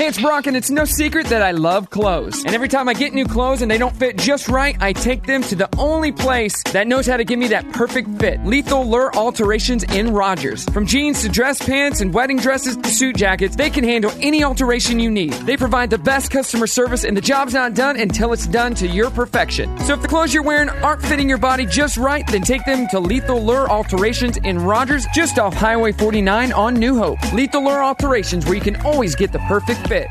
Hey, 0.00 0.06
it's 0.06 0.18
Brock, 0.18 0.46
and 0.46 0.56
it's 0.56 0.70
no 0.70 0.86
secret 0.86 1.26
that 1.26 1.42
I 1.42 1.50
love 1.50 1.90
clothes. 1.90 2.42
And 2.46 2.54
every 2.54 2.68
time 2.68 2.88
I 2.88 2.94
get 2.94 3.12
new 3.12 3.26
clothes 3.26 3.60
and 3.60 3.70
they 3.70 3.76
don't 3.76 3.94
fit 3.94 4.16
just 4.16 4.48
right, 4.48 4.74
I 4.80 4.94
take 4.94 5.24
them 5.24 5.42
to 5.42 5.54
the 5.54 5.68
only 5.76 6.10
place 6.10 6.62
that 6.72 6.86
knows 6.86 7.06
how 7.06 7.18
to 7.18 7.24
give 7.24 7.38
me 7.38 7.48
that 7.48 7.70
perfect 7.72 8.18
fit. 8.18 8.42
Lethal 8.46 8.88
Lure 8.88 9.14
Alterations 9.14 9.82
in 9.82 10.14
Rogers. 10.14 10.64
From 10.70 10.86
jeans 10.86 11.20
to 11.20 11.28
dress 11.28 11.60
pants 11.60 12.00
and 12.00 12.14
wedding 12.14 12.38
dresses 12.38 12.78
to 12.78 12.88
suit 12.88 13.16
jackets, 13.16 13.56
they 13.56 13.68
can 13.68 13.84
handle 13.84 14.10
any 14.22 14.42
alteration 14.42 14.98
you 14.98 15.10
need. 15.10 15.34
They 15.34 15.58
provide 15.58 15.90
the 15.90 15.98
best 15.98 16.30
customer 16.30 16.66
service, 16.66 17.04
and 17.04 17.14
the 17.14 17.20
job's 17.20 17.52
not 17.52 17.74
done 17.74 18.00
until 18.00 18.32
it's 18.32 18.46
done 18.46 18.74
to 18.76 18.86
your 18.86 19.10
perfection. 19.10 19.78
So 19.80 19.92
if 19.92 20.00
the 20.00 20.08
clothes 20.08 20.32
you're 20.32 20.42
wearing 20.42 20.70
aren't 20.70 21.02
fitting 21.02 21.28
your 21.28 21.36
body 21.36 21.66
just 21.66 21.98
right, 21.98 22.26
then 22.28 22.40
take 22.40 22.64
them 22.64 22.88
to 22.88 23.00
Lethal 23.00 23.44
Lure 23.44 23.68
Alterations 23.68 24.38
in 24.38 24.60
Rogers, 24.60 25.04
just 25.12 25.38
off 25.38 25.52
Highway 25.52 25.92
49 25.92 26.52
on 26.54 26.72
New 26.72 26.96
Hope. 26.96 27.18
Lethal 27.34 27.64
Lure 27.64 27.84
Alterations, 27.84 28.46
where 28.46 28.54
you 28.54 28.62
can 28.62 28.76
always 28.76 29.14
get 29.14 29.30
the 29.30 29.40
perfect 29.40 29.89
fit. 29.90 30.06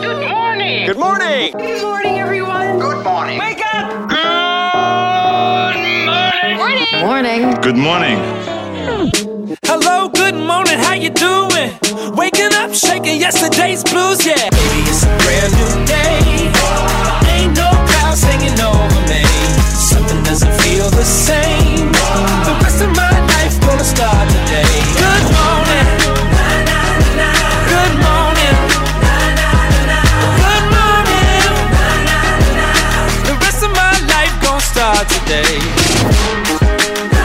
Good 0.00 0.24
morning. 0.26 0.86
Good 0.86 0.96
morning. 0.96 1.52
Good 1.52 1.82
morning, 1.82 2.18
everyone. 2.18 2.78
Good 2.78 3.04
morning. 3.04 3.38
Wake 3.38 3.60
up. 3.74 4.08
Good 4.08 4.24
morning. 6.64 6.96
Morning. 7.04 7.60
Good 7.60 7.76
morning. 7.76 8.16
Hello, 9.66 10.08
good 10.08 10.34
morning, 10.34 10.78
how 10.78 10.94
you 10.94 11.10
doing? 11.10 11.68
Waking 12.16 12.54
up, 12.54 12.72
shaking 12.72 13.20
yesterday's 13.20 13.84
blues, 13.84 14.24
yeah. 14.24 14.48
Baby, 14.48 14.88
it's 14.88 15.04
a 15.04 15.12
brand 15.20 15.52
new 15.60 15.84
day. 15.84 16.48
Ain't 17.36 17.52
no 17.54 17.68
clouds 17.84 18.22
hanging 18.22 18.58
over 18.64 19.00
me. 19.12 19.22
Something 19.90 20.22
doesn't 20.24 20.54
feel 20.62 20.88
the 20.88 21.04
same. 21.04 21.92
The 22.48 22.54
rest 22.64 22.80
of 22.80 22.88
my 22.96 23.12
life 23.34 23.60
gonna 23.60 23.84
start 23.84 24.26
today. 24.30 24.81
Today. 35.32 35.58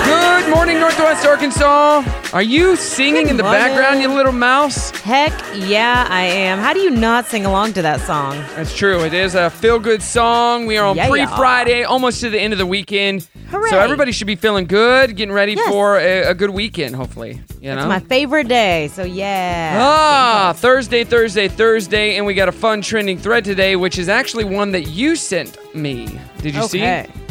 Good 0.06 0.50
morning, 0.50 0.80
Northwest 0.80 1.26
Arkansas. 1.26 2.04
Are 2.34 2.42
you 2.42 2.76
singing 2.78 3.28
in 3.28 3.36
the 3.38 3.44
morning. 3.44 3.62
background, 3.62 4.02
you 4.02 4.08
little 4.08 4.32
mouse? 4.32 4.92
Heck 4.92 5.34
yeah, 5.54 6.08
I 6.10 6.24
am. 6.24 6.60
How 6.60 6.74
do 6.74 6.80
you 6.80 6.90
not 6.90 7.26
sing 7.26 7.46
along 7.46 7.74
to 7.74 7.82
that 7.82 8.00
song? 8.02 8.38
That's 8.56 8.76
true. 8.76 9.04
It 9.04 9.14
is 9.14 9.36
a 9.36 9.50
feel 9.50 9.78
good 9.80 10.02
song. 10.02 10.66
We 10.66 10.78
are 10.78 10.86
on 10.86 10.96
Yeah. 10.96 11.10
pre 11.10 11.26
Friday, 11.26 11.84
almost 11.84 12.22
to 12.22 12.30
the 12.30 12.40
end 12.40 12.54
of 12.54 12.60
the 12.60 12.66
weekend. 12.66 13.28
Hooray. 13.50 13.70
So 13.70 13.80
everybody 13.80 14.12
should 14.12 14.28
be 14.28 14.36
feeling 14.36 14.66
good, 14.66 15.16
getting 15.16 15.34
ready 15.34 15.54
Yes. 15.54 15.70
for 15.70 15.98
a, 15.98 16.30
a 16.30 16.34
good 16.34 16.50
weekend, 16.52 16.96
hopefully. 16.96 17.42
You 17.62 17.76
know? 17.76 17.80
It's 17.80 17.88
my 17.88 18.00
favorite 18.00 18.48
day, 18.48 18.90
so 18.90 19.04
yeah. 19.04 19.78
Ah, 19.82 20.54
Thursday, 20.56 21.04
Thursday, 21.04 21.48
Thursday, 21.50 22.16
and 22.18 22.26
we 22.26 22.34
got 22.34 22.48
a 22.48 22.54
fun 22.54 22.82
trending 22.82 23.18
thread 23.18 23.44
today, 23.44 23.76
which 23.76 23.98
is 23.98 24.08
actually 24.10 24.44
one 24.46 24.72
that 24.72 24.88
you 24.88 25.16
sent 25.16 25.58
me. 25.76 26.20
Did 26.42 26.56
you 26.56 26.64
see 26.64 26.82
it? 26.82 27.10
okay. 27.10 27.27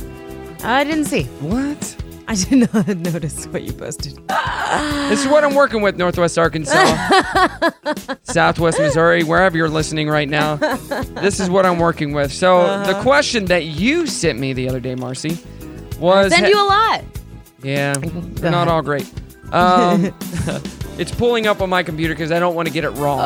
I 0.67 0.85
didn't 0.85 1.05
see. 1.07 1.25
What? 1.41 1.97
I 2.29 2.35
did 2.35 2.73
not 2.75 2.89
notice 3.13 3.47
what 3.47 3.63
you 3.63 3.73
posted. 3.73 4.17
This 5.09 5.21
is 5.25 5.29
what 5.29 5.45
I'm 5.45 5.55
working 5.55 5.81
with, 5.81 5.97
Northwest 5.97 6.37
Arkansas, 6.39 6.75
Southwest 8.25 8.81
Missouri, 8.81 9.23
wherever 9.23 9.57
you're 9.57 9.69
listening 9.69 10.09
right 10.09 10.29
now. 10.29 10.57
This 10.57 11.39
is 11.39 11.49
what 11.49 11.65
I'm 11.65 11.79
working 11.79 12.13
with. 12.13 12.33
So 12.33 12.59
Uh-huh. 12.63 12.93
the 12.93 13.01
question 13.01 13.45
that 13.47 13.67
you 13.67 14.07
sent 14.09 14.41
me 14.41 14.53
the 14.53 14.69
other 14.69 14.81
day, 14.81 14.97
Marci, 14.97 15.39
was 15.99 16.33
Send 16.33 16.49
you 16.49 16.61
a 16.61 16.67
lot. 16.67 17.05
yeah, 17.63 17.95
they're 18.01 18.51
not 18.51 18.67
all 18.67 18.83
great. 18.83 19.09
Um, 19.53 20.07
it's 20.99 21.15
pulling 21.15 21.47
up 21.47 21.61
on 21.63 21.71
my 21.71 21.85
computer 21.85 22.13
because 22.13 22.33
I 22.33 22.41
don't 22.41 22.57
want 22.57 22.67
to 22.67 22.75
get 22.75 22.83
it 22.83 22.91
wrong. 22.91 23.21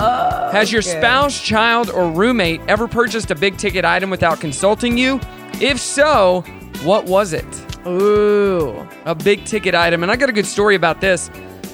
Has 0.52 0.70
your 0.70 0.80
okay. 0.82 0.98
spouse, 0.98 1.40
child, 1.40 1.88
or 1.88 2.10
roommate 2.10 2.60
ever 2.68 2.86
purchased 2.86 3.30
a 3.30 3.34
big 3.34 3.56
ticket 3.56 3.86
item 3.86 4.10
without 4.10 4.40
consulting 4.40 4.98
you? 4.98 5.18
If 5.54 5.80
so, 5.80 6.44
what 6.84 7.06
was 7.06 7.32
it? 7.32 7.44
Ooh. 7.86 8.86
a 9.06 9.14
big 9.14 9.44
ticket 9.44 9.74
item, 9.74 10.02
and 10.02 10.12
I 10.12 10.16
got 10.16 10.28
a 10.28 10.32
good 10.32 10.46
story 10.46 10.74
about 10.74 11.00
this. 11.00 11.30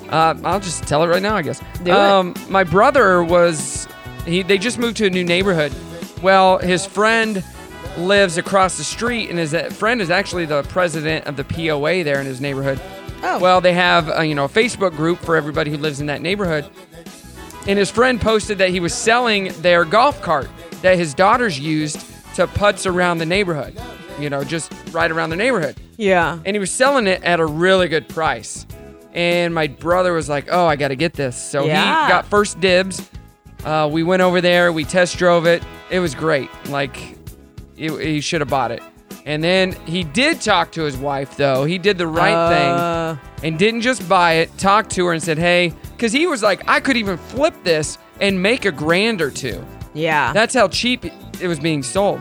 Uh, 0.09 0.35
I'll 0.45 0.61
just 0.61 0.85
tell 0.87 1.03
it 1.03 1.09
right 1.09 1.23
now, 1.23 1.35
I 1.37 1.43
guess. 1.43 1.61
Do 1.83 1.91
it. 1.91 1.97
um, 1.97 2.35
My 2.49 2.63
brother 2.65 3.25
was 3.25 3.89
he. 4.25 4.43
They 4.43 4.57
just 4.59 4.79
moved 4.79 4.97
to 4.99 5.07
a 5.07 5.11
new 5.11 5.25
neighborhood. 5.25 5.73
Well, 6.23 6.59
his 6.59 6.87
friend 6.87 7.43
lives 7.99 8.37
across 8.39 8.79
the 8.79 8.85
street, 8.85 9.31
and 9.31 9.39
his 9.39 9.53
uh, 9.53 9.71
friend 9.71 10.01
is 10.01 10.11
actually 10.11 10.45
the 10.47 10.63
president 10.65 11.27
of 11.27 11.37
the 11.37 11.45
POA 11.45 12.05
there 12.05 12.21
in 12.21 12.27
his 12.27 12.41
neighborhood. 12.41 12.81
Oh. 13.23 13.39
Well, 13.41 13.61
they 13.61 13.73
have 13.73 14.09
uh, 14.09 14.21
you 14.23 14.35
know 14.37 14.45
a 14.45 14.49
Facebook 14.49 14.95
group 14.97 15.19
for 15.19 15.35
everybody 15.35 15.71
who 15.73 15.77
lives 15.79 16.01
in 16.01 16.07
that 16.07 16.23
neighborhood. 16.23 16.71
And 17.67 17.77
his 17.81 17.91
friend 17.91 18.21
posted 18.21 18.59
that 18.59 18.71
he 18.71 18.79
was 18.79 18.95
selling 18.95 19.49
their 19.61 19.85
golf 19.85 20.23
cart 20.23 20.49
that 20.83 20.97
his 20.99 21.15
daughters 21.15 21.59
used 21.59 21.99
to 22.37 22.47
putz 22.47 22.89
around 22.89 23.19
the 23.19 23.27
neighborhood. 23.27 23.77
You 24.19 24.31
know, 24.31 24.43
just 24.45 24.73
right 24.93 25.11
around 25.11 25.31
the 25.31 25.37
neighborhood 25.37 25.77
Yeah. 25.99 26.39
and 26.45 26.55
he 26.55 26.59
was 26.59 26.71
selling 26.71 27.07
it 27.07 27.23
at 27.23 27.39
a 27.41 27.45
really 27.47 27.89
good 27.89 28.09
price. 28.09 28.67
And 29.13 29.55
my 29.55 29.67
brother 29.67 30.13
was 30.13 30.29
like, 30.29 30.49
"Oh, 30.51 30.67
I 30.67 30.77
got 30.77 30.89
to 30.89 30.97
get 30.97 31.15
this." 31.15 31.37
So 31.37 31.65
Yeah. 31.67 32.07
he 32.07 32.13
got 32.13 32.27
first 32.27 32.61
dibs. 32.61 33.09
Uh, 33.65 33.89
we 33.91 34.03
went 34.03 34.23
over 34.23 34.41
there, 34.41 34.73
we 34.73 34.85
test 34.85 35.17
drove 35.19 35.47
it. 35.47 35.63
It 35.91 36.01
was 36.01 36.15
great. 36.15 36.49
Like, 36.69 37.17
it, 37.77 37.91
he 38.01 38.21
should 38.21 38.41
have 38.41 38.49
bought 38.51 38.71
it. 38.71 38.83
And 39.25 39.43
then 39.43 39.73
he 39.87 40.05
did 40.05 40.41
talk 40.41 40.71
to 40.73 40.83
his 40.83 40.97
wife, 40.97 41.37
though. 41.37 41.65
He 41.65 41.79
did 41.79 41.99
the 41.99 42.07
right 42.07 42.33
Uh, 42.35 43.15
thing 43.17 43.19
and 43.51 43.59
didn't 43.59 43.81
just 43.81 44.09
buy 44.09 44.35
it. 44.35 44.57
Talked 44.59 44.91
to 44.93 45.07
her 45.07 45.13
and 45.13 45.23
said, 45.23 45.39
"Hey," 45.39 45.73
because 45.97 46.13
he 46.13 46.27
was 46.27 46.43
like, 46.43 46.63
"I 46.69 46.79
could 46.81 46.97
even 46.97 47.17
flip 47.17 47.55
this 47.65 47.99
and 48.21 48.41
make 48.41 48.65
a 48.67 48.73
grand 48.73 49.21
or 49.21 49.31
two. 49.31 49.65
Yeah. 49.95 50.33
That's 50.33 50.55
how 50.55 50.69
cheap 50.69 51.05
it 51.41 51.49
was 51.49 51.59
being 51.59 51.83
sold. 51.83 52.21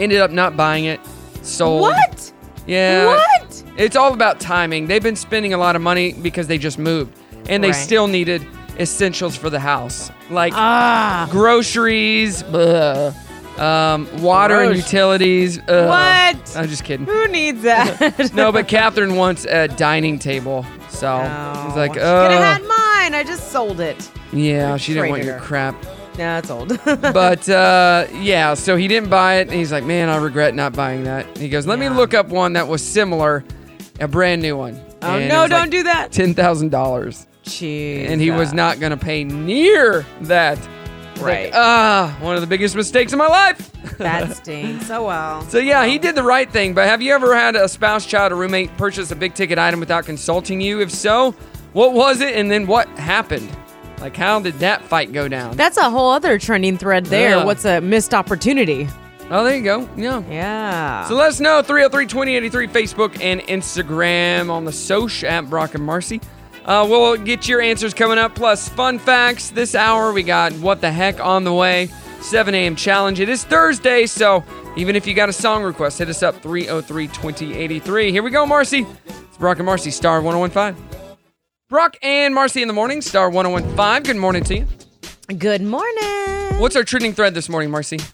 Ended 0.00 0.20
up 0.20 0.30
not 0.30 0.56
buying 0.56 0.86
it. 0.86 0.98
Sold. 1.42 1.82
what? 1.82 2.32
Yeah. 2.66 3.06
What? 3.06 3.62
It's 3.76 3.96
all 3.96 4.12
about 4.12 4.40
timing. 4.40 4.86
They've 4.86 5.02
been 5.02 5.16
spending 5.16 5.52
a 5.54 5.58
lot 5.58 5.76
of 5.76 5.82
money 5.82 6.12
because 6.14 6.46
they 6.48 6.58
just 6.58 6.78
moved 6.78 7.16
and 7.48 7.62
they 7.64 7.68
Right. 7.70 7.76
still 7.76 8.06
needed 8.08 8.46
essentials 8.78 9.36
for 9.36 9.50
the 9.50 9.60
house. 9.60 10.10
Like 10.30 10.52
Ah. 10.56 11.28
groceries, 11.30 12.42
bleh, 12.44 13.14
um, 13.58 14.08
water 14.22 14.60
and 14.62 14.76
utilities. 14.76 15.58
ugh. 15.68 15.88
What? 15.88 16.56
I'm 16.56 16.68
just 16.68 16.84
kidding. 16.84 17.06
Who 17.06 17.28
needs 17.28 17.62
that? 17.62 18.30
No, 18.34 18.52
but 18.52 18.68
Catherine 18.68 19.16
wants 19.16 19.44
a 19.46 19.68
dining 19.68 20.18
table. 20.18 20.64
So 20.88 21.18
No. 21.18 21.64
it's 21.68 21.76
like, 21.76 21.94
She 21.94 22.00
could 22.00 22.30
have 22.32 22.60
had 22.60 22.62
mine. 22.62 23.14
I 23.14 23.22
just 23.26 23.50
sold 23.52 23.80
it. 23.80 24.08
yeah, 24.32 24.76
she 24.76 24.94
didn't 24.94 25.10
want 25.10 25.24
your 25.24 25.38
crap. 25.40 25.74
No, 26.20 26.36
it's 26.38 26.50
old. 26.50 26.78
But 26.84 27.48
uh, 27.48 28.06
yeah, 28.12 28.52
so 28.54 28.76
he 28.76 28.88
didn't 28.88 29.08
buy 29.08 29.36
it. 29.36 29.48
And 29.48 29.52
he's 29.52 29.72
like, 29.72 29.84
man, 29.84 30.10
I 30.10 30.16
regret 30.18 30.54
not 30.54 30.74
buying 30.74 31.04
that. 31.04 31.38
He 31.38 31.48
goes, 31.48 31.66
let 31.66 31.78
me 31.78 31.88
look 31.88 32.12
up 32.12 32.28
one 32.28 32.52
that 32.52 32.68
was 32.68 32.86
similar, 32.86 33.42
a 34.00 34.06
brand 34.06 34.42
new 34.42 34.54
one. 34.56 34.78
oh 35.00 35.16
And 35.16 35.28
no! 35.30 35.48
Don't 35.48 35.60
like 35.62 35.70
do 35.70 35.82
that. 35.84 36.12
ten 36.12 36.34
thousand 36.34 36.70
dollars, 36.70 37.26
Jeez. 37.44 38.06
and 38.06 38.20
he 38.20 38.30
was 38.30 38.52
not 38.52 38.78
gonna 38.80 38.98
pay 38.98 39.24
near 39.24 40.04
that. 40.22 40.58
Like, 41.16 41.24
Right. 41.24 41.50
Ah, 41.54 42.16
one 42.20 42.34
of 42.34 42.40
the 42.40 42.46
biggest 42.46 42.74
mistakes 42.76 43.12
of 43.12 43.18
my 43.18 43.26
life. 43.26 43.66
That 43.98 44.34
stinks. 44.36 44.90
Oh 44.90 45.04
well. 45.06 45.42
So 45.48 45.58
yeah, 45.58 45.84
he 45.86 45.98
did 45.98 46.14
the 46.14 46.22
right 46.22 46.50
thing. 46.50 46.72
But 46.74 46.86
have 46.88 47.00
you 47.02 47.14
ever 47.14 47.34
had 47.34 47.56
a 47.56 47.66
spouse, 47.68 48.04
child, 48.06 48.32
or 48.32 48.36
roommate 48.36 48.74
purchase 48.78 49.10
a 49.10 49.16
big 49.16 49.34
ticket 49.34 49.58
item 49.58 49.80
without 49.80 50.04
consulting 50.06 50.60
you? 50.60 50.80
If 50.80 50.90
so, 50.90 51.32
what 51.72 51.92
was 51.94 52.20
it, 52.20 52.34
and 52.34 52.50
then 52.50 52.66
what 52.66 52.88
happened? 52.98 53.48
Like, 54.00 54.16
how 54.16 54.40
did 54.40 54.54
that 54.60 54.82
fight 54.82 55.12
go 55.12 55.28
down? 55.28 55.56
That's 55.56 55.76
a 55.76 55.90
whole 55.90 56.10
other 56.10 56.38
trending 56.38 56.78
thread 56.78 57.06
there. 57.06 57.36
Yeah. 57.36 57.44
What's 57.44 57.64
a 57.64 57.80
missed 57.80 58.14
opportunity? 58.14 58.88
oh, 59.30 59.44
there 59.44 59.56
you 59.56 59.62
go. 59.62 59.88
Yeah. 59.96 60.22
Yeah. 60.28 61.04
So 61.06 61.14
let 61.14 61.28
us 61.28 61.40
know 61.40 61.62
303 61.62 62.06
2083 62.06 62.66
Facebook 62.68 63.22
and 63.22 63.40
Instagram 63.42 64.50
on 64.50 64.64
the 64.64 64.72
Soch 64.72 65.22
at 65.24 65.48
Brock 65.48 65.74
and 65.74 65.84
Marci. 65.86 66.22
Uh, 66.64 66.86
we'll 66.88 67.16
get 67.16 67.48
your 67.48 67.60
answers 67.60 67.94
coming 67.94 68.18
up, 68.18 68.34
plus 68.34 68.68
fun 68.68 68.98
facts. 68.98 69.50
This 69.50 69.74
hour, 69.74 70.12
we 70.12 70.22
got 70.22 70.52
What 70.54 70.80
the 70.80 70.90
Heck 70.90 71.18
on 71.18 71.44
the 71.44 71.54
way, 71.54 71.88
7 72.20 72.54
a.m. 72.54 72.76
challenge. 72.76 73.18
It 73.18 73.28
is 73.28 73.44
Thursday, 73.44 74.06
so 74.06 74.44
even 74.76 74.94
if 74.94 75.06
you 75.06 75.14
got 75.14 75.28
a 75.28 75.32
song 75.32 75.62
request, 75.62 75.98
hit 75.98 76.08
us 76.08 76.22
up 76.22 76.40
303 76.42 77.06
2083. 77.06 78.12
Here 78.12 78.22
we 78.22 78.30
go, 78.30 78.44
Marci. 78.44 78.86
It's 79.06 79.38
Brock 79.38 79.58
and 79.58 79.66
Marci, 79.68 79.90
Star 79.92 80.20
1015. 80.20 80.89
Brock 81.70 81.96
and 82.02 82.34
Marci 82.34 82.62
in 82.62 82.66
the 82.66 82.74
morning, 82.74 83.00
Star 83.00 83.30
1015. 83.30 84.02
Good 84.02 84.16
morning 84.16 84.42
to 84.42 84.56
you. 84.58 84.66
Good 85.38 85.62
morning. 85.62 86.58
What's 86.58 86.74
our 86.74 86.82
trending 86.82 87.12
thread 87.12 87.32
this 87.32 87.48
morning, 87.48 87.70
Marci? 87.70 88.04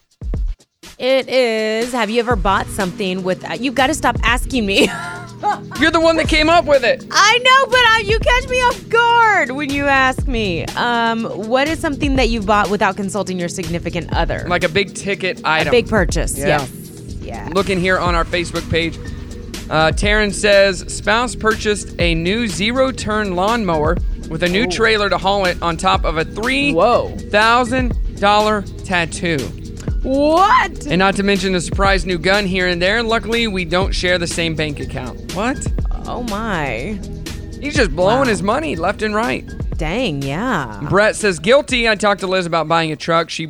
It 0.98 1.26
is. 1.30 1.90
Have 1.92 2.10
you 2.10 2.20
ever 2.20 2.36
bought 2.36 2.66
something 2.66 3.22
with? 3.22 3.42
You've 3.58 3.74
got 3.74 3.86
to 3.86 3.94
stop 3.94 4.18
asking 4.22 4.66
me. 4.66 4.80
You're 5.80 5.90
the 5.90 6.02
one 6.02 6.16
that 6.16 6.28
came 6.28 6.50
up 6.50 6.66
with 6.66 6.84
it. 6.84 7.06
I 7.10 7.38
know, 7.38 7.66
but 7.70 7.78
uh, 7.78 8.12
you 8.12 8.18
catch 8.18 8.46
me 8.50 8.56
off 8.58 8.88
guard 8.90 9.50
when 9.52 9.70
you 9.70 9.86
ask 9.86 10.26
me. 10.28 10.66
Um, 10.76 11.24
what 11.24 11.66
is 11.66 11.78
something 11.78 12.16
that 12.16 12.28
you 12.28 12.42
bought 12.42 12.68
without 12.68 12.96
consulting 12.96 13.38
your 13.38 13.48
significant 13.48 14.12
other? 14.12 14.44
Like 14.46 14.64
a 14.64 14.68
big 14.68 14.94
ticket 14.94 15.40
item. 15.46 15.70
big 15.70 15.88
purchase. 15.88 16.36
Yeah. 16.36 16.46
Yes. 16.46 16.70
Yeah. 17.22 17.48
looking 17.54 17.80
here 17.80 17.98
on 17.98 18.14
our 18.14 18.26
Facebook 18.26 18.68
page. 18.70 18.98
Uh, 19.68 19.90
Taryn 19.90 20.32
says 20.32 20.84
spouse 20.94 21.34
purchased 21.34 21.94
a 22.00 22.14
new 22.14 22.46
zero 22.46 22.92
turn 22.92 23.34
lawnmower 23.34 23.96
with 24.30 24.42
a 24.42 24.48
new 24.48 24.66
trailer 24.66 25.08
to 25.10 25.18
haul 25.18 25.44
it 25.44 25.60
on 25.62 25.76
top 25.76 26.04
of 26.04 26.18
a 26.18 26.24
Whoa. 26.24 27.10
$3,000 27.16 28.84
tattoo. 28.84 29.38
What? 30.02 30.86
And 30.86 30.98
not 30.98 31.16
to 31.16 31.22
mention 31.22 31.54
a 31.54 31.60
surprise 31.60 32.06
new 32.06 32.18
gun 32.18 32.46
here 32.46 32.68
and 32.68 32.80
there. 32.80 33.02
Luckily, 33.02 33.48
we 33.48 33.64
don't 33.64 33.92
share 33.92 34.18
the 34.18 34.26
same 34.26 34.54
bank 34.54 34.78
account. 34.78 35.34
What? 35.34 35.58
Oh 36.06 36.22
my. 36.24 36.98
He's 37.60 37.74
just 37.74 37.94
blowing 37.96 38.20
Wow. 38.20 38.24
his 38.24 38.42
money 38.42 38.76
left 38.76 39.02
and 39.02 39.14
right. 39.14 39.44
Dang, 39.76 40.22
yeah. 40.22 40.80
Brett 40.88 41.16
says 41.16 41.38
guilty. 41.40 41.88
I 41.88 41.96
talked 41.96 42.20
to 42.20 42.26
Liz 42.28 42.46
about 42.46 42.68
buying 42.68 42.92
a 42.92 42.96
truck. 42.96 43.30
She 43.30 43.48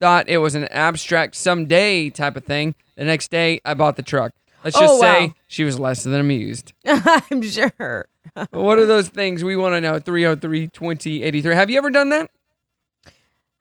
thought 0.00 0.28
it 0.28 0.38
was 0.38 0.54
an 0.54 0.64
abstract 0.68 1.34
someday 1.36 2.10
type 2.10 2.36
of 2.36 2.44
thing. 2.44 2.74
The 2.96 3.04
next 3.04 3.30
day, 3.30 3.60
I 3.64 3.74
bought 3.74 3.96
the 3.96 4.02
truck. 4.02 4.32
Let's 4.64 4.78
just 4.78 4.94
Oh, 4.94 5.00
say 5.00 5.26
wow. 5.28 5.34
she 5.46 5.64
was 5.64 5.78
less 5.78 6.02
than 6.04 6.14
amused. 6.14 6.72
I'm 6.86 7.42
sure. 7.42 8.08
what 8.50 8.78
are 8.78 8.86
those 8.86 9.08
things 9.08 9.44
we 9.44 9.56
want 9.56 9.74
to 9.74 9.80
know? 9.80 9.98
303 9.98 10.68
2083. 10.68 11.54
Have 11.54 11.70
you 11.70 11.78
ever 11.78 11.90
done 11.90 12.08
that? 12.10 12.30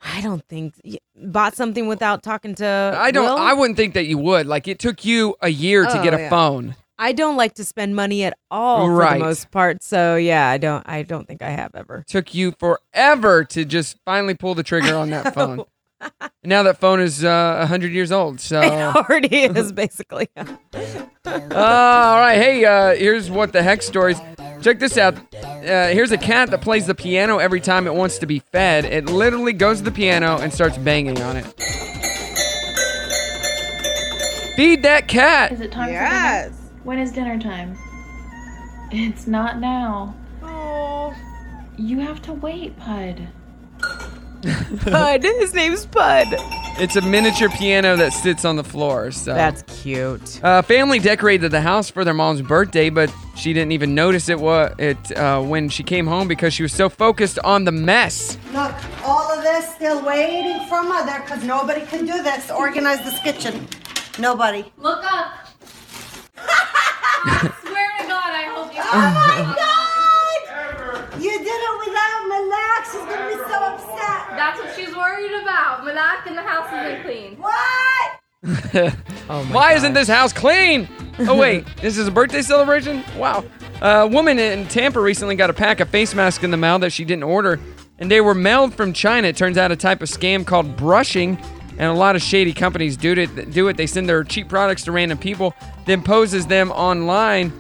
I 0.02 0.22
don't 0.22 0.44
think 0.48 0.76
bought 1.16 1.56
something 1.56 1.88
without 1.88 2.22
talking 2.24 2.56
to. 2.56 2.96
I 2.98 3.12
don't. 3.12 3.26
Will? 3.26 3.38
I 3.38 3.54
wouldn't 3.54 3.78
think 3.78 3.94
that 3.96 4.06
you 4.06 4.18
would. 4.20 4.46
Like 4.46 4.68
it 4.68 4.80
took 4.80 5.04
you 5.06 5.36
a 5.42 5.50
year 5.50 5.84
to 5.86 6.00
Oh, 6.00 6.04
get 6.04 6.14
a 6.14 6.18
oh, 6.18 6.20
yeah. 6.22 6.30
phone. 6.30 6.76
I 7.00 7.12
don't 7.14 7.36
like 7.36 7.54
to 7.56 7.64
spend 7.64 7.96
money 7.96 8.24
at 8.24 8.36
all 8.50 8.88
for 8.88 9.14
the 9.14 9.20
most 9.20 9.52
part. 9.52 9.84
So 9.84 10.16
yeah, 10.16 10.50
I 10.50 10.58
don't. 10.58 10.88
I 10.88 11.04
don't 11.04 11.28
think 11.28 11.42
I 11.42 11.50
have 11.50 11.72
ever. 11.76 12.04
Took 12.08 12.34
you 12.36 12.54
forever 12.60 13.44
to 13.46 13.66
just 13.66 13.98
finally 14.06 14.34
pull 14.36 14.56
the 14.56 14.64
trigger 14.64 14.96
on 14.96 15.10
that 15.12 15.34
phone. 15.36 15.64
Now 16.44 16.64
that 16.64 16.80
phone 16.80 17.00
is 17.02 17.24
uh, 17.24 17.58
100 17.60 17.92
years 17.92 18.12
old. 18.12 18.40
So, 18.40 18.62
It 18.64 18.72
already 18.96 19.36
is 19.44 19.72
basically. 19.72 20.30
Uh, 21.26 21.56
all 21.56 22.18
right. 22.20 22.36
Hey, 22.38 22.64
uh, 22.64 22.96
here's 22.96 23.30
what 23.30 23.52
the 23.52 23.62
heck 23.62 23.82
stories. 23.82 24.18
Check 24.62 24.80
this 24.80 24.98
out. 24.98 25.16
Uh, 25.44 25.88
here's 25.90 26.12
a 26.14 26.18
cat 26.18 26.50
that 26.52 26.62
plays 26.62 26.88
the 26.88 26.96
piano 26.96 27.38
every 27.40 27.60
time 27.60 27.86
it 27.86 27.94
wants 27.94 28.18
to 28.20 28.26
be 28.26 28.40
fed. 28.40 28.86
It 28.86 29.08
literally 29.08 29.52
goes 29.52 29.80
to 29.80 29.84
the 29.84 29.92
piano 29.92 30.38
and 30.38 30.54
starts 30.54 30.78
banging 30.78 31.22
on 31.22 31.36
it. 31.36 31.46
Feed 34.56 34.84
that 34.84 35.08
cat. 35.10 35.52
Is 35.52 35.60
it 35.62 35.72
time 35.72 35.90
Yes. 35.90 36.46
for 36.48 36.52
dinner? 36.52 36.82
When 36.84 37.00
is 37.00 37.12
dinner 37.12 37.38
time? 37.40 37.78
It's 38.92 39.28
not 39.28 39.60
now. 39.60 40.16
Oh, 40.42 41.14
You 41.78 42.00
have 42.00 42.22
to 42.24 42.34
wait, 42.34 42.78
Pud. 42.80 43.28
Pud. 44.82 45.24
His 45.40 45.54
name's 45.54 45.86
Pud. 45.86 46.28
It's 46.80 46.96
a 46.96 47.02
miniature 47.02 47.50
piano 47.50 47.96
that 47.96 48.14
sits 48.14 48.46
on 48.46 48.56
the 48.56 48.64
floor. 48.64 49.12
So 49.12 49.34
That's 49.34 49.64
cute. 49.82 50.44
Uh, 50.44 50.62
family 50.62 51.00
decorated 51.00 51.52
the 51.52 51.62
house 51.62 51.90
for 51.90 52.04
their 52.06 52.14
mom's 52.14 52.42
birthday, 52.42 52.90
but 52.90 53.14
she 53.36 53.54
didn't 53.54 53.72
even 53.72 53.96
notice 53.96 54.30
it, 54.30 54.40
wa- 54.40 54.70
it 54.78 55.12
uh, 55.18 55.42
when 55.42 55.70
she 55.70 55.84
came 55.84 56.06
home 56.08 56.28
because 56.28 56.54
she 56.54 56.64
was 56.64 56.74
so 56.74 56.90
focused 56.90 57.40
on 57.40 57.64
the 57.66 57.72
mess. 57.72 58.38
Look, 58.54 58.74
all 59.04 59.32
of 59.32 59.44
this 59.44 59.74
still 59.76 60.06
waiting 60.06 60.66
for 60.68 60.84
mother 60.84 61.20
because 61.22 61.44
nobody 61.44 61.86
can 61.86 62.06
do 62.06 62.22
this. 62.24 62.50
Organize 62.52 63.00
this 63.04 63.20
kitchen. 63.20 63.68
Nobody. 64.20 64.66
Look 64.78 65.04
up. 65.04 65.34
I 66.38 67.52
swear 67.62 67.90
to 68.00 68.08
God, 68.08 68.32
I 68.32 68.52
hope 68.56 68.74
you. 68.74 68.82
Oh 68.84 68.94
my 68.94 69.56
God! 69.56 69.87
You 71.20 71.32
did 71.40 71.48
it 71.48 71.80
without 71.86 72.28
Malak. 72.28 72.86
She's 72.86 73.02
gonna 73.02 73.28
be 73.28 73.36
so 73.52 73.60
upset. 73.64 74.38
That's 74.38 74.60
what 74.60 74.76
she's 74.76 74.96
worried 74.96 75.42
about. 75.42 75.84
Malak 75.86 76.28
and 76.28 76.38
the 76.38 76.42
house 76.44 76.72
isn't 76.72 77.04
clean. 77.04 77.38
What? 77.38 78.94
Oh 79.30 79.44
my 79.44 79.54
Why 79.56 79.70
God. 79.72 79.78
isn't 79.78 79.94
this 79.94 80.08
house 80.08 80.32
clean? 80.32 80.88
Oh, 81.20 81.36
wait, 81.36 81.66
this 81.82 81.98
is 81.98 82.08
a 82.08 82.12
birthday 82.12 82.42
celebration? 82.42 83.04
Wow. 83.18 83.44
A 83.82 84.08
woman 84.08 84.40
in 84.40 84.66
Tampa 84.68 85.02
recently 85.02 85.36
got 85.36 85.50
a 85.50 85.54
pack 85.54 85.82
of 85.82 85.90
face 85.90 86.14
masks 86.16 86.44
in 86.46 86.52
the 86.52 86.56
mail 86.58 86.80
that 86.80 86.92
she 86.94 87.04
didn't 87.04 87.24
order, 87.24 87.60
and 88.00 88.10
they 88.10 88.22
were 88.22 88.34
mailed 88.34 88.74
from 88.74 88.94
China. 88.94 89.28
It 89.28 89.36
turns 89.36 89.58
out 89.58 89.72
a 89.72 89.76
type 89.76 90.02
of 90.02 90.08
scam 90.08 90.46
called 90.46 90.78
brushing, 90.78 91.38
and 91.72 91.92
a 91.92 91.94
lot 91.94 92.16
of 92.16 92.22
shady 92.22 92.54
companies 92.54 92.96
do 92.96 93.14
it. 93.14 93.52
Do 93.52 93.68
it. 93.68 93.76
They 93.76 93.88
send 93.88 94.08
their 94.08 94.24
cheap 94.24 94.48
products 94.48 94.84
to 94.86 94.94
random 94.94 95.18
people, 95.18 95.54
then 95.86 96.02
poses 96.02 96.48
them 96.48 96.72
online 96.72 97.52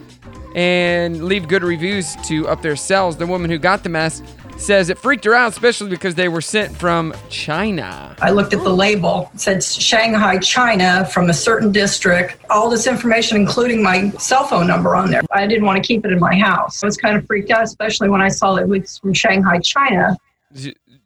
and 0.55 1.23
leave 1.25 1.47
good 1.47 1.63
reviews 1.63 2.15
to 2.27 2.47
up 2.47 2.61
their 2.61 2.75
sales. 2.75 3.17
The 3.17 3.27
woman 3.27 3.49
who 3.49 3.57
got 3.57 3.83
the 3.83 3.89
mask 3.89 4.23
says 4.57 4.89
it 4.89 4.97
freaked 4.97 5.23
her 5.25 5.35
out, 5.35 5.51
especially 5.51 5.89
because 5.89 6.15
they 6.15 6.27
were 6.27 6.41
sent 6.41 6.75
from 6.75 7.13
China. 7.29 8.15
I 8.21 8.31
looked 8.31 8.53
at 8.53 8.63
the 8.63 8.73
label, 8.73 9.29
it 9.33 9.39
said 9.39 9.63
Shanghai, 9.63 10.39
China 10.39 11.05
from 11.13 11.29
a 11.29 11.33
certain 11.33 11.71
district, 11.71 12.37
all 12.49 12.67
this 12.67 12.87
information, 12.87 13.37
including 13.37 13.83
my 13.83 14.09
cell 14.11 14.45
phone 14.47 14.65
number 14.65 14.95
on 14.95 15.11
there. 15.11 15.21
I 15.31 15.45
didn't 15.45 15.65
want 15.65 15.81
to 15.83 15.87
keep 15.87 16.05
it 16.05 16.11
in 16.11 16.19
my 16.19 16.35
house. 16.35 16.81
I 16.83 16.87
was 16.87 16.97
kind 16.97 17.15
of 17.15 17.25
freaked 17.27 17.51
out, 17.51 17.63
especially 17.63 18.09
when 18.09 18.21
I 18.21 18.29
saw 18.29 18.55
it 18.55 18.67
was 18.67 18.97
from 18.97 19.13
Shanghai, 19.13 19.59
China. 19.59 20.17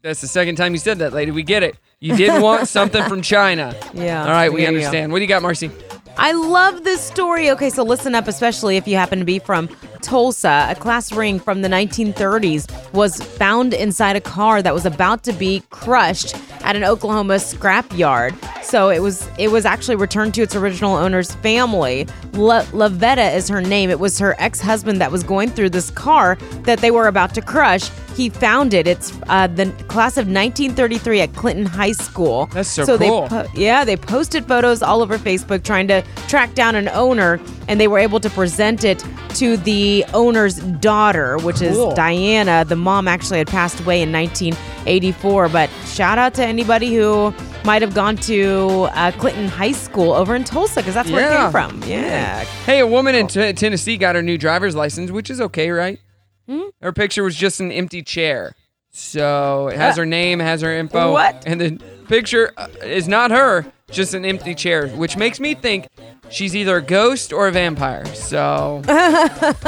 That's 0.01 0.21
the 0.21 0.27
second 0.27 0.55
time 0.55 0.71
you 0.73 0.79
said 0.79 0.99
that, 0.99 1.11
lady. 1.13 1.31
We 1.31 1.43
get 1.43 1.61
it. 1.61 1.75
You 1.99 2.15
did 2.15 2.41
want 2.41 2.67
something 2.69 3.03
from 3.03 3.21
China. 3.21 3.75
Yeah, 3.93 4.23
All 4.23 4.29
right, 4.31 4.51
we 4.51 4.61
there 4.61 4.71
go. 4.71 4.77
understand. 4.77 5.11
What 5.11 5.19
do 5.19 5.23
you 5.23 5.27
got, 5.27 5.43
Marci? 5.43 5.69
I 6.17 6.33
love 6.33 6.83
this 6.83 7.01
story. 7.01 7.49
Okay, 7.51 7.69
so 7.69 7.83
listen 7.83 8.15
up, 8.15 8.27
especially 8.27 8.77
if 8.77 8.87
you 8.87 8.95
happen 8.95 9.19
to 9.19 9.25
be 9.25 9.39
from 9.39 9.69
Tulsa. 10.01 10.67
A 10.69 10.75
class 10.75 11.11
ring 11.11 11.39
from 11.39 11.61
the 11.61 11.67
1930s 11.69 12.93
was 12.93 13.21
found 13.21 13.73
inside 13.73 14.15
a 14.15 14.21
car 14.21 14.61
that 14.61 14.73
was 14.73 14.85
about 14.85 15.23
to 15.23 15.33
be 15.33 15.63
crushed 15.69 16.35
at 16.63 16.75
an 16.75 16.83
Oklahoma 16.83 17.35
scrapyard. 17.35 18.35
So 18.63 18.89
it 18.89 18.99
was 18.99 19.27
it 19.37 19.49
was 19.51 19.65
actually 19.65 19.95
returned 19.95 20.33
to 20.35 20.41
its 20.41 20.55
original 20.55 20.95
owner's 20.95 21.33
family. 21.35 22.07
La- 22.33 22.63
Lavetta 22.65 23.35
is 23.35 23.49
her 23.49 23.61
name. 23.61 23.89
It 23.89 23.99
was 23.99 24.17
her 24.19 24.35
ex-husband 24.39 25.01
that 25.01 25.11
was 25.11 25.23
going 25.23 25.49
through 25.49 25.71
this 25.71 25.89
car 25.91 26.35
that 26.63 26.79
they 26.79 26.91
were 26.91 27.07
about 27.07 27.33
to 27.35 27.41
crush. 27.41 27.89
He 28.15 28.29
found 28.29 28.73
it. 28.73 28.87
It's 28.87 29.17
uh, 29.29 29.47
the 29.47 29.65
class 29.87 30.17
of 30.17 30.27
1933 30.27 31.21
at 31.21 31.33
Clinton 31.33 31.65
High 31.65 31.93
School. 31.93 32.45
That's 32.47 32.69
so 32.69 32.85
so 32.85 32.97
cool. 32.97 33.23
They 33.23 33.27
po- 33.29 33.47
yeah, 33.55 33.83
they 33.83 33.97
posted 33.97 34.45
photos 34.47 34.81
all 34.83 35.01
over 35.01 35.17
Facebook 35.17 35.63
trying 35.63 35.87
to 35.87 36.03
track 36.27 36.53
down 36.53 36.75
an 36.75 36.89
owner, 36.89 37.39
and 37.67 37.79
they 37.79 37.87
were 37.87 37.99
able 37.99 38.19
to 38.19 38.29
present 38.29 38.83
it 38.83 39.03
to 39.35 39.57
the 39.57 39.90
owner's 40.13 40.55
daughter, 40.55 41.37
which 41.39 41.57
Cool. 41.57 41.89
is 41.91 41.95
Diana. 41.95 42.63
The 42.65 42.75
mom 42.75 43.07
actually 43.07 43.39
had 43.39 43.47
passed 43.47 43.79
away 43.79 44.01
in 44.01 44.11
1984. 44.11 45.49
But 45.49 45.69
shout 45.85 46.17
out 46.17 46.33
to 46.35 46.45
anybody 46.45 46.93
who 46.95 47.33
might 47.63 47.81
have 47.81 47.93
gone 47.93 48.15
to 48.17 48.87
uh, 48.93 49.11
Clinton 49.13 49.47
High 49.47 49.71
School 49.73 50.13
over 50.13 50.35
in 50.35 50.43
Tulsa, 50.43 50.77
because 50.81 50.93
that's 50.93 51.09
where 51.11 51.27
it 51.27 51.31
Yeah. 51.31 51.43
came 51.43 51.51
from. 51.51 51.83
Yeah. 51.89 52.43
Hey, 52.65 52.79
a 52.79 52.87
woman 52.87 53.15
in 53.15 53.27
T- 53.27 53.53
Tennessee 53.53 53.97
got 53.97 54.15
her 54.15 54.21
new 54.23 54.37
driver's 54.37 54.75
license, 54.75 55.11
which 55.11 55.29
is 55.29 55.39
okay, 55.41 55.69
right? 55.71 55.99
Hmm? 56.47 56.61
Her 56.81 56.91
picture 56.91 57.23
was 57.23 57.35
just 57.35 57.59
an 57.59 57.71
empty 57.71 58.01
chair. 58.01 58.55
So 58.93 59.69
it 59.69 59.77
has 59.77 59.95
her 59.97 60.05
name, 60.05 60.39
has 60.39 60.61
her 60.61 60.73
info. 60.77 61.13
What? 61.13 61.43
And 61.45 61.61
the 61.61 61.79
picture 62.09 62.51
uh, 62.57 62.67
is 62.83 63.07
not 63.07 63.31
her, 63.31 63.65
just 63.89 64.13
an 64.13 64.25
empty 64.25 64.53
chair, 64.53 64.87
which 64.89 65.15
makes 65.15 65.39
me 65.39 65.53
think 65.55 65.87
she's 66.31 66.55
either 66.55 66.77
a 66.77 66.81
ghost 66.81 67.33
or 67.33 67.47
a 67.47 67.51
vampire. 67.51 68.05
So 68.15 68.81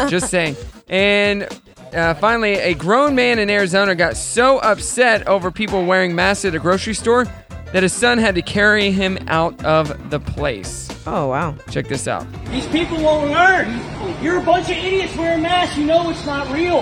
just 0.09 0.29
saying. 0.29 0.55
And 0.87 1.47
uh, 1.93 2.13
finally, 2.15 2.53
a 2.53 2.73
grown 2.73 3.15
man 3.15 3.39
in 3.39 3.49
Arizona 3.49 3.95
got 3.95 4.17
so 4.17 4.59
upset 4.59 5.27
over 5.27 5.51
people 5.51 5.85
wearing 5.85 6.15
masks 6.15 6.45
at 6.45 6.55
a 6.55 6.59
grocery 6.59 6.93
store 6.93 7.25
that 7.71 7.83
his 7.83 7.93
son 7.93 8.17
had 8.17 8.35
to 8.35 8.41
carry 8.41 8.91
him 8.91 9.17
out 9.27 9.63
of 9.65 10.09
the 10.09 10.19
place. 10.19 10.89
Oh 11.05 11.27
wow. 11.27 11.55
Check 11.69 11.87
this 11.87 12.07
out. 12.07 12.25
These 12.45 12.67
people 12.67 13.01
won't 13.01 13.31
learn. 13.31 14.23
You're 14.23 14.37
a 14.37 14.43
bunch 14.43 14.69
of 14.69 14.77
idiots 14.77 15.15
wearing 15.15 15.41
masks. 15.41 15.77
You 15.77 15.85
know 15.85 16.09
it's 16.09 16.25
not 16.25 16.51
real. 16.53 16.81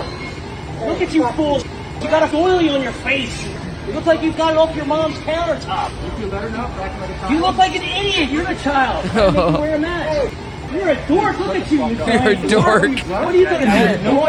Look 0.86 1.02
at 1.02 1.14
you 1.14 1.30
fools. 1.32 1.64
You 2.02 2.10
got 2.10 2.32
a 2.32 2.36
oily 2.36 2.70
on 2.70 2.82
your 2.82 2.92
face. 2.94 3.46
You 3.92 3.98
look 3.98 4.06
like 4.06 4.22
you've 4.24 4.38
got 4.38 4.54
it 4.54 4.58
off 4.58 4.74
your 4.74 4.86
mom's 4.86 5.18
countertop. 5.18 5.92
You 6.06 6.12
feel 6.12 6.30
better 6.30 6.50
now? 6.50 7.30
You 7.30 7.42
look 7.42 7.58
like 7.58 7.76
an 7.76 7.82
idiot. 7.84 8.30
You're 8.30 8.50
a 8.50 8.56
child. 8.56 9.06
Why 9.14 9.26
make 9.30 9.36
you 9.54 9.60
wear 9.60 9.76
a 9.76 9.80
mask? 9.80 10.38
You're 10.72 10.90
a 10.92 11.08
dork. 11.10 11.40
Look 11.40 11.56
at 11.58 11.70
you. 11.70 11.86
You 11.88 11.98
You're 11.98 12.30
a 12.30 12.48
dork. 12.48 13.00
What 13.10 13.26
are 13.26 13.36
you 13.36 13.44
gonna 13.44 13.98
do? 13.98 14.04
No, 14.06 14.22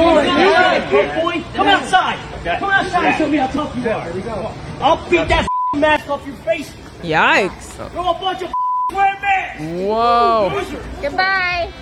boy. 1.23 1.45
Come 1.55 1.69
outside. 1.69 2.19
Come 2.59 2.71
outside 2.71 3.05
and 3.05 3.17
show 3.19 3.29
me 3.29 3.37
how 3.39 3.47
tough 3.47 3.77
you 3.77 3.89
are. 3.89 4.03
Here 4.07 4.15
we 4.15 4.23
go. 4.23 4.53
I'll 4.81 5.09
beat 5.09 5.29
that 5.29 5.47
mask 5.77 6.09
off 6.11 6.27
your 6.27 6.35
face. 6.39 6.71
Yikes. 7.03 7.79
You're 7.79 8.01
a 8.01 8.19
bunch 8.19 8.43
of 8.43 8.53
wearing 8.93 9.21
masks. 9.21 9.63
Whoa. 9.87 11.01
Goodbye. 11.01 11.73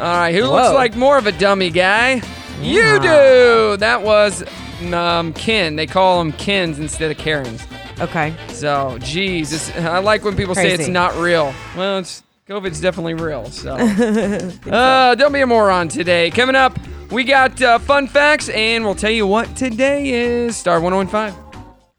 All 0.00 0.04
right, 0.04 0.34
who 0.34 0.42
Whoa. 0.42 0.50
looks 0.50 0.74
like 0.74 0.96
more 0.96 1.18
of 1.18 1.28
a 1.28 1.32
dummy 1.32 1.70
guy? 1.70 2.20
You 2.60 2.82
Yeah. 2.82 2.98
do. 2.98 3.76
That 3.76 4.02
was 4.02 4.42
um, 4.94 5.32
Ken. 5.32 5.76
They 5.76 5.86
call 5.86 6.18
them 6.18 6.32
Kens 6.32 6.78
instead 6.78 7.10
of 7.10 7.18
Karens. 7.18 7.66
Okay. 8.00 8.34
So, 8.48 8.98
geez, 9.00 9.50
this, 9.50 9.74
I 9.76 9.98
like 9.98 10.24
when 10.24 10.36
people 10.36 10.54
say 10.54 10.72
it's 10.72 10.88
not 10.88 11.14
real. 11.16 11.52
Well, 11.76 11.98
it's 11.98 12.22
COVID's 12.48 12.80
definitely 12.80 13.14
real. 13.14 13.46
So, 13.50 13.74
uh, 14.70 15.14
don't 15.14 15.32
be 15.32 15.40
a 15.40 15.46
moron 15.46 15.88
today. 15.88 16.30
Coming 16.30 16.56
up, 16.56 16.78
we 17.10 17.24
got 17.24 17.60
uh, 17.60 17.78
fun 17.78 18.06
facts, 18.06 18.48
and 18.50 18.84
we'll 18.84 18.94
tell 18.94 19.10
you 19.10 19.26
what 19.26 19.54
today 19.56 20.10
is. 20.10 20.56
Star 20.56 20.80
1015. 20.80 21.44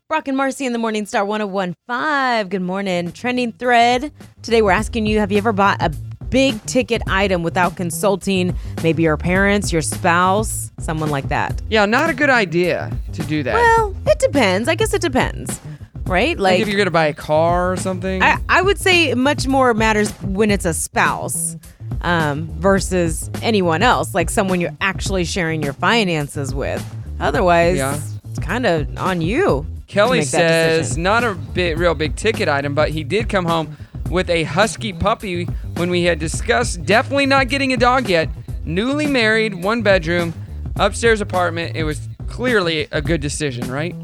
Brock 0.07 0.27
and 0.27 0.37
Marci 0.37 0.65
in 0.65 0.73
the 0.73 0.79
Morning 0.79 1.05
Star 1.05 1.23
1015. 1.23 2.49
Good 2.49 2.63
morning. 2.63 3.11
Trending 3.11 3.51
thread. 3.51 4.11
Today 4.41 4.63
we're 4.63 4.71
asking 4.71 5.05
you 5.05 5.19
have 5.19 5.31
you 5.31 5.37
ever 5.37 5.53
bought 5.53 5.79
a 5.83 5.93
big 6.29 6.63
ticket 6.65 7.01
item 7.07 7.43
without 7.43 7.75
consulting 7.75 8.55
maybe 8.83 9.03
your 9.03 9.17
parents, 9.17 9.71
your 9.71 9.81
spouse, 9.81 10.71
someone 10.79 11.09
like 11.09 11.29
that. 11.29 11.61
Yeah, 11.69 11.85
not 11.85 12.09
a 12.09 12.13
good 12.13 12.29
idea 12.29 12.91
to 13.13 13.23
do 13.23 13.43
that. 13.43 13.53
Well, 13.53 13.95
it 14.07 14.19
depends. 14.19 14.67
I 14.69 14.75
guess 14.75 14.93
it 14.93 15.01
depends, 15.01 15.59
right? 16.05 16.37
like, 16.39 16.53
Like, 16.53 16.61
if 16.61 16.67
you're 16.67 16.77
gonna 16.77 16.91
buy 16.91 17.07
a 17.07 17.13
car 17.13 17.71
or 17.71 17.77
something. 17.77 18.21
I, 18.23 18.37
I 18.47 18.61
would 18.61 18.77
say 18.77 19.13
much 19.13 19.47
more 19.47 19.73
matters 19.73 20.11
when 20.21 20.51
it's 20.51 20.65
a 20.65 20.73
spouse 20.73 21.57
um, 22.01 22.47
versus 22.59 23.29
anyone 23.41 23.81
else, 23.83 24.13
like 24.13 24.29
someone 24.29 24.61
you're 24.61 24.75
actually 24.81 25.25
sharing 25.25 25.61
your 25.63 25.73
finances 25.73 26.53
with. 26.53 26.83
Otherwise, 27.19 27.77
Yeah. 27.77 27.99
it's 28.29 28.39
kind 28.39 28.65
of 28.65 28.97
on 28.97 29.21
you. 29.21 29.65
Kelly 29.87 30.21
says 30.21 30.97
not 30.99 31.23
a 31.23 31.33
bit 31.33 31.77
real 31.77 31.95
big 31.95 32.15
ticket 32.15 32.47
item, 32.47 32.75
but 32.75 32.89
he 32.91 33.03
did 33.03 33.27
come 33.27 33.43
home 33.45 33.75
with 34.11 34.29
a 34.29 34.43
husky 34.43 34.93
puppy 34.93 35.47
when 35.79 35.89
we 35.89 36.03
had 36.03 36.19
discussed 36.19 36.85
definitely 36.85 37.25
not 37.25 37.47
getting 37.47 37.71
a 37.73 37.77
dog 37.77 38.09
yet. 38.09 38.29
Newly 38.65 39.07
married, 39.07 39.55
one 39.63 39.81
bedroom, 39.81 40.33
upstairs 40.75 41.21
apartment. 41.21 41.75
It 41.75 41.85
was 41.85 42.07
clearly 42.27 42.87
a 42.91 43.01
good 43.01 43.21
decision, 43.21 43.71
right? 43.71 43.95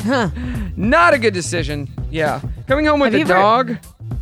huh. 0.00 0.30
not 0.76 1.14
a 1.14 1.18
good 1.18 1.34
decision. 1.34 1.88
Yeah. 2.10 2.40
Coming 2.68 2.84
home 2.86 3.00
with 3.00 3.12
Have 3.12 3.14
a 3.14 3.18
you 3.18 3.24
ever- 3.24 3.34
dog? 3.34 3.76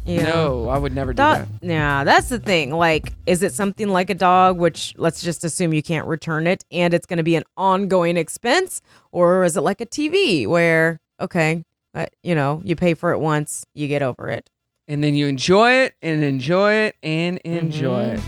Yeah. 0.06 0.23
No, 0.30 0.70
I 0.70 0.78
would 0.78 0.94
never 0.94 1.12
do 1.12 1.18
Dog, 1.18 1.40
that. 1.40 1.49
yeah, 1.68 2.02
that's 2.02 2.30
the 2.30 2.38
thing. 2.38 2.70
Like, 2.70 3.12
is 3.26 3.42
it 3.42 3.52
something 3.52 3.88
like 3.88 4.08
a 4.08 4.14
dog, 4.14 4.56
which 4.56 4.94
let's 4.97 5.20
just 5.20 5.44
assume 5.44 5.75
you 5.75 5.82
can't 5.82 6.06
return 6.06 6.47
it 6.47 6.64
and 6.70 6.94
it's 6.94 7.04
going 7.04 7.18
to 7.18 7.23
be 7.23 7.37
an 7.37 7.42
ongoing 7.58 8.16
expense? 8.16 8.80
Or 9.12 9.44
is 9.44 9.58
it 9.58 9.61
like 9.61 9.82
a 9.82 9.87
TV 9.87 10.47
where, 10.47 10.99
okay, 11.20 11.62
uh, 11.94 12.06
you 12.23 12.35
know, 12.35 12.62
you 12.64 12.75
pay 12.75 12.94
for 12.94 13.12
it 13.12 13.18
once, 13.18 13.66
you 13.75 13.87
get 13.87 14.00
over 14.00 14.28
it? 14.30 14.49
And 14.88 15.04
then 15.04 15.14
you 15.14 15.26
enjoy 15.26 15.73
it 15.73 15.95
and 16.02 16.25
enjoy 16.25 16.73
it 16.73 16.97
and 17.02 17.38
enjoy 17.45 18.04
Mhm. 18.04 18.14
it. 18.14 18.21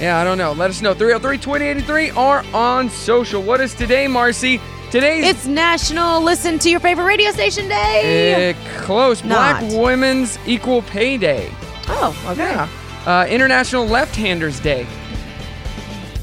Yeah, 0.00 0.20
I 0.20 0.24
don't 0.24 0.38
know. 0.38 0.52
Let 0.52 0.70
us 0.70 0.80
know. 0.80 0.94
303 0.94 1.38
2083 1.38 2.12
or 2.12 2.44
on 2.54 2.88
social. 2.88 3.42
What 3.42 3.60
is 3.60 3.74
today, 3.74 4.06
Marci? 4.06 4.60
Today's 4.92 5.26
It's 5.26 5.46
National 5.46 6.22
Listen 6.22 6.58
to 6.60 6.70
Your 6.70 6.78
Favorite 6.80 7.04
Radio 7.04 7.32
Station 7.32 7.68
Day. 7.68 8.50
uh, 8.50 8.80
close 8.84 9.20
Black 9.22 9.60
Women's 9.72 10.38
Equal 10.46 10.82
Pay 10.82 11.18
Day. 11.18 11.50
oh, 11.88 12.14
okay. 12.28 12.42
Yeah. 12.42 12.68
Uh, 13.04 13.26
International 13.28 13.84
Left 13.86 14.14
Handers 14.14 14.60
Day. 14.60 14.86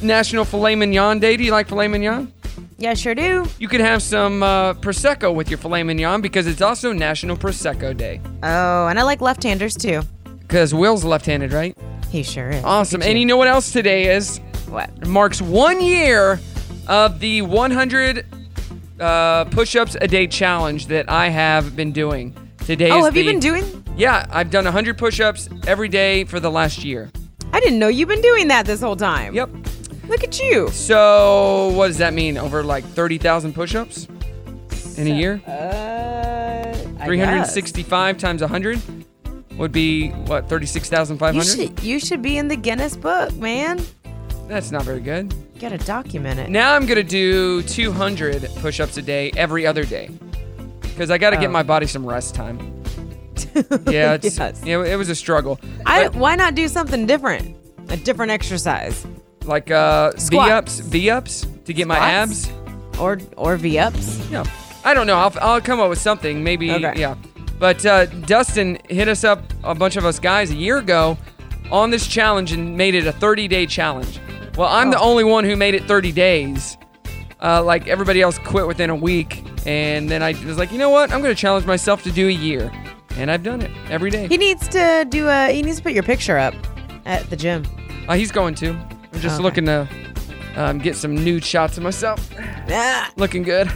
National 0.02 0.46
Filet 0.46 0.76
Mignon 0.76 1.20
Day. 1.20 1.36
Do 1.36 1.44
you 1.44 1.52
like 1.52 1.68
filet 1.68 1.88
mignon? 1.90 2.32
Yeah, 2.78 2.94
sure 2.94 3.16
do. 3.16 3.46
You 3.58 3.68
could 3.68 3.80
have 3.80 4.04
some 4.04 4.44
uh, 4.44 4.74
Prosecco 4.74 5.34
with 5.34 5.50
your 5.50 5.58
filet 5.58 5.84
mignon 5.84 6.22
because 6.22 6.46
it's 6.46 6.62
also 6.62 6.92
National 6.92 7.38
Prosecco 7.38 7.96
Day. 7.96 8.20
Oh, 8.44 8.88
and 8.88 9.00
I 9.00 9.04
like 9.04 9.22
left 9.22 9.44
handers 9.44 9.76
too. 9.78 10.02
Because 10.40 10.74
Will's 10.74 11.04
left 11.06 11.26
handed, 11.26 11.54
right? 11.54 11.78
He 12.10 12.22
sure 12.22 12.50
is. 12.50 12.64
Awesome. 12.64 13.02
And 13.02 13.18
you 13.18 13.26
know 13.26 13.38
what 13.38 13.48
else 13.48 13.72
today 13.72 14.14
is? 14.14 14.40
What? 14.68 14.90
It 15.02 15.08
marks 15.08 15.42
one 15.42 15.82
year 15.82 16.40
of 16.88 17.20
the 17.20 17.42
100 17.44 18.26
uh, 19.00 19.46
push-ups 19.46 19.96
a 20.02 20.08
day 20.08 20.28
challenge 20.28 20.88
that 20.88 21.10
I 21.10 21.30
have 21.30 21.76
been 21.76 21.92
doing. 21.92 22.36
Today 22.66 22.92
Oh, 22.92 23.04
have 23.06 23.16
you 23.16 23.24
been 23.26 23.40
doing? 23.40 23.84
Yeah, 23.96 24.26
I've 24.30 24.52
done 24.52 24.66
100 24.66 24.98
push-ups 24.98 25.50
every 25.68 25.88
day 25.88 26.26
for 26.26 26.40
the 26.40 26.52
last 26.52 26.84
year. 26.84 27.10
I 27.54 27.60
didn't 27.62 27.80
know 27.80 27.88
you've 27.88 28.10
been 28.10 28.22
doing 28.22 28.50
that 28.50 28.66
this 28.66 28.82
whole 28.82 28.96
time. 28.98 29.34
Yep. 29.34 29.50
Look 30.08 30.24
at 30.24 30.40
you. 30.40 30.70
So 30.70 31.70
what 31.76 31.88
does 31.88 31.98
that 31.98 32.14
mean? 32.14 32.38
Over 32.38 32.64
like 32.64 32.84
30,000 32.86 33.54
push-ups 33.54 34.08
in 34.98 35.08
a 35.08 35.16
year? 35.16 35.42
Uh, 35.48 36.70
I 37.00 37.06
365 37.06 38.18
times 38.18 38.42
100 38.42 38.80
would 39.58 39.72
be 39.72 40.10
what? 40.10 40.42
guess. 40.42 40.50
36,500? 40.50 41.36
You 41.38 41.44
should, 41.68 41.84
you 41.84 42.00
should 42.00 42.22
be 42.22 42.38
in 42.38 42.48
the 42.48 42.56
Guinness 42.56 42.96
Book, 42.96 43.34
man. 43.36 43.82
That's 44.48 44.72
not 44.72 44.84
very 44.84 45.00
good. 45.02 45.34
You 45.56 45.62
gotta 45.62 45.78
document 45.80 46.40
it. 46.40 46.50
Now 46.50 46.76
I'm 46.76 46.86
gonna 46.86 47.02
do 47.04 47.62
200 47.64 48.50
push-ups 48.58 48.98
a 48.98 49.02
day 49.02 49.32
every 49.38 49.66
other 49.66 49.86
day 49.86 50.10
because 50.82 51.10
I 51.10 51.18
got 51.18 51.32
to 51.32 51.38
Oh. 51.38 51.42
get 51.42 51.52
my 51.52 51.64
body 51.64 51.88
some 51.88 52.06
rest 52.06 52.36
time. 52.36 52.60
Yeah, 53.88 54.14
it's, 54.14 54.38
Yes. 54.38 54.62
yeah, 54.66 54.84
it 54.84 54.96
was 54.98 55.10
a 55.10 55.16
struggle. 55.16 55.60
I, 55.86 56.04
But, 56.10 56.16
why 56.16 56.36
not 56.36 56.56
do 56.56 56.68
something 56.68 57.06
different? 57.06 57.56
A 57.90 57.96
different 57.98 58.32
exercise. 58.32 59.06
Like 59.48 59.72
uh, 59.72 60.12
V 60.18 60.38
ups, 60.38 60.80
V 60.80 61.10
ups 61.10 61.46
to 61.66 61.74
get 61.74 61.88
my 61.88 61.98
abs. 61.98 62.52
Or 63.00 63.20
or 63.38 63.58
V 63.58 63.78
ups. 63.80 64.20
Yeah, 64.30 64.46
I 64.84 64.94
don't 64.94 65.08
know. 65.08 65.18
I'll, 65.18 65.34
I'll 65.42 65.62
come 65.62 65.80
up 65.80 65.90
with 65.90 66.00
something. 66.00 66.44
Maybe 66.44 66.72
Okay. 66.72 66.94
yeah. 66.96 67.16
But 67.60 67.86
uh, 67.86 68.06
Dustin 68.06 68.78
hit 68.90 69.08
us 69.08 69.24
up, 69.24 69.42
a 69.64 69.74
bunch 69.76 69.96
of 69.96 70.06
us 70.06 70.20
guys, 70.20 70.52
a 70.52 70.56
year 70.56 70.78
ago 70.78 71.18
on 71.72 71.90
this 71.90 72.06
challenge 72.08 72.52
and 72.52 72.76
made 72.78 72.96
it 72.96 73.08
a 73.08 73.12
30 73.12 73.48
day 73.48 73.66
challenge. 73.66 74.20
Well, 74.58 74.70
I'm 74.70 74.90
Oh. 74.90 74.92
the 74.92 75.00
only 75.00 75.24
one 75.24 75.44
who 75.46 75.56
made 75.56 75.74
it 75.76 75.84
30 75.86 76.12
days. 76.12 76.78
Uh, 77.42 77.62
like 77.64 77.88
everybody 77.88 78.22
else 78.22 78.38
quit 78.40 78.66
within 78.68 78.90
a 78.90 78.96
week. 78.96 79.44
And 79.66 80.10
then 80.10 80.22
I 80.24 80.32
was 80.46 80.58
like, 80.58 80.72
you 80.72 80.78
know 80.78 80.90
what? 80.90 81.12
I'm 81.12 81.22
going 81.22 81.34
to 81.36 81.40
challenge 81.40 81.66
myself 81.66 82.04
to 82.04 82.12
do 82.12 82.28
a 82.28 82.32
year. 82.32 82.72
And 83.18 83.30
I've 83.32 83.44
done 83.44 83.62
it 83.62 83.72
every 83.90 84.10
day. 84.10 84.28
He 84.28 84.38
needs 84.38 84.68
to 84.70 85.06
do 85.10 85.28
a. 85.28 85.50
He 85.54 85.62
needs 85.62 85.78
to 85.78 85.84
put 85.84 85.94
your 85.94 86.04
picture 86.04 86.38
up 86.38 86.54
at 87.06 87.30
the 87.30 87.36
gym. 87.36 87.64
Uh, 88.08 88.16
he's 88.16 88.32
going 88.32 88.54
to. 88.56 88.78
I'm 89.16 89.22
just 89.22 89.36
Okay. 89.36 89.44
looking 89.44 89.66
to 89.66 89.88
um, 90.56 90.78
get 90.80 90.96
some 90.96 91.16
nude 91.16 91.44
shots 91.46 91.78
of 91.78 91.84
myself. 91.84 92.30
Ah, 92.70 93.12
Looking 93.16 93.44
good. 93.44 93.68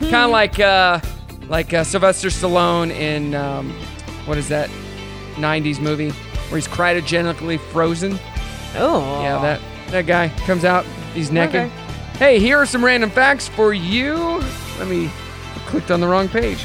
kind 0.00 0.14
of 0.16 0.30
like 0.30 0.58
uh, 0.60 1.00
like 1.48 1.72
uh, 1.72 1.84
Sylvester 1.84 2.28
Stallone 2.28 2.90
in 2.90 3.34
um, 3.34 3.70
what 4.26 4.38
is 4.38 4.48
that 4.48 4.68
90s 5.36 5.80
movie 5.80 6.10
where 6.10 6.56
he's 6.58 6.68
cryogenically 6.68 7.58
frozen. 7.72 8.18
oh. 8.76 9.22
Yeah, 9.22 9.40
that 9.40 9.60
that 9.92 10.06
guy 10.06 10.28
comes 10.46 10.64
out. 10.64 10.84
He's 11.14 11.30
naked. 11.30 11.56
Okay. 11.62 11.68
Hey, 12.18 12.38
here 12.40 12.58
are 12.58 12.66
some 12.66 12.84
random 12.84 13.10
facts 13.10 13.46
for 13.48 13.72
you. 13.72 14.14
Let 14.78 14.88
me 14.88 15.06
I 15.06 15.58
clicked 15.66 15.90
on 15.90 16.00
the 16.00 16.08
wrong 16.08 16.28
page. 16.28 16.64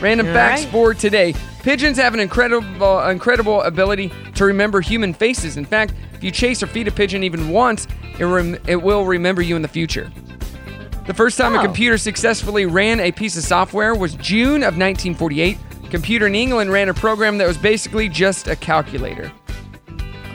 Random 0.00 0.26
All 0.26 0.34
facts 0.34 0.62
right. 0.64 0.72
for 0.72 0.94
today. 0.94 1.34
Pigeons 1.64 1.96
have 1.96 2.12
an 2.12 2.20
incredible 2.20 3.00
incredible 3.08 3.62
ability 3.62 4.12
to 4.34 4.44
remember 4.44 4.82
human 4.82 5.14
faces. 5.14 5.56
In 5.56 5.64
fact, 5.64 5.94
if 6.12 6.22
you 6.22 6.30
chase 6.30 6.62
or 6.62 6.66
feed 6.66 6.86
a 6.88 6.90
pigeon 6.92 7.24
even 7.24 7.48
once, 7.48 7.88
it, 8.18 8.24
rem- 8.24 8.58
it 8.66 8.76
will 8.76 9.06
remember 9.06 9.40
you 9.40 9.56
in 9.56 9.62
the 9.62 9.68
future. 9.68 10.12
The 11.06 11.14
first 11.14 11.38
time 11.38 11.54
a 11.54 11.58
Oh. 11.58 11.62
computer 11.62 11.96
successfully 11.96 12.66
ran 12.66 13.00
a 13.00 13.10
piece 13.12 13.38
of 13.38 13.44
software 13.44 13.94
was 13.94 14.14
June 14.16 14.62
of 14.62 14.76
1948. 14.76 15.56
Computer 15.90 16.26
in 16.26 16.34
England 16.34 16.70
ran 16.70 16.90
a 16.90 16.94
program 16.94 17.38
that 17.38 17.48
was 17.48 17.56
basically 17.56 18.10
just 18.10 18.46
a 18.46 18.56
calculator. 18.56 19.32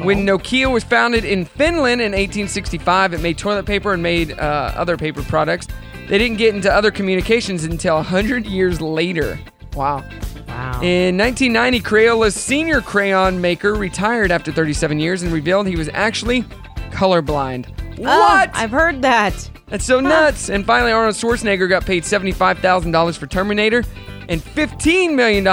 When 0.01 0.25
Nokia 0.25 0.71
was 0.71 0.83
founded 0.83 1.25
in 1.25 1.45
Finland 1.45 2.01
in 2.01 2.13
1865, 2.13 3.13
it 3.13 3.21
made 3.21 3.37
toilet 3.37 3.65
paper 3.67 3.93
and 3.93 4.01
made 4.01 4.31
uh, 4.39 4.71
other 4.75 4.97
paper 4.97 5.21
products. 5.23 5.67
They 6.07 6.17
didn't 6.17 6.37
get 6.37 6.55
into 6.55 6.73
other 6.73 6.89
communications 6.89 7.65
until 7.65 7.95
100 7.97 8.47
years 8.47 8.81
later. 8.81 9.37
Wow. 9.75 10.03
Wow. 10.47 10.81
In 10.81 11.17
1990, 11.17 11.79
Crayola's 11.81 12.35
senior 12.35 12.81
crayon 12.81 13.39
maker 13.39 13.75
retired 13.75 14.31
after 14.31 14.51
37 14.51 14.99
years 14.99 15.21
and 15.21 15.31
revealed 15.31 15.67
he 15.67 15.75
was 15.75 15.89
actually 15.93 16.43
colorblind. 16.91 17.67
Oh, 17.99 18.03
What? 18.19 18.49
I've 18.53 18.71
heard 18.71 19.01
that. 19.03 19.49
That's 19.67 19.85
so 19.85 19.99
nuts. 19.99 20.49
And 20.49 20.65
finally, 20.65 20.91
Arnold 20.91 21.15
Schwarzenegger 21.15 21.69
got 21.69 21.85
paid 21.85 22.03
$75,000 22.03 23.17
for 23.17 23.27
Terminator 23.27 23.83
and 24.27 24.41
$15 24.41 25.13
million 25.15 25.45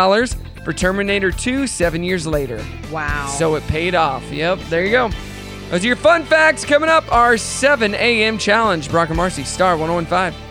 for 0.65 0.73
Terminator 0.73 1.31
2 1.31 1.67
seven 1.67 2.03
years 2.03 2.27
later. 2.27 2.65
Wow. 2.91 3.27
So 3.39 3.55
it 3.57 3.63
paid 3.65 3.95
off. 3.95 4.23
Yep, 4.33 4.61
there 4.71 4.85
you 4.85 4.91
go. 4.91 5.11
Those 5.71 5.85
are 5.85 5.87
your 5.89 5.97
fun 5.97 6.25
facts. 6.25 6.65
Coming 6.65 6.89
up, 6.89 7.11
our 7.13 7.37
7 7.37 7.95
a.m. 7.95 8.39
challenge. 8.39 8.91
Brock 8.91 9.11
and 9.11 9.19
Marci, 9.19 9.45
Star 9.45 9.77
1015. 9.77 10.46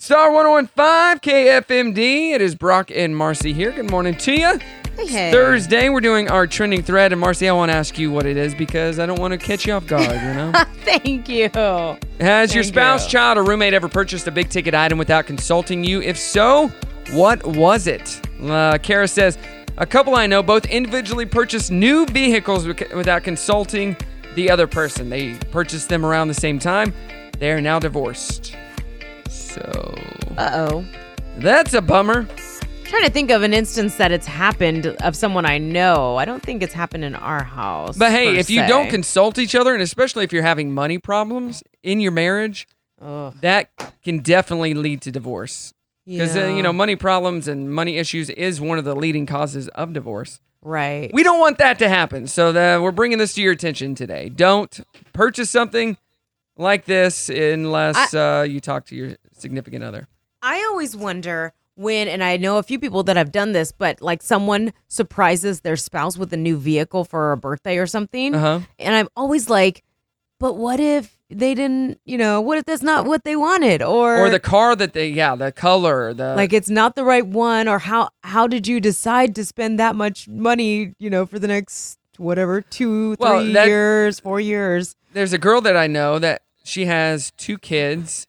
Star 0.00 0.30
1015, 0.30 1.18
KFMD. 1.18 2.30
It 2.30 2.40
is 2.40 2.54
Brock 2.54 2.92
and 2.94 3.12
Marci 3.12 3.52
here. 3.52 3.72
Good 3.72 3.90
morning 3.90 4.16
to 4.18 4.32
you. 4.32 4.58
Hey, 4.94 5.06
hey. 5.08 5.32
Thursday, 5.32 5.88
we're 5.88 6.00
doing 6.00 6.30
our 6.30 6.46
trending 6.46 6.84
thread. 6.84 7.12
And 7.12 7.20
Marci, 7.20 7.48
I 7.48 7.52
want 7.52 7.72
to 7.72 7.76
ask 7.76 7.98
you 7.98 8.12
what 8.12 8.24
it 8.24 8.36
is 8.36 8.54
because 8.54 9.00
I 9.00 9.06
don't 9.06 9.18
want 9.18 9.32
to 9.32 9.38
catch 9.38 9.66
you 9.66 9.72
off 9.72 9.88
guard, 9.88 10.04
you 10.04 10.34
know? 10.34 10.52
Thank 10.84 11.28
you. 11.28 11.48
Has 12.20 12.54
your 12.54 12.62
spouse, 12.62 13.06
you. 13.06 13.10
child, 13.10 13.38
or 13.38 13.42
roommate 13.42 13.74
ever 13.74 13.88
purchased 13.88 14.28
a 14.28 14.30
big 14.30 14.50
ticket 14.50 14.72
item 14.72 14.98
without 14.98 15.26
consulting 15.26 15.82
you? 15.82 16.00
If 16.00 16.16
so, 16.16 16.68
what 17.10 17.44
was 17.44 17.88
it? 17.88 18.20
Uh, 18.40 18.78
Kara 18.78 19.08
says, 19.08 19.36
a 19.78 19.86
couple 19.86 20.14
I 20.14 20.28
know 20.28 20.44
both 20.44 20.64
individually 20.66 21.26
purchased 21.26 21.72
new 21.72 22.06
vehicles 22.06 22.68
without 22.68 23.24
consulting 23.24 23.96
the 24.36 24.48
other 24.48 24.68
person. 24.68 25.10
They 25.10 25.34
purchased 25.50 25.88
them 25.88 26.06
around 26.06 26.28
the 26.28 26.34
same 26.34 26.60
time. 26.60 26.94
They 27.40 27.50
are 27.50 27.60
now 27.60 27.80
divorced. 27.80 28.54
So 29.58 29.94
Uh 30.36 30.50
oh. 30.54 30.84
that's 31.38 31.74
a 31.74 31.82
bummer. 31.82 32.26
Trying 32.84 33.04
to 33.04 33.10
think 33.10 33.30
of 33.30 33.42
an 33.42 33.52
instance 33.52 33.96
that 33.96 34.12
it's 34.12 34.26
happened 34.26 34.86
of 34.86 35.14
someone 35.14 35.44
I 35.44 35.58
know. 35.58 36.16
I 36.16 36.24
don't 36.24 36.42
think 36.42 36.62
it's 36.62 36.72
happened 36.72 37.04
in 37.04 37.14
our 37.14 37.44
house. 37.44 37.98
But 37.98 38.12
hey, 38.12 38.38
if 38.38 38.48
you 38.48 38.66
don't 38.66 38.88
consult 38.88 39.38
each 39.38 39.54
other, 39.54 39.74
and 39.74 39.82
especially 39.82 40.24
if 40.24 40.32
you're 40.32 40.42
having 40.42 40.72
money 40.72 40.96
problems 40.96 41.62
in 41.82 42.00
your 42.00 42.12
marriage, 42.12 42.66
Ugh. 43.02 43.34
that 43.42 43.68
can 44.02 44.20
definitely 44.20 44.72
lead 44.72 45.02
to 45.02 45.10
divorce. 45.10 45.74
Because 46.06 46.34
uh, 46.34 46.46
you 46.46 46.62
know, 46.62 46.72
money 46.72 46.96
problems 46.96 47.46
and 47.46 47.70
money 47.70 47.98
issues 47.98 48.30
is 48.30 48.58
one 48.58 48.78
of 48.78 48.86
the 48.86 48.96
leading 48.96 49.26
causes 49.26 49.68
of 49.68 49.92
divorce. 49.92 50.40
Right. 50.62 51.10
We 51.12 51.22
don't 51.22 51.38
want 51.38 51.58
that 51.58 51.78
to 51.80 51.88
happen. 51.90 52.26
So 52.26 52.52
the, 52.52 52.80
we're 52.82 52.90
bringing 52.90 53.18
this 53.18 53.34
to 53.34 53.42
your 53.42 53.52
attention 53.52 53.94
today. 53.94 54.30
Don't 54.30 54.80
purchase 55.12 55.50
something 55.50 55.98
like 56.56 56.86
this 56.86 57.28
unless 57.28 58.14
uh, 58.14 58.46
you 58.48 58.60
talk 58.60 58.86
to 58.86 58.96
your 58.96 59.16
significant 59.40 59.84
other. 59.84 60.08
I 60.42 60.62
always 60.70 60.96
wonder 60.96 61.52
when, 61.74 62.08
and 62.08 62.22
I 62.24 62.36
know 62.36 62.58
a 62.58 62.62
few 62.62 62.78
people 62.78 63.02
that 63.04 63.16
have 63.16 63.30
done 63.32 63.52
this, 63.52 63.72
but 63.72 64.00
like 64.02 64.22
someone 64.22 64.72
surprises 64.88 65.60
their 65.60 65.76
spouse 65.76 66.16
with 66.18 66.32
a 66.32 66.36
new 66.36 66.56
vehicle 66.56 67.04
for 67.04 67.32
a 67.32 67.36
birthday 67.36 67.78
or 67.78 67.86
something. 67.86 68.34
Uh-huh. 68.34 68.60
And 68.78 68.94
I'm 68.94 69.08
always 69.16 69.48
like, 69.48 69.82
but 70.40 70.54
what 70.56 70.80
if 70.80 71.16
they 71.30 71.54
didn't, 71.54 72.00
you 72.04 72.16
know, 72.16 72.40
what 72.40 72.58
if 72.58 72.64
that's 72.64 72.82
not 72.82 73.04
what 73.04 73.24
they 73.24 73.36
wanted? 73.36 73.82
Or, 73.82 74.18
Or 74.26 74.30
the 74.30 74.40
car 74.40 74.74
that 74.76 74.92
they, 74.92 75.08
yeah, 75.08 75.34
the 75.34 75.52
color, 75.52 76.14
the 76.14 76.34
like 76.36 76.52
it's 76.52 76.70
not 76.70 76.94
the 76.96 77.04
right 77.04 77.26
one 77.26 77.68
or 77.68 77.78
how 77.80 78.10
how 78.22 78.46
did 78.46 78.66
you 78.66 78.80
decide 78.80 79.34
to 79.34 79.44
spend 79.44 79.78
that 79.78 79.94
much 79.96 80.26
money 80.28 80.94
you 80.98 81.10
know 81.10 81.26
for 81.26 81.38
the 81.38 81.48
next 81.48 81.98
whatever 82.16 82.60
two 82.60 83.14
three 83.16 83.24
Well, 83.28 83.52
that- 83.52 83.66
years 83.66 84.20
four 84.20 84.40
years 84.40 84.94
there's 85.12 85.32
a 85.32 85.38
girl 85.38 85.60
that 85.62 85.76
I 85.76 85.86
know 85.86 86.18
that 86.18 86.42
she 86.64 86.84
has 86.86 87.30
two 87.36 87.58
kids, 87.58 88.26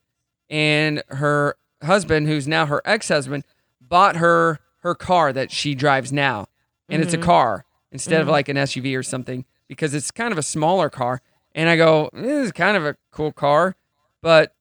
and 0.50 1.04
her 1.10 1.56
husband, 1.84 2.28
who's 2.28 2.48
now 2.48 2.66
her 2.66 2.82
ex-husband, 2.86 3.44
bought 3.82 4.18
her 4.18 4.60
her 4.82 4.96
car 4.96 5.34
that 5.34 5.52
she 5.52 5.76
drives 5.76 6.12
now, 6.14 6.48
and 6.88 7.02
it's 7.02 7.14
a 7.14 7.18
Mhm. 7.18 7.24
car 7.24 7.66
instead 7.92 8.22
of 8.22 8.28
Mhm. 8.28 8.32
like 8.32 8.48
an 8.50 8.56
SUV 8.58 8.96
or 8.96 9.04
something 9.04 9.44
because 9.68 9.94
it's 9.94 10.10
kind 10.10 10.32
of 10.32 10.38
a 10.38 10.44
smaller 10.44 10.90
car. 10.90 11.22
And 11.54 11.68
I 11.70 11.76
go, 11.76 12.10
this 12.14 12.46
is 12.48 12.52
kind 12.54 12.78
of 12.78 12.86
a 12.86 12.96
cool 13.12 13.34
car, 13.34 13.76
but 14.22 14.54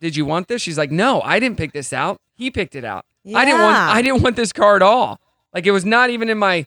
did 0.00 0.16
you 0.16 0.24
want 0.24 0.48
this? 0.48 0.60
She's 0.62 0.76
like, 0.78 0.90
no, 0.90 1.20
I 1.22 1.38
didn't 1.38 1.58
pick 1.58 1.72
this 1.72 1.92
out. 1.92 2.20
He 2.34 2.50
picked 2.50 2.74
it 2.74 2.84
out. 2.84 3.04
I 3.34 3.44
didn't 3.44 3.60
want 3.60 3.76
I 3.76 4.02
didn't 4.02 4.22
want 4.22 4.34
this 4.34 4.52
car 4.52 4.74
at 4.74 4.82
all. 4.82 5.20
Like 5.54 5.64
it 5.66 5.70
was 5.70 5.84
not 5.84 6.10
even 6.10 6.28
in 6.28 6.38
my 6.38 6.66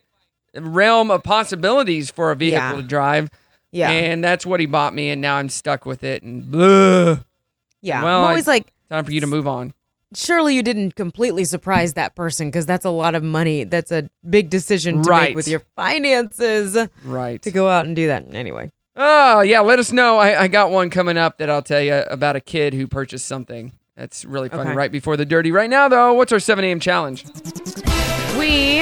realm 0.56 1.12
of 1.12 1.22
possibilities 1.22 2.10
for 2.12 2.32
a 2.32 2.36
vehicle 2.36 2.60
Yeah. 2.70 2.76
to 2.78 2.82
drive. 2.84 3.30
Yeah. 3.72 3.90
And 3.90 4.24
that's 4.24 4.46
what 4.46 4.62
he 4.62 4.66
bought 4.68 4.94
me, 4.94 5.10
and 5.10 5.22
now 5.22 5.36
I'm 5.36 5.50
stuck 5.50 5.86
with 5.86 6.02
it. 6.02 6.24
And 6.24 6.50
blah. 6.50 7.18
Yeah 7.86 8.04
Well, 8.04 8.20
i'm 8.20 8.26
I- 8.26 8.30
always 8.30 8.48
like 8.48 8.72
time 8.90 9.06
for 9.06 9.12
you 9.12 9.22
to 9.22 9.28
move 9.28 9.48
on. 9.48 9.74
surely 10.14 10.56
you 10.56 10.62
didn't 10.64 10.96
completely 10.96 11.44
surprise 11.46 11.94
that 11.94 12.16
person 12.16 12.48
because 12.50 12.66
that's 12.66 12.86
a 12.86 12.90
lot 12.90 13.16
of 13.16 13.24
money 13.24 13.64
that's 13.64 13.92
a 13.92 14.10
big 14.30 14.50
decision 14.50 15.02
to 15.04 15.10
Right. 15.10 15.30
make 15.30 15.36
with 15.36 15.48
your 15.48 15.62
finances 15.76 16.78
Right. 17.04 17.42
to 17.42 17.52
go 17.52 17.70
out 17.70 17.86
and 17.86 17.96
do 17.96 18.08
that 18.08 18.34
anyway 18.34 18.72
Oh, 18.98 19.42
yeah. 19.42 19.60
Let 19.60 19.78
us 19.78 19.92
know. 19.92 20.20
I, 20.20 20.44
I 20.44 20.48
got 20.48 20.72
one 20.72 20.90
coming 20.90 21.18
up 21.18 21.38
that 21.40 21.50
I'll 21.50 21.62
tell 21.62 21.82
you 21.82 21.96
about 22.10 22.38
a 22.38 22.40
kid 22.40 22.74
who 22.74 22.88
purchased 22.88 23.26
something. 23.28 23.74
That's 23.98 24.24
really 24.24 24.48
funny. 24.48 24.70
Okay. 24.70 24.74
Right 24.74 24.90
before 24.90 25.18
the 25.18 25.26
dirty. 25.26 25.52
Right 25.52 25.70
now, 25.70 25.90
though, 25.90 26.14
what's 26.14 26.32
our 26.32 26.40
7 26.40 26.64
a.m. 26.64 26.80
challenge? 26.80 27.26
we 28.40 28.80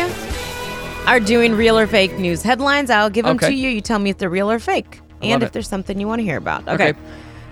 are 1.07 1.19
doing 1.19 1.53
real 1.55 1.79
or 1.79 1.87
fake 1.87 2.17
news 2.17 2.43
headlines 2.43 2.89
i'll 2.89 3.09
give 3.09 3.25
them 3.25 3.37
Okay. 3.37 3.49
to 3.49 3.55
you 3.55 3.69
you 3.69 3.81
tell 3.81 3.99
me 3.99 4.09
if 4.11 4.17
they're 4.19 4.29
real 4.29 4.51
or 4.51 4.59
fake 4.59 5.01
I 5.21 5.27
and 5.27 5.41
if 5.43 5.49
it. 5.49 5.53
there's 5.53 5.67
something 5.67 5.99
you 5.99 6.07
want 6.07 6.19
to 6.19 6.23
hear 6.23 6.37
about 6.37 6.67
okay. 6.67 6.89
Okay. 6.91 6.99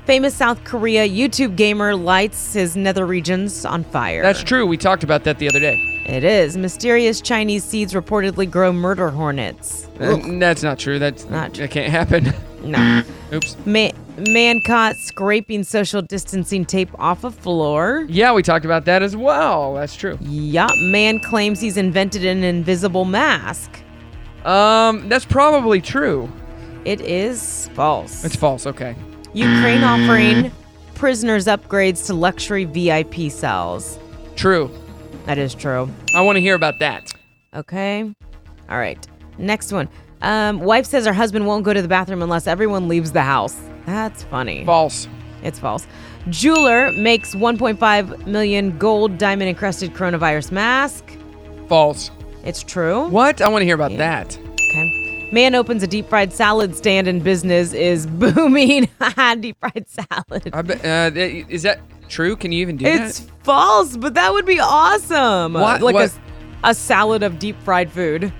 Famous 0.05 0.34
South 0.36 0.63
Korea 0.63 1.08
YouTube 1.08 1.55
gamer 1.55 1.96
lights 1.96 2.53
his 2.53 2.75
nether 2.75 3.05
regions 3.05 3.65
on 3.65 3.84
fire. 3.84 4.24
That's 4.24 4.41
true. 4.41 4.65
We 4.65 4.75
talked 4.75 5.03
about 5.03 5.24
that 5.25 5.38
the 5.38 5.48
other 5.48 5.60
day. 5.60 5.75
It 6.05 6.24
is. 6.24 6.58
Mysterious 6.58 7.22
Chinese 7.22 7.63
seeds 7.63 7.93
reportedly 7.93 8.50
grow 8.50 8.74
murder 8.74 9.10
hornets. 9.12 9.88
Uh, 10.00 10.17
that's 10.39 10.63
not 10.63 10.79
true. 10.79 10.98
That's 10.98 11.25
Not 11.25 11.53
true. 11.53 11.63
That 11.63 11.72
can't 11.72 11.91
happen. 11.91 12.34
No. 12.63 13.03
Oops. 13.34 13.55
Man, 13.65 13.91
man 14.17 14.60
caught 14.65 14.96
scraping 14.96 15.63
social 15.63 16.01
distancing 16.01 16.65
tape 16.65 16.89
off 17.00 17.24
a 17.24 17.29
floor. 17.31 18.05
Yeah, 18.10 18.34
we 18.34 18.41
talked 18.41 18.65
about 18.65 18.86
that 18.86 19.03
as 19.03 19.15
well. 19.15 19.75
That's 19.75 19.96
true. 19.96 20.17
Yup. 20.22 20.72
Man 20.79 21.20
claims 21.20 21.62
he's 21.62 21.77
invented 21.77 22.25
an 22.25 22.43
invisible 22.43 23.05
mask. 23.05 23.72
Um, 24.43 25.08
that's 25.08 25.25
probably 25.25 25.79
true. 25.79 26.31
It 26.86 27.01
is 27.01 27.70
false. 27.75 28.25
It's 28.25 28.36
false. 28.36 28.65
Okay. 28.65 28.96
Ukraine 29.34 29.84
offering 29.84 30.52
prisoners 30.96 31.46
upgrades 31.46 32.06
to 32.08 32.14
luxury 32.14 32.66
VIP 32.66 33.32
cells. 33.32 33.98
True. 34.36 34.70
That 35.26 35.38
is 35.38 35.54
true. 35.56 35.90
I 36.16 36.22
want 36.22 36.36
to 36.36 36.42
hear 36.42 36.56
about 36.56 36.80
that. 36.80 37.14
Okay. 37.54 38.04
All 38.70 38.77
right. 38.77 39.05
Next 39.38 39.72
one. 39.72 39.90
Um, 40.22 40.60
wife 40.60 40.86
says 40.86 41.05
her 41.05 41.14
husband 41.14 41.48
won't 41.48 41.64
go 41.64 41.74
to 41.74 41.82
the 41.82 41.88
bathroom 41.88 42.22
unless 42.22 42.46
everyone 42.48 42.88
leaves 42.88 43.12
the 43.12 43.22
house. 43.22 43.58
That's 43.86 44.24
funny. 44.24 44.66
False. 44.66 45.08
It's 45.44 45.60
false. 45.60 45.88
Jeweler 46.29 46.92
makes 46.92 47.34
1.5 47.34 48.27
million 48.27 48.77
gold 48.77 49.18
diamond 49.18 49.50
encrusted 49.50 49.94
coronavirus 49.94 50.51
mask. 50.51 51.18
False. 51.68 52.12
It's 52.44 52.64
true. 52.64 53.08
What? 53.08 53.42
I 53.42 53.48
want 53.50 53.62
to 53.62 53.66
hear 53.66 53.75
about 53.75 53.98
that. 53.98 54.38
Okay. 54.38 55.00
Man 55.31 55.55
opens 55.55 55.81
a 55.81 55.87
deep 55.87 56.09
fried 56.09 56.33
salad 56.33 56.75
stand 56.75 57.07
and 57.07 57.24
business 57.24 57.74
is 57.74 58.05
booming. 58.22 58.89
deep 59.39 59.57
fried 59.59 59.85
salad. 59.87 60.50
I 60.53 60.61
bet, 60.61 60.85
uh, 60.85 61.17
is 61.17 61.63
that 61.63 61.79
true? 62.09 62.35
Can 62.35 62.51
you 62.51 62.61
even 62.61 62.75
do 62.77 62.85
It's 62.85 63.20
that? 63.20 63.27
It's 63.27 63.31
false, 63.44 63.96
but 63.96 64.13
that 64.15 64.33
would 64.33 64.46
be 64.46 64.59
awesome. 64.59 65.53
What- 65.53 65.81
Like 65.81 65.94
what- 65.94 66.13
A, 66.63 66.72
a 66.72 66.74
salad 66.75 67.24
of 67.24 67.39
deep 67.39 67.55
fried 67.63 67.91
food. 67.91 68.31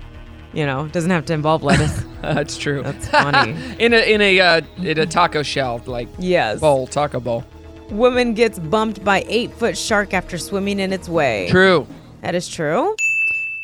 You 0.52 0.66
know, 0.66 0.86
doesn't 0.88 1.10
have 1.10 1.24
to 1.26 1.32
involve 1.32 1.62
lettuce. 1.62 2.04
That's 2.20 2.58
true. 2.58 2.82
That's 2.82 3.08
funny. 3.08 3.56
in 3.78 3.94
a 3.94 4.12
in 4.12 4.20
a 4.20 4.38
uh, 4.38 4.60
in 4.76 4.98
a 4.98 5.06
taco 5.06 5.42
shell 5.42 5.80
like 5.86 6.08
yes. 6.18 6.60
bowl 6.60 6.86
taco 6.86 7.20
bowl. 7.20 7.42
Woman 7.88 8.34
gets 8.34 8.58
bumped 8.58 9.02
by 9.02 9.24
eight 9.28 9.50
foot 9.54 9.78
shark 9.78 10.12
after 10.12 10.36
swimming 10.36 10.78
in 10.78 10.92
its 10.92 11.08
way. 11.08 11.48
True. 11.50 11.86
That 12.20 12.34
is 12.34 12.48
true. 12.48 12.94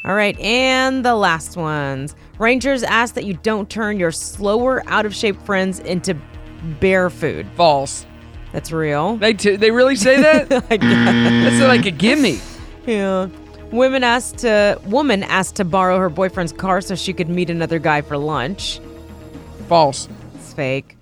All 0.07 0.15
right, 0.15 0.39
and 0.41 1.05
the 1.05 1.15
last 1.15 1.59
ones. 1.59 2.15
Rangers 2.39 2.83
ask 2.83 3.15
that 3.15 3.25
you 3.25 3.35
don't 3.35 3.69
turn 3.69 3.99
your 3.99 4.13
slower, 4.13 4.83
out 4.87 5.07
of 5.07 5.15
shape 5.15 5.41
friends 5.43 5.81
into 5.81 6.17
bear 6.81 7.11
food. 7.11 7.47
False. 7.57 8.07
That's 8.53 8.73
real. 8.73 9.17
They 9.17 9.35
t- 9.35 9.57
they 9.57 9.71
really 9.71 9.97
say 9.97 10.21
that? 10.23 10.49
That's 10.71 11.61
like 11.61 11.87
a 11.87 11.91
gimme. 11.91 12.41
Yeah. 12.87 13.29
Women 13.71 14.03
asked 14.03 14.39
to 14.39 14.81
woman 14.87 15.23
asked 15.25 15.57
to 15.57 15.65
borrow 15.65 15.99
her 15.99 16.09
boyfriend's 16.09 16.53
car 16.53 16.81
so 16.81 16.95
she 16.95 17.13
could 17.13 17.29
meet 17.29 17.51
another 17.51 17.79
guy 17.79 18.01
for 18.01 18.17
lunch. 18.17 18.81
False. 19.69 20.09
It's 20.37 20.55
fake. 20.55 20.97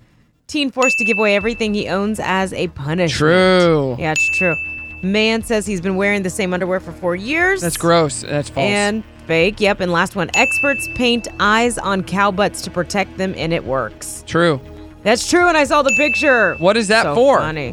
Teen 0.47 0.71
forced 0.71 0.97
to 0.97 1.05
give 1.05 1.17
away 1.17 1.35
everything 1.35 1.73
he 1.73 1.87
owns 1.87 2.19
as 2.21 2.51
a 2.53 2.67
punishment. 2.69 3.11
True. 3.11 3.95
Yeah, 3.99 4.13
it's 4.13 4.37
true. 4.37 4.55
Man 5.03 5.43
says 5.43 5.65
he's 5.65 5.81
been 5.81 5.95
wearing 5.95 6.23
the 6.23 6.29
same 6.29 6.53
underwear 6.53 6.79
for 6.79 6.91
four 6.91 7.15
years. 7.15 7.61
That's 7.61 7.77
gross. 7.77 8.21
That's 8.23 8.49
false. 8.49 8.65
And 8.65 9.03
fake. 9.27 9.59
Yep. 9.59 9.81
And 9.81 9.91
last 9.91 10.15
one. 10.15 10.31
Experts 10.33 10.87
paint 10.95 11.27
eyes 11.39 11.77
on 11.77 12.03
cow 12.03 12.31
butts 12.31 12.61
to 12.63 12.71
protect 12.71 13.17
them, 13.17 13.33
and 13.37 13.53
it 13.53 13.63
works. 13.63 14.23
True. 14.25 14.59
That's 15.03 15.29
true. 15.29 15.47
And 15.47 15.57
I 15.57 15.65
saw 15.65 15.83
the 15.83 15.93
picture. 15.95 16.55
What 16.55 16.77
is 16.77 16.87
that 16.87 17.03
So 17.03 17.15
for? 17.15 17.37
Funny. 17.37 17.71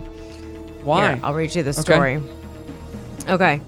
Why? 0.83 1.15
Here, 1.15 1.21
I'll 1.25 1.35
read 1.35 1.55
you 1.55 1.63
the 1.63 1.73
story. 1.73 2.21
Okay. 3.29 3.61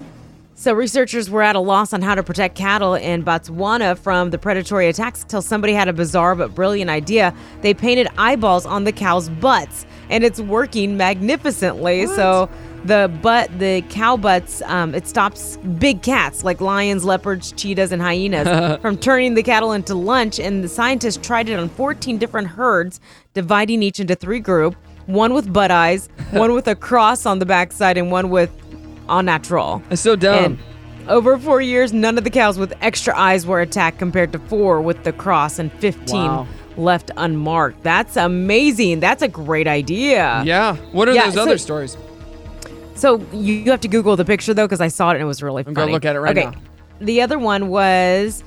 So 0.58 0.72
researchers 0.72 1.28
were 1.28 1.42
at 1.42 1.54
a 1.54 1.60
loss 1.60 1.92
on 1.92 2.00
how 2.00 2.14
to 2.14 2.22
protect 2.22 2.56
cattle 2.56 2.94
in 2.94 3.22
Botswana 3.22 3.96
from 3.98 4.30
the 4.30 4.38
predatory 4.38 4.88
attacks 4.88 5.22
until 5.22 5.42
somebody 5.42 5.74
had 5.74 5.86
a 5.86 5.92
bizarre 5.92 6.34
but 6.34 6.54
brilliant 6.54 6.90
idea. 6.90 7.34
They 7.60 7.74
painted 7.74 8.08
eyeballs 8.16 8.64
on 8.64 8.84
the 8.84 8.92
cows' 8.92 9.28
butts, 9.28 9.84
and 10.08 10.24
it's 10.24 10.40
working 10.40 10.96
magnificently. 10.96 12.06
So 12.06 12.48
the 12.86 13.10
butt, 13.22 13.50
the 13.58 13.82
cow 13.90 14.16
butts, 14.16 14.62
um, 14.62 14.94
it 14.94 15.06
stops 15.06 15.56
big 15.78 16.02
cats 16.02 16.44
like 16.44 16.60
lions, 16.60 17.04
leopards, 17.04 17.52
cheetahs, 17.52 17.92
and 17.92 18.00
hyenas 18.00 18.78
from 18.80 18.96
turning 18.96 19.34
the 19.34 19.42
cattle 19.42 19.72
into 19.72 19.94
lunch. 19.94 20.38
And 20.38 20.62
the 20.62 20.68
scientists 20.68 21.18
tried 21.26 21.48
it 21.48 21.58
on 21.58 21.68
14 21.68 22.18
different 22.18 22.48
herds, 22.48 23.00
dividing 23.34 23.82
each 23.82 24.00
into 24.00 24.14
three 24.14 24.40
groups: 24.40 24.76
one 25.06 25.34
with 25.34 25.52
butt 25.52 25.70
eyes, 25.70 26.08
one 26.30 26.52
with 26.52 26.66
a 26.68 26.74
cross 26.74 27.26
on 27.26 27.38
the 27.38 27.46
backside, 27.46 27.98
and 27.98 28.10
one 28.10 28.30
with 28.30 28.50
all 29.08 29.22
natural. 29.22 29.82
That's 29.88 30.00
so 30.00 30.16
dumb. 30.16 30.44
And 30.44 30.58
over 31.08 31.38
four 31.38 31.60
years, 31.60 31.92
none 31.92 32.18
of 32.18 32.24
the 32.24 32.30
cows 32.30 32.58
with 32.58 32.72
extra 32.80 33.16
eyes 33.16 33.46
were 33.46 33.60
attacked 33.60 33.98
compared 33.98 34.32
to 34.32 34.38
four 34.40 34.80
with 34.80 35.04
the 35.04 35.12
cross 35.12 35.58
and 35.60 35.72
15 35.74 36.16
Wow. 36.16 36.46
left 36.76 37.12
unmarked. 37.16 37.82
That's 37.84 38.16
amazing. 38.16 38.98
That's 38.98 39.22
a 39.22 39.28
great 39.28 39.68
idea. 39.68 40.42
yeah. 40.44 40.74
What 40.92 41.08
are 41.08 41.14
Yeah, 41.14 41.26
those 41.26 41.34
so- 41.34 41.42
other 41.42 41.58
stories? 41.58 41.96
So 42.96 43.20
you, 43.32 43.70
have 43.70 43.80
to 43.82 43.88
Google 43.88 44.16
the 44.16 44.24
picture 44.24 44.54
though, 44.54 44.66
because 44.66 44.80
I 44.80 44.88
saw 44.88 45.10
it 45.10 45.14
and 45.14 45.22
it 45.22 45.26
was 45.26 45.42
really 45.42 45.60
I'm 45.60 45.66
funny. 45.66 45.74
gonna 45.74 45.92
look 45.92 46.04
at 46.04 46.16
it 46.16 46.20
right 46.20 46.36
okay. 46.36 46.50
now. 46.50 46.60
The 47.00 47.20
other 47.20 47.38
one 47.38 47.68
was. 47.68 48.42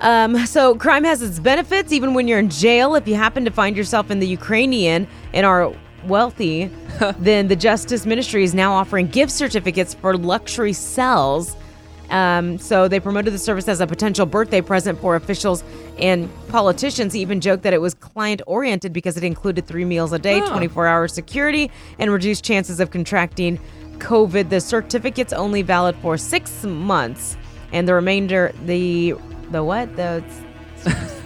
Um, 0.00 0.46
so 0.46 0.74
crime 0.74 1.04
has 1.04 1.22
its 1.22 1.38
benefits 1.38 1.92
even 1.92 2.12
when 2.12 2.26
you're 2.26 2.40
in 2.40 2.50
jail. 2.50 2.96
If 2.96 3.06
you 3.06 3.14
happen 3.14 3.44
to 3.44 3.52
find 3.52 3.76
yourself 3.76 4.10
in 4.10 4.18
the 4.18 4.26
Ukrainian 4.26 5.06
and 5.32 5.46
are 5.46 5.72
wealthy, 6.06 6.70
then 7.18 7.46
the 7.46 7.54
Justice 7.54 8.04
Ministry 8.04 8.42
is 8.42 8.52
now 8.52 8.72
offering 8.72 9.06
gift 9.06 9.30
certificates 9.30 9.94
for 9.94 10.16
luxury 10.16 10.72
cells. 10.72 11.54
Um, 12.10 12.58
so 12.58 12.88
they 12.88 13.00
promoted 13.00 13.32
the 13.32 13.38
service 13.38 13.68
as 13.68 13.80
a 13.80 13.86
potential 13.86 14.26
birthday 14.26 14.60
present 14.60 15.00
for 15.00 15.16
officials 15.16 15.64
and 15.98 16.28
politicians. 16.48 17.12
He 17.14 17.20
Even 17.20 17.40
joked 17.40 17.62
that 17.62 17.72
it 17.72 17.80
was 17.80 17.94
client 17.94 18.42
oriented 18.46 18.92
because 18.92 19.16
it 19.16 19.24
included 19.24 19.66
three 19.66 19.84
meals 19.84 20.12
a 20.12 20.18
day, 20.18 20.40
Huh. 20.40 20.48
24 20.50 20.86
hour 20.86 21.08
security, 21.08 21.70
and 21.98 22.10
reduced 22.10 22.44
chances 22.44 22.80
of 22.80 22.90
contracting 22.90 23.58
COVID. 24.02 24.50
The 24.50 24.60
certificate's 24.60 25.32
only 25.32 25.62
valid 25.62 25.96
for 25.96 26.18
six 26.18 26.64
months, 26.64 27.36
and 27.72 27.88
the 27.88 27.94
remainder, 27.94 28.52
the 28.64 29.14
the 29.50 29.62
what 29.62 29.94
the 29.96 30.22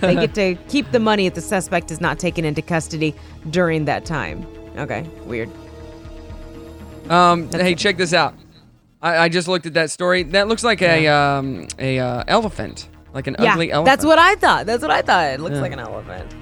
they 0.00 0.14
get 0.14 0.34
to 0.34 0.54
keep 0.68 0.90
the 0.92 1.00
money 1.00 1.26
if 1.26 1.34
the 1.34 1.40
suspect 1.40 1.90
is 1.90 2.00
not 2.00 2.18
taken 2.18 2.44
into 2.44 2.62
custody 2.62 3.14
during 3.50 3.86
that 3.86 4.04
time. 4.04 4.46
Okay, 4.76 5.08
weird. 5.24 5.50
Um, 7.08 7.50
hey, 7.50 7.74
check 7.74 7.96
this 7.96 8.12
out. 8.12 8.34
I, 9.00 9.18
I 9.24 9.28
just 9.28 9.48
looked 9.48 9.66
at 9.66 9.74
that 9.74 9.90
story. 9.90 10.22
That 10.24 10.48
looks 10.48 10.64
like 10.64 10.82
a 10.82 11.06
um, 11.06 11.68
a 11.78 11.98
uh, 11.98 12.24
elephant, 12.28 12.88
like 13.14 13.26
an 13.26 13.36
yeah, 13.38 13.52
ugly 13.52 13.72
elephant. 13.72 13.86
that's 13.86 14.04
what 14.04 14.18
I 14.18 14.34
thought. 14.34 14.66
That's 14.66 14.82
what 14.82 14.90
I 14.90 15.02
thought. 15.02 15.30
It 15.30 15.40
looks 15.40 15.54
Yeah. 15.56 15.60
like 15.62 15.72
an 15.72 15.78
elephant. 15.78 16.34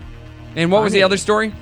And 0.57 0.71
what 0.73 0.83
was 0.83 0.93
the 0.93 1.03
other 1.03 1.17
story? 1.17 1.53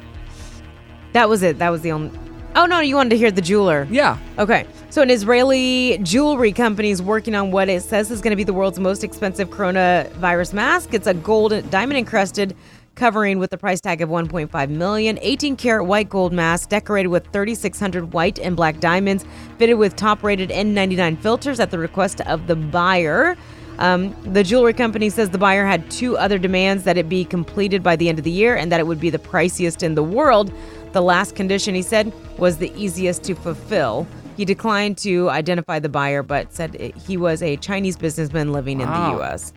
That 1.13 1.29
was 1.29 1.43
it. 1.43 1.59
That 1.59 1.71
was 1.71 1.83
the 1.83 1.93
only. 1.93 2.19
Oh 2.55 2.67
no, 2.67 2.81
you 2.81 2.97
wanted 2.97 3.11
to 3.11 3.17
hear 3.17 3.31
the 3.31 3.41
jeweler. 3.41 3.89
Yeah. 3.91 4.19
Okay. 4.39 4.67
So 4.91 5.01
an 5.01 5.09
Israeli 5.09 5.99
jewelry 6.03 6.53
company 6.53 6.91
is 6.91 7.01
working 7.01 7.35
on 7.35 7.51
what 7.51 7.71
it 7.71 7.83
says 7.83 8.11
is 8.11 8.21
going 8.21 8.33
to 8.33 8.37
be 8.37 8.45
the 8.45 8.53
world's 8.53 8.79
most 8.79 9.03
expensive 9.03 9.49
coronavirus 9.49 10.53
mask. 10.53 10.93
It's 10.93 11.07
a 11.07 11.15
gold 11.15 11.71
diamond 11.71 11.97
encrusted 11.97 12.55
covering 12.95 13.39
with 13.39 13.55
a 13.55 13.57
price 13.57 13.81
tag 13.81 14.03
of 14.03 14.11
1.5 14.11 14.69
million, 14.69 15.19
18 15.23 15.57
karat 15.57 15.87
white 15.87 16.11
gold 16.11 16.35
mask 16.35 16.69
decorated 16.69 17.09
with 17.09 17.27
3600 17.33 18.13
white 18.13 18.39
and 18.39 18.55
black 18.55 18.81
diamonds, 18.81 19.25
fitted 19.57 19.79
with 19.79 19.97
top-rated 19.97 20.51
N99 20.51 21.19
filters 21.23 21.59
at 21.59 21.71
the 21.71 21.79
request 21.79 22.21
of 22.23 22.49
the 22.49 22.57
buyer. 22.57 23.35
Um, 23.79 24.15
the 24.33 24.45
jewelry 24.45 24.75
company 24.75 25.09
says 25.09 25.31
the 25.31 25.39
buyer 25.39 25.65
had 25.65 25.91
two 25.91 26.19
other 26.19 26.37
demands 26.37 26.85
that 26.85 26.99
it 26.99 27.09
be 27.09 27.25
completed 27.25 27.83
by 27.83 27.97
the 27.97 28.11
end 28.11 28.19
of 28.19 28.25
the 28.25 28.31
year 28.31 28.55
and 28.55 28.71
that 28.71 28.79
it 28.79 28.87
would 28.87 29.01
be 29.01 29.09
the 29.09 29.19
priciest 29.19 29.83
in 29.83 29.95
the 29.95 30.03
world. 30.03 30.53
The 30.93 31.03
last 31.03 31.35
condition, 31.35 31.75
he 31.75 31.83
said, 31.83 32.13
was 32.39 32.59
the 32.59 32.73
easiest 32.77 33.23
to 33.25 33.35
fulfill. 33.35 34.07
He 34.37 34.45
declined 34.45 34.99
to 34.99 35.29
identify 35.31 35.79
the 35.79 35.89
buyer, 35.89 36.23
but 36.23 36.53
said 36.53 36.75
it- 36.77 36.97
he 36.97 37.17
was 37.17 37.43
a 37.43 37.57
Chinese 37.59 37.97
businessman 37.97 38.53
living 38.53 38.81
in 38.81 38.89
the 38.89 39.11
U.S. 39.17 39.53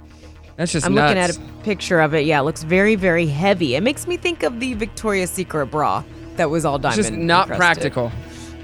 That's 0.58 0.72
just 0.72 0.86
I'm 0.86 0.94
nuts. 0.94 1.10
looking 1.10 1.22
at 1.24 1.38
a 1.38 1.64
picture 1.64 2.00
of 2.00 2.14
it. 2.14 2.26
Yeah, 2.26 2.40
it 2.40 2.44
looks 2.44 2.64
very, 2.64 2.96
very 2.96 3.26
heavy. 3.28 3.76
It 3.76 3.82
makes 3.84 4.08
me 4.08 4.16
think 4.16 4.44
of 4.44 4.60
the 4.62 4.74
Victoria's 4.74 5.30
Secret 5.30 5.66
bra 5.68 6.04
that 6.38 6.50
was 6.50 6.64
all 6.66 6.76
It's 6.78 6.84
diamond. 6.84 6.96
just 6.98 7.12
not 7.14 7.50
encrusted. 7.50 7.94
practical. 7.94 8.12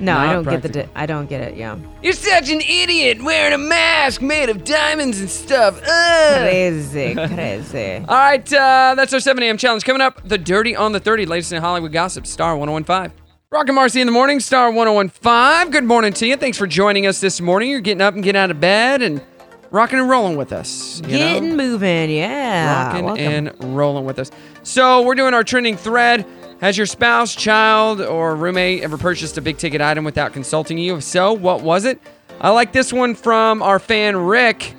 No, 0.02 0.18
I 0.18 0.34
don't 0.34 0.44
get 0.44 0.62
the. 0.64 0.70
Di- 0.70 0.90
I 0.96 1.06
don't 1.06 1.30
get 1.30 1.42
it. 1.42 1.56
Yeah, 1.56 1.78
You're 2.02 2.14
such 2.14 2.50
an 2.50 2.60
idiot 2.62 3.24
wearing 3.24 3.54
a 3.54 3.58
mask 3.58 4.22
made 4.22 4.50
of 4.50 4.64
diamonds 4.64 5.20
and 5.20 5.30
stuff. 5.30 5.80
Ugh. 5.88 6.42
crazy, 6.42 7.14
crazy. 7.34 7.96
All 8.08 8.16
right, 8.18 8.54
uh, 8.54 8.96
that's 8.96 9.14
our 9.14 9.20
7 9.20 9.42
a.m. 9.44 9.58
challenge. 9.58 9.84
Coming 9.86 10.02
up, 10.02 10.28
the 10.28 10.38
Dirty 10.38 10.76
on 10.76 10.92
the 10.92 11.00
30, 11.00 11.26
latest 11.28 11.52
in 11.54 11.62
Hollywood 11.62 11.92
gossip, 11.92 12.26
Star 12.28 12.58
1015. 12.58 13.16
Brock 13.50 13.68
and 13.68 13.78
Marci 13.78 14.00
in 14.00 14.08
the 14.08 14.14
morning, 14.14 14.40
Star 14.40 14.72
1015. 14.72 15.72
Good 15.72 15.84
morning 15.84 16.14
to 16.14 16.26
you. 16.26 16.38
Thanks 16.38 16.58
for 16.58 16.68
joining 16.68 17.06
us 17.06 17.20
this 17.20 17.42
morning. 17.42 17.70
You're 17.70 17.82
getting 17.82 18.02
up 18.02 18.14
and 18.14 18.24
getting 18.24 18.40
out 18.40 18.50
of 18.50 18.60
bed 18.62 19.02
and 19.02 19.22
rocking 19.72 20.00
and 20.00 20.10
rolling 20.10 20.38
with 20.38 20.54
us. 20.54 21.02
You 21.02 21.08
know? 21.08 21.18
Getting 21.18 21.58
moving, 21.58 22.10
yeah. 22.10 22.86
rocking 22.88 23.06
Welcome. 23.06 23.24
and 23.26 23.76
rolling 23.76 24.06
with 24.06 24.20
us. 24.20 24.32
So 24.64 25.02
we're 25.02 25.16
doing 25.16 25.34
our 25.34 25.44
trending 25.44 25.76
thread. 25.76 26.26
Has 26.62 26.78
your 26.78 26.86
spouse, 26.86 27.34
child, 27.34 28.02
or 28.02 28.36
roommate 28.36 28.84
ever 28.84 28.96
purchased 28.96 29.36
a 29.36 29.42
big 29.42 29.58
ticket 29.58 29.82
item 29.82 30.04
without 30.04 30.32
consulting 30.32 30.78
you? 30.78 30.98
If 30.98 31.04
so, 31.04 31.34
what 31.34 31.64
was 31.64 31.86
it? 31.86 32.00
I 32.40 32.52
like 32.52 32.72
this 32.72 32.94
one 32.94 33.16
from 33.16 33.64
our 33.64 33.80
fan 33.80 34.16
Rick. 34.16 34.76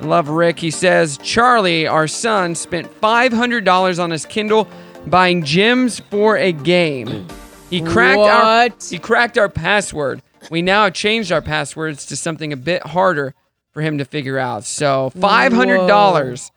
I 0.00 0.06
love 0.06 0.28
Rick. 0.28 0.58
He 0.58 0.72
says 0.72 1.18
Charlie, 1.18 1.86
our 1.86 2.08
son, 2.08 2.56
spent 2.56 2.92
$500 3.00 4.02
on 4.02 4.10
his 4.10 4.26
Kindle 4.26 4.66
buying 5.06 5.44
gems 5.44 6.00
for 6.10 6.36
a 6.36 6.50
game. 6.50 7.28
He 7.70 7.80
cracked 7.80 8.18
our 8.18 8.68
he 8.90 8.98
cracked 8.98 9.38
our 9.38 9.48
password. 9.48 10.22
We 10.50 10.62
now 10.62 10.82
have 10.82 10.94
changed 10.94 11.30
our 11.30 11.42
passwords 11.42 12.06
to 12.06 12.16
something 12.16 12.52
a 12.52 12.56
bit 12.56 12.84
harder 12.84 13.34
for 13.70 13.82
him 13.82 13.98
to 13.98 14.04
figure 14.04 14.36
out. 14.38 14.64
So 14.64 15.10
five 15.10 15.52
hundred 15.52 15.86
dollars. 15.86 16.50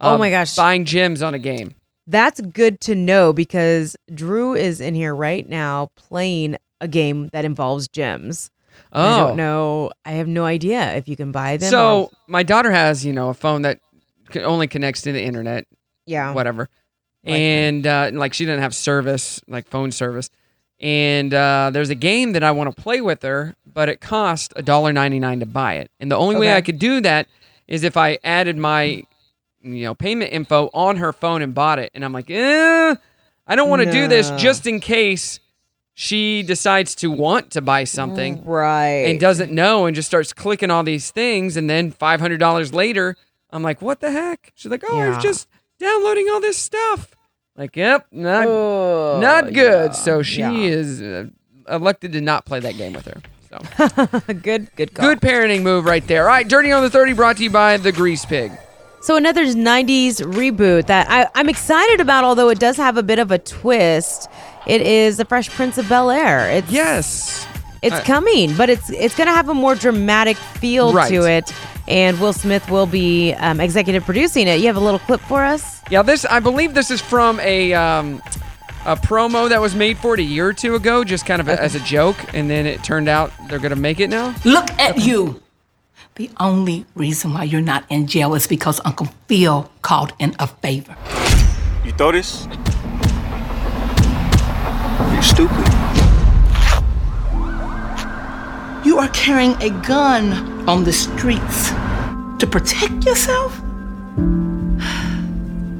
Oh 0.00 0.18
my 0.18 0.30
gosh. 0.30 0.56
Buying 0.56 0.84
gems 0.84 1.22
on 1.22 1.34
a 1.34 1.38
game. 1.38 1.76
That's 2.10 2.40
good 2.40 2.80
to 2.82 2.94
know 2.94 3.32
because 3.34 3.94
Drew 4.12 4.54
is 4.54 4.80
in 4.80 4.94
here 4.94 5.14
right 5.14 5.46
now 5.48 5.90
playing 5.94 6.56
a 6.80 6.88
game 6.88 7.28
that 7.34 7.44
involves 7.44 7.86
gems. 7.86 8.50
Oh, 8.92 9.02
I 9.02 9.18
don't 9.18 9.36
know. 9.36 9.90
I 10.06 10.12
have 10.12 10.26
no 10.26 10.44
idea 10.44 10.94
if 10.96 11.06
you 11.06 11.16
can 11.16 11.32
buy 11.32 11.58
them. 11.58 11.70
So 11.70 12.00
or- 12.04 12.10
my 12.26 12.42
daughter 12.42 12.70
has, 12.70 13.04
you 13.04 13.12
know, 13.12 13.28
a 13.28 13.34
phone 13.34 13.62
that 13.62 13.80
only 14.42 14.66
connects 14.68 15.02
to 15.02 15.12
the 15.12 15.22
internet, 15.22 15.66
yeah, 16.06 16.32
whatever, 16.32 16.68
Like- 17.26 17.34
and 17.36 17.86
uh, 17.86 18.10
like 18.14 18.32
she 18.32 18.46
doesn't 18.46 18.62
have 18.62 18.74
service, 18.74 19.40
like 19.46 19.68
phone 19.68 19.92
service. 19.92 20.30
And 20.80 21.34
uh, 21.34 21.70
there's 21.72 21.90
a 21.90 21.94
game 21.96 22.32
that 22.32 22.42
I 22.44 22.52
want 22.52 22.74
to 22.74 22.82
play 22.82 23.00
with 23.00 23.22
her, 23.22 23.56
but 23.66 23.88
it 23.88 24.00
cost 24.00 24.52
a 24.56 24.62
dollar 24.62 24.92
ninety 24.92 25.18
nine 25.18 25.40
to 25.40 25.46
buy 25.46 25.74
it. 25.74 25.90
And 26.00 26.10
the 26.10 26.16
only 26.16 26.36
way 26.36 26.46
I 26.54 26.60
could 26.62 26.78
do 26.78 27.00
that 27.02 27.26
is 27.66 27.82
if 27.84 27.96
I 27.96 28.18
added 28.24 28.56
my, 28.56 29.02
you 29.62 29.84
know, 29.84 29.94
payment 29.94 30.32
info 30.32 30.70
on 30.72 30.96
her 30.96 31.12
phone 31.12 31.42
and 31.42 31.54
bought 31.54 31.78
it. 31.78 31.90
And 31.94 32.04
I'm 32.04 32.12
like, 32.12 32.30
eh, 32.30 32.94
I 33.46 33.56
don't 33.56 33.68
want 33.68 33.82
to 33.82 33.90
do 33.90 34.08
this 34.08 34.30
just 34.32 34.66
in 34.66 34.80
case 34.80 35.40
she 35.94 36.42
decides 36.44 36.94
to 36.96 37.10
want 37.10 37.50
to 37.50 37.60
buy 37.60 37.82
something 37.82 38.44
right. 38.44 39.06
and 39.08 39.18
doesn't 39.18 39.50
know 39.50 39.86
and 39.86 39.96
just 39.96 40.06
starts 40.06 40.32
clicking 40.32 40.70
all 40.70 40.84
these 40.84 41.10
things 41.10 41.56
and 41.56 41.68
then 41.68 41.90
$500 41.90 42.72
later 42.72 43.16
i'm 43.50 43.64
like 43.64 43.82
what 43.82 43.98
the 43.98 44.12
heck 44.12 44.52
she's 44.54 44.70
like 44.70 44.84
oh 44.88 44.96
i 44.96 45.06
Yeah. 45.06 45.14
was 45.16 45.24
just 45.24 45.48
downloading 45.80 46.28
all 46.32 46.40
this 46.40 46.56
stuff 46.56 47.16
like 47.56 47.74
yep 47.74 48.06
not, 48.12 48.46
Oh, 48.46 49.18
not 49.20 49.46
good 49.52 49.90
yeah, 49.90 49.90
so 49.92 50.22
she 50.22 50.38
yeah. 50.40 50.52
is 50.52 51.02
uh, 51.02 51.24
elected 51.68 52.12
to 52.12 52.20
not 52.20 52.44
play 52.44 52.60
that 52.60 52.76
game 52.76 52.92
with 52.92 53.06
her 53.06 53.20
so 53.50 54.32
good, 54.34 54.70
good 54.76 54.94
call. 54.94 55.04
good 55.04 55.20
parenting 55.20 55.62
move 55.62 55.84
right 55.84 56.06
there 56.06 56.22
all 56.22 56.28
right 56.28 56.46
dirty 56.46 56.70
on 56.70 56.84
the 56.84 56.90
30 56.90 57.14
brought 57.14 57.38
to 57.38 57.42
you 57.42 57.50
by 57.50 57.76
the 57.76 57.90
grease 57.90 58.24
pig 58.24 58.52
So 59.00 59.16
another 59.16 59.44
'90s 59.44 60.20
reboot 60.20 60.86
that 60.86 61.06
I, 61.10 61.28
I'm 61.34 61.48
excited 61.48 62.00
about, 62.00 62.24
although 62.24 62.48
it 62.48 62.58
does 62.58 62.76
have 62.76 62.96
a 62.96 63.02
bit 63.02 63.18
of 63.18 63.30
a 63.30 63.38
twist. 63.38 64.28
It 64.66 64.82
is 64.82 65.16
The 65.16 65.24
Fresh 65.24 65.48
Prince 65.50 65.78
of 65.78 65.88
Bel 65.88 66.10
Air. 66.10 66.50
It's 66.50 66.70
yes 66.70 67.46
it's 67.80 67.94
I- 67.94 68.02
coming, 68.04 68.54
but 68.56 68.68
it's 68.68 68.90
it's 68.90 69.16
gonna 69.16 69.32
have 69.32 69.48
a 69.48 69.54
more 69.54 69.74
dramatic 69.74 70.36
feel 70.36 70.92
Right. 70.92 71.08
to 71.10 71.22
it. 71.30 71.52
And 71.86 72.20
Will 72.20 72.34
Smith 72.34 72.68
will 72.70 72.84
be 72.86 73.32
um, 73.34 73.60
executive 73.60 74.04
producing 74.04 74.46
it. 74.46 74.60
You 74.60 74.66
have 74.66 74.76
a 74.76 74.80
little 74.80 74.98
clip 75.00 75.20
for 75.22 75.42
us? 75.44 75.76
yeah 75.90 76.02
this 76.02 76.26
i 76.26 76.38
believe 76.38 76.74
this 76.74 76.90
is 76.90 77.00
from 77.00 77.40
a 77.40 77.72
um 77.72 78.20
a 78.84 78.94
promo 78.94 79.48
that 79.48 79.58
was 79.58 79.74
made 79.74 79.96
for 79.96 80.12
it 80.12 80.20
a 80.20 80.22
year 80.22 80.46
or 80.48 80.52
two 80.52 80.74
ago 80.74 81.02
just 81.02 81.24
kind 81.24 81.40
of 81.40 81.48
a, 81.48 81.58
as 81.62 81.74
a 81.74 81.80
joke 81.80 82.16
and 82.34 82.50
then 82.50 82.66
it 82.66 82.84
turned 82.84 83.08
out 83.08 83.32
they're 83.48 83.58
gonna 83.58 83.74
make 83.74 83.98
it 84.00 84.10
now 84.10 84.34
Look 84.44 84.68
at 84.72 84.98
you. 84.98 85.40
The 86.18 86.30
only 86.40 86.84
reason 86.96 87.32
why 87.32 87.44
you're 87.44 87.60
not 87.60 87.84
in 87.88 88.08
jail 88.08 88.34
is 88.34 88.48
because 88.48 88.80
Uncle 88.84 89.06
Phil 89.28 89.70
called 89.82 90.14
in 90.18 90.34
a 90.40 90.48
favor. 90.48 90.96
You 91.84 91.92
throw 91.92 92.10
this? 92.10 92.48
You're 95.12 95.22
stupid. 95.22 95.64
You 98.84 98.98
are 98.98 99.06
carrying 99.14 99.54
a 99.62 99.70
gun 99.86 100.68
on 100.68 100.82
the 100.82 100.92
streets 100.92 101.70
to 102.40 102.48
protect 102.50 103.06
yourself? 103.06 103.56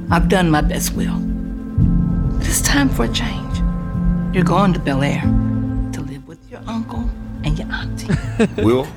I've 0.09 0.29
done 0.29 0.49
my 0.49 0.61
best, 0.61 0.93
Will. 0.93 1.19
But 1.19 2.47
it's 2.47 2.61
time 2.61 2.87
for 2.87 3.03
a 3.03 3.09
change. 3.09 3.57
You're 4.33 4.45
going 4.45 4.71
to 4.71 4.79
Bel 4.79 5.03
Air 5.03 5.19
to 5.91 5.99
live 5.99 6.25
with 6.29 6.39
your 6.49 6.61
uncle 6.65 7.09
and 7.43 7.59
your 7.59 7.69
auntie. 7.73 8.07
Will, 8.63 8.87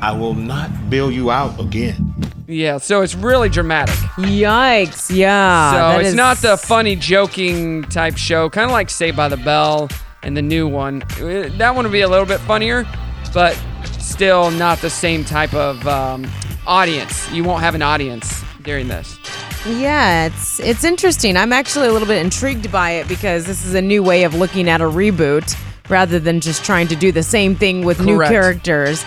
I 0.00 0.12
will 0.12 0.34
not 0.34 0.90
bail 0.90 1.10
you 1.10 1.30
out 1.30 1.58
again. 1.60 2.14
Yeah, 2.46 2.78
so 2.78 3.02
it's 3.02 3.14
really 3.14 3.48
dramatic. 3.48 3.94
Yikes! 4.16 5.14
Yeah. 5.14 5.92
so 5.92 5.98
it's 5.98 6.10
is- 6.10 6.14
not 6.14 6.38
the 6.38 6.56
funny, 6.56 6.96
joking 6.96 7.82
type 7.84 8.16
show, 8.16 8.48
kind 8.48 8.64
of 8.64 8.70
like 8.72 8.88
Saved 8.90 9.16
by 9.16 9.28
the 9.28 9.36
Bell 9.36 9.88
and 10.22 10.36
the 10.36 10.42
new 10.42 10.66
one. 10.66 11.02
Uh, 11.20 11.50
That 11.58 11.74
one 11.74 11.84
would 11.84 11.92
be 11.92 12.00
a 12.00 12.08
little 12.08 12.26
bit 12.26 12.40
funnier, 12.40 12.86
but 13.34 13.60
still 13.98 14.50
not 14.52 14.78
the 14.78 14.90
same 14.90 15.24
type 15.24 15.52
of 15.52 15.86
um, 15.86 16.26
audience. 16.66 17.30
You 17.30 17.44
won't 17.44 17.60
have 17.60 17.74
an 17.74 17.82
audience 17.82 18.42
during 18.62 18.88
this. 18.88 19.18
Yeah, 19.66 20.26
it's 20.26 20.60
it's 20.60 20.84
interesting. 20.84 21.36
I'm 21.36 21.52
actually 21.52 21.88
a 21.88 21.92
little 21.92 22.08
bit 22.08 22.24
intrigued 22.24 22.70
by 22.72 22.92
it 22.92 23.08
because 23.08 23.44
this 23.44 23.66
is 23.66 23.74
a 23.74 23.82
new 23.82 24.02
way 24.02 24.22
of 24.22 24.34
looking 24.34 24.68
at 24.70 24.80
a 24.80 24.84
reboot 24.84 25.54
rather 25.90 26.18
than 26.18 26.40
just 26.40 26.64
trying 26.64 26.86
to 26.88 26.96
do 26.96 27.10
the 27.12 27.22
same 27.22 27.54
thing 27.56 27.84
with 27.84 28.00
new 28.00 28.18
characters. 28.20 29.04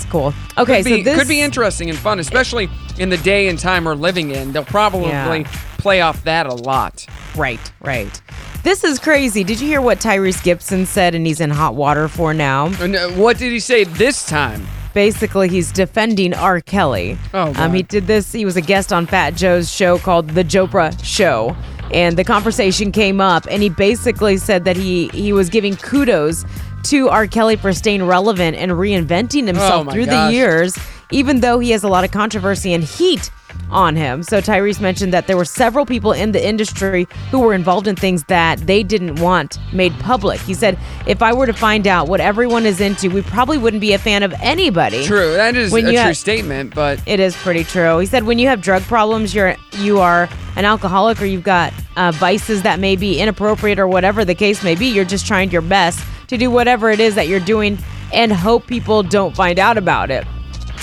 It's 0.00 0.10
cool. 0.10 0.32
Okay, 0.56 0.76
could 0.82 0.84
be, 0.86 0.98
so 0.98 1.10
this 1.10 1.18
could 1.18 1.28
be 1.28 1.40
interesting 1.42 1.90
and 1.90 1.98
fun, 1.98 2.18
especially 2.20 2.70
in 2.98 3.10
the 3.10 3.18
day 3.18 3.48
and 3.48 3.58
time 3.58 3.84
we're 3.84 3.94
living 3.94 4.30
in. 4.30 4.52
They'll 4.52 4.64
probably 4.64 5.08
Yeah. 5.10 5.44
play 5.78 6.00
off 6.00 6.24
that 6.24 6.46
a 6.46 6.54
lot. 6.54 7.04
Right, 7.36 7.60
right. 7.82 8.20
This 8.62 8.82
is 8.82 8.98
crazy. 8.98 9.44
Did 9.44 9.60
you 9.60 9.66
hear 9.68 9.80
what 9.82 9.98
Tyrese 9.98 10.42
Gibson 10.42 10.86
said 10.86 11.14
and 11.14 11.26
he's 11.26 11.40
in 11.40 11.50
hot 11.50 11.74
water 11.74 12.08
for 12.08 12.32
now? 12.32 12.66
And 12.80 12.96
uh, 12.96 13.08
what 13.10 13.36
did 13.38 13.52
he 13.52 13.60
say 13.60 13.84
this 13.84 14.24
time? 14.26 14.66
Basically, 14.94 15.48
he's 15.48 15.70
defending 15.70 16.32
R. 16.34 16.60
Kelly. 16.60 17.18
Oh, 17.34 17.52
Um, 17.56 17.74
he 17.74 17.82
did 17.82 18.06
this. 18.06 18.32
He 18.32 18.44
was 18.46 18.56
a 18.56 18.60
guest 18.62 18.92
on 18.92 19.06
Fat 19.06 19.34
Joe's 19.36 19.70
show 19.70 19.98
called 19.98 20.30
The 20.30 20.42
Jopra 20.44 20.92
Show, 21.04 21.54
and 21.92 22.16
the 22.16 22.24
conversation 22.24 22.90
came 22.90 23.20
up, 23.20 23.46
and 23.50 23.62
he 23.62 23.68
basically 23.68 24.36
said 24.38 24.64
that 24.64 24.76
he 24.76 25.08
he 25.14 25.32
was 25.32 25.48
giving 25.48 25.76
kudos 25.76 26.44
to 26.84 27.08
R. 27.08 27.26
Kelly 27.26 27.56
for 27.56 27.72
staying 27.72 28.04
relevant 28.06 28.56
and 28.56 28.72
reinventing 28.72 29.46
himself 29.46 29.86
Oh 29.88 29.90
through 29.90 30.06
gosh. 30.06 30.30
the 30.30 30.34
years, 30.36 30.78
even 31.10 31.40
though 31.40 31.58
he 31.58 31.70
has 31.72 31.82
a 31.84 31.88
lot 31.88 32.04
of 32.04 32.10
controversy 32.10 32.72
and 32.72 32.82
heat 32.84 33.30
on 33.70 33.96
him. 33.96 34.22
So 34.22 34.40
Tyrese 34.40 34.80
mentioned 34.80 35.12
that 35.12 35.26
there 35.26 35.36
were 35.36 35.44
several 35.44 35.84
people 35.84 36.12
in 36.12 36.32
the 36.32 36.44
industry 36.44 37.06
who 37.30 37.40
were 37.40 37.52
involved 37.52 37.86
in 37.88 37.96
things 37.96 38.24
that 38.24 38.58
they 38.60 38.82
didn't 38.84 39.16
want 39.20 39.58
made 39.72 39.92
public. 40.00 40.40
He 40.40 40.54
said, 40.54 40.78
"If 41.06 41.20
I 41.22 41.32
were 41.32 41.46
to 41.46 41.52
find 41.52 41.86
out 41.86 42.08
what 42.08 42.20
everyone 42.20 42.64
is 42.64 42.80
into, 42.80 43.10
we 43.10 43.22
probably 43.22 43.58
wouldn't 43.58 43.80
be 43.80 43.92
a 43.92 43.98
fan 43.98 44.22
of 44.22 44.32
anybody." 44.40 45.04
True. 45.04 45.34
That 45.34 45.56
is 45.56 45.72
When 45.72 45.84
a 45.86 45.90
true 45.90 45.98
have- 45.98 46.16
statement, 46.16 46.74
but 46.74 47.00
It 47.06 47.18
is 47.20 47.36
pretty 47.36 47.64
true. 47.64 47.98
He 47.98 48.06
said 48.06 48.24
when 48.24 48.38
you 48.38 48.46
have 48.48 48.60
drug 48.60 48.82
problems, 48.84 49.34
you're 49.34 49.56
you 49.78 49.98
are 50.00 50.28
an 50.56 50.64
alcoholic 50.64 51.20
or 51.20 51.26
you've 51.26 51.44
got 51.44 51.72
uh, 51.96 52.12
vices 52.12 52.62
that 52.62 52.78
may 52.80 52.94
be 52.96 53.18
inappropriate 53.20 53.78
or 53.78 53.86
whatever 53.88 54.24
the 54.24 54.34
case 54.34 54.62
may 54.62 54.74
be. 54.76 54.86
You're 54.86 55.04
just 55.04 55.26
trying 55.26 55.50
your 55.50 55.62
best 55.62 56.00
to 56.30 56.38
do 56.38 56.48
whatever 56.48 56.90
it 56.90 57.00
is 57.00 57.16
that 57.16 57.26
you're 57.26 57.40
doing 57.40 57.76
and 58.12 58.32
hope 58.32 58.66
people 58.68 59.02
don't 59.02 59.34
find 59.34 59.58
out 59.58 59.76
about 59.76 60.12
it. 60.12 60.24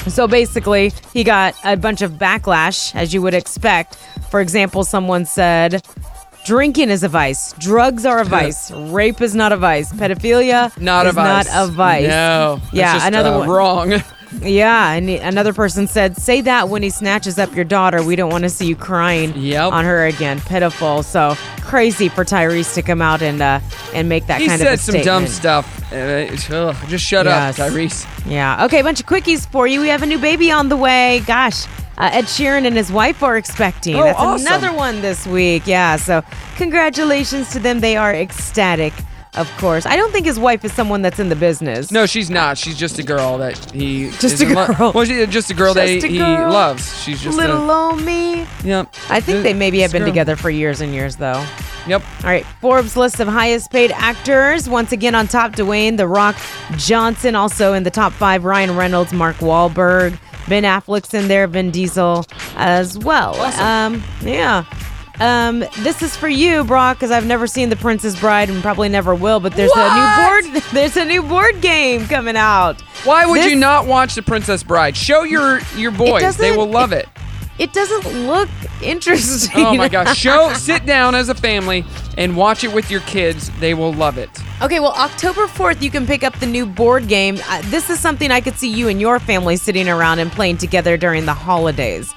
So 0.10 0.28
basically, 0.28 0.92
he 1.14 1.24
got 1.24 1.56
a 1.64 1.78
bunch 1.78 2.02
of 2.02 2.12
backlash, 2.14 2.94
as 2.94 3.14
you 3.14 3.22
would 3.22 3.34
expect. 3.34 3.96
For 4.30 4.42
example, 4.42 4.84
someone 4.84 5.26
said, 5.26 5.86
Drinking 6.46 6.90
is 6.90 7.04
a 7.04 7.10
vice. 7.10 7.54
Drugs 7.54 8.06
are 8.06 8.20
a 8.20 8.26
vice. 8.26 8.72
Rape 8.72 9.22
is 9.22 9.36
not 9.36 9.54
a 9.54 9.58
vice. 9.58 9.92
Pedophilia 9.92 10.78
not 10.80 11.06
is 11.06 11.12
a 11.12 11.16
vice. 11.16 11.54
not 11.54 11.64
a 11.64 11.72
vice. 11.72 12.08
No. 12.08 12.62
Yeah, 12.74 12.94
just, 12.94 13.08
another 13.08 13.30
uh, 13.30 13.40
one. 13.40 13.50
Wrong. 13.50 14.04
Yeah, 14.42 14.92
and 14.94 15.10
another 15.10 15.54
person 15.54 15.88
said, 15.88 16.18
"Say 16.18 16.42
that 16.42 16.70
when 16.70 16.84
he 16.84 16.90
snatches 16.90 17.40
up 17.40 17.56
your 17.56 17.66
daughter. 17.66 18.04
We 18.04 18.16
don't 18.16 18.30
want 18.32 18.44
to 18.44 18.50
see 18.50 18.66
you 18.68 18.76
crying 18.76 19.34
Yep. 19.36 19.72
on 19.74 19.86
her 19.86 20.06
again. 20.06 20.40
Pitiful. 20.42 21.04
So 21.04 21.36
crazy 21.62 22.10
for 22.10 22.24
Tyrese 22.26 22.74
to 22.76 22.82
come 22.82 23.02
out 23.02 23.22
and 23.22 23.42
uh, 23.42 23.60
and 23.94 24.10
make 24.10 24.28
that 24.28 24.42
he 24.42 24.48
kind 24.48 24.60
said 24.60 24.68
of 24.74 24.80
a 24.80 24.84
some 24.84 25.02
dumb 25.02 25.28
stuff. 25.28 25.66
Uh, 25.92 26.26
just 26.88 27.06
shut 27.06 27.26
Yes. 27.26 27.60
up, 27.60 27.72
Tyrese. 27.72 28.06
Yeah. 28.26 28.66
Okay, 28.66 28.80
a 28.80 28.84
bunch 28.84 29.00
of 29.00 29.06
quickies 29.06 29.48
for 29.50 29.68
you. 29.68 29.80
We 29.82 29.88
have 29.88 30.04
a 30.04 30.06
new 30.06 30.20
baby 30.20 30.52
on 30.52 30.70
the 30.70 30.78
way. 30.78 31.22
Gosh. 31.26 31.66
Uh, 31.98 32.10
Ed 32.14 32.26
Sheeran 32.26 32.68
and 32.68 32.76
his 32.76 32.92
wife 32.92 33.24
are 33.24 33.38
expecting. 33.38 33.96
Oh, 33.96 34.04
That's 34.04 34.20
awesome. 34.20 34.46
another 34.46 34.72
one 34.72 35.02
this 35.02 35.26
week. 35.26 35.66
Yeah. 35.66 35.96
So, 35.96 36.22
congratulations 36.58 37.50
to 37.54 37.60
them. 37.60 37.80
They 37.80 37.96
are 37.98 38.14
ecstatic, 38.14 38.94
of 39.38 39.50
course. 39.58 39.86
I 39.86 39.96
don't 39.96 40.12
think 40.12 40.26
his 40.26 40.40
wife 40.40 40.66
is 40.66 40.74
someone 40.74 41.02
that's 41.02 41.20
in 41.20 41.30
the 41.30 41.36
business. 41.36 41.92
No, 41.92 42.06
she's 42.06 42.30
not. 42.30 42.58
She's 42.58 42.78
just 42.78 43.00
a 43.00 43.04
girl 43.04 43.38
that 43.38 43.58
he 43.72 44.10
Just 44.12 44.24
is 44.36 44.42
a 44.42 44.48
in 44.48 44.54
lo- 44.54 44.68
girl. 44.68 44.92
well, 44.94 45.06
she's 45.06 45.28
just 45.30 45.50
a 45.50 45.54
girl 45.54 45.74
that 45.76 45.88
Just 45.88 46.06
a 46.06 46.10
he 46.10 46.18
girl. 46.18 46.52
loves. 46.52 47.02
She's 47.04 47.22
just 47.22 47.38
Little 47.38 47.70
a, 47.70 47.90
old 47.92 48.02
me. 48.04 48.46
Yep. 48.64 48.94
I 49.10 49.20
think 49.22 49.44
they 49.44 49.54
maybe 49.54 49.80
have 49.80 49.92
been 49.92 50.06
together 50.06 50.36
for 50.36 50.50
years 50.50 50.82
and 50.82 50.94
years, 50.94 51.16
though. 51.18 51.46
Yep. 51.88 52.02
All 52.24 52.30
right, 52.30 52.46
Forbes 52.60 52.98
list 52.98 53.20
of 53.22 53.28
highest 53.30 53.72
paid 53.72 53.92
actors. 53.92 54.68
Once 54.68 54.92
again 54.92 55.16
on 55.16 55.28
top, 55.28 55.54
Dwayne 55.54 55.96
The 55.98 56.08
Rock 56.08 56.36
Johnson. 56.76 57.34
Also 57.36 57.74
in 57.74 57.84
the 57.84 57.92
top 57.92 58.12
five, 58.14 58.44
Ryan 58.44 58.76
Reynolds, 58.76 59.14
Mark 59.14 59.38
Wahlberg, 59.38 60.20
Ben 60.50 60.64
Affleck's 60.64 61.14
in 61.14 61.28
there, 61.30 61.48
Vin 61.48 61.72
Diesel 61.72 62.26
as 62.58 62.98
well. 62.98 63.36
Um, 63.62 64.04
yeah. 64.22 64.66
Um, 65.20 65.60
this 65.80 66.02
is 66.04 66.16
for 66.16 66.28
you, 66.30 66.64
Brock, 66.64 66.98
because 66.98 67.12
I've 67.12 67.26
never 67.26 67.48
seen 67.48 67.70
The 67.70 67.76
Princess 67.76 68.20
Bride 68.20 68.50
and 68.50 68.62
probably 68.62 68.88
never 68.90 69.16
will. 69.16 69.40
But 69.40 69.54
there's 69.54 69.72
a 69.76 69.96
new 69.96 70.52
board. 70.52 70.64
There's 70.74 70.98
a 70.98 71.06
new 71.06 71.24
board 71.24 71.62
game 71.62 72.06
coming 72.08 72.36
out. 72.36 72.82
Why 73.04 73.26
would 73.26 73.40
This- 73.40 73.50
you 73.52 73.56
not 73.56 73.88
watch 73.88 74.16
The 74.16 74.22
Princess 74.22 74.64
Bride? 74.64 74.96
Show 74.96 75.24
your 75.24 75.60
your 75.76 75.92
boys. 75.92 76.38
They 76.38 76.56
will 76.56 76.70
love 76.70 76.92
it. 76.92 77.08
It 77.58 77.74
doesn't 77.74 78.28
look 78.28 78.50
interesting. 78.84 79.66
Oh 79.66 79.76
my 79.76 79.90
gosh. 79.90 80.16
Show 80.16 80.54
sit 80.54 80.86
down 80.86 81.16
as 81.16 81.30
a 81.30 81.34
family 81.36 81.84
and 82.16 82.38
watch 82.38 82.64
it 82.64 82.72
with 82.72 82.92
your 82.92 83.00
kids. 83.02 83.50
They 83.60 83.74
will 83.74 83.94
love 83.94 84.20
it. 84.20 84.30
Okay, 84.62 84.80
well, 84.80 84.94
October 84.94 85.48
4th, 85.48 85.82
you 85.82 85.90
can 85.90 86.06
pick 86.06 86.24
up 86.24 86.38
the 86.40 86.46
new 86.46 86.66
board 86.68 87.08
game. 87.08 87.40
Uh, 87.48 87.62
this 87.66 87.90
is 87.90 88.00
something 88.00 88.30
I 88.30 88.42
could 88.42 88.56
see 88.56 88.70
you 88.70 88.88
and 88.90 89.00
your 89.02 89.20
family 89.20 89.56
sitting 89.58 89.88
around 89.90 90.20
and 90.20 90.32
playing 90.32 90.58
together 90.58 90.98
during 90.98 91.26
the 91.26 91.34
holidays. 91.34 92.14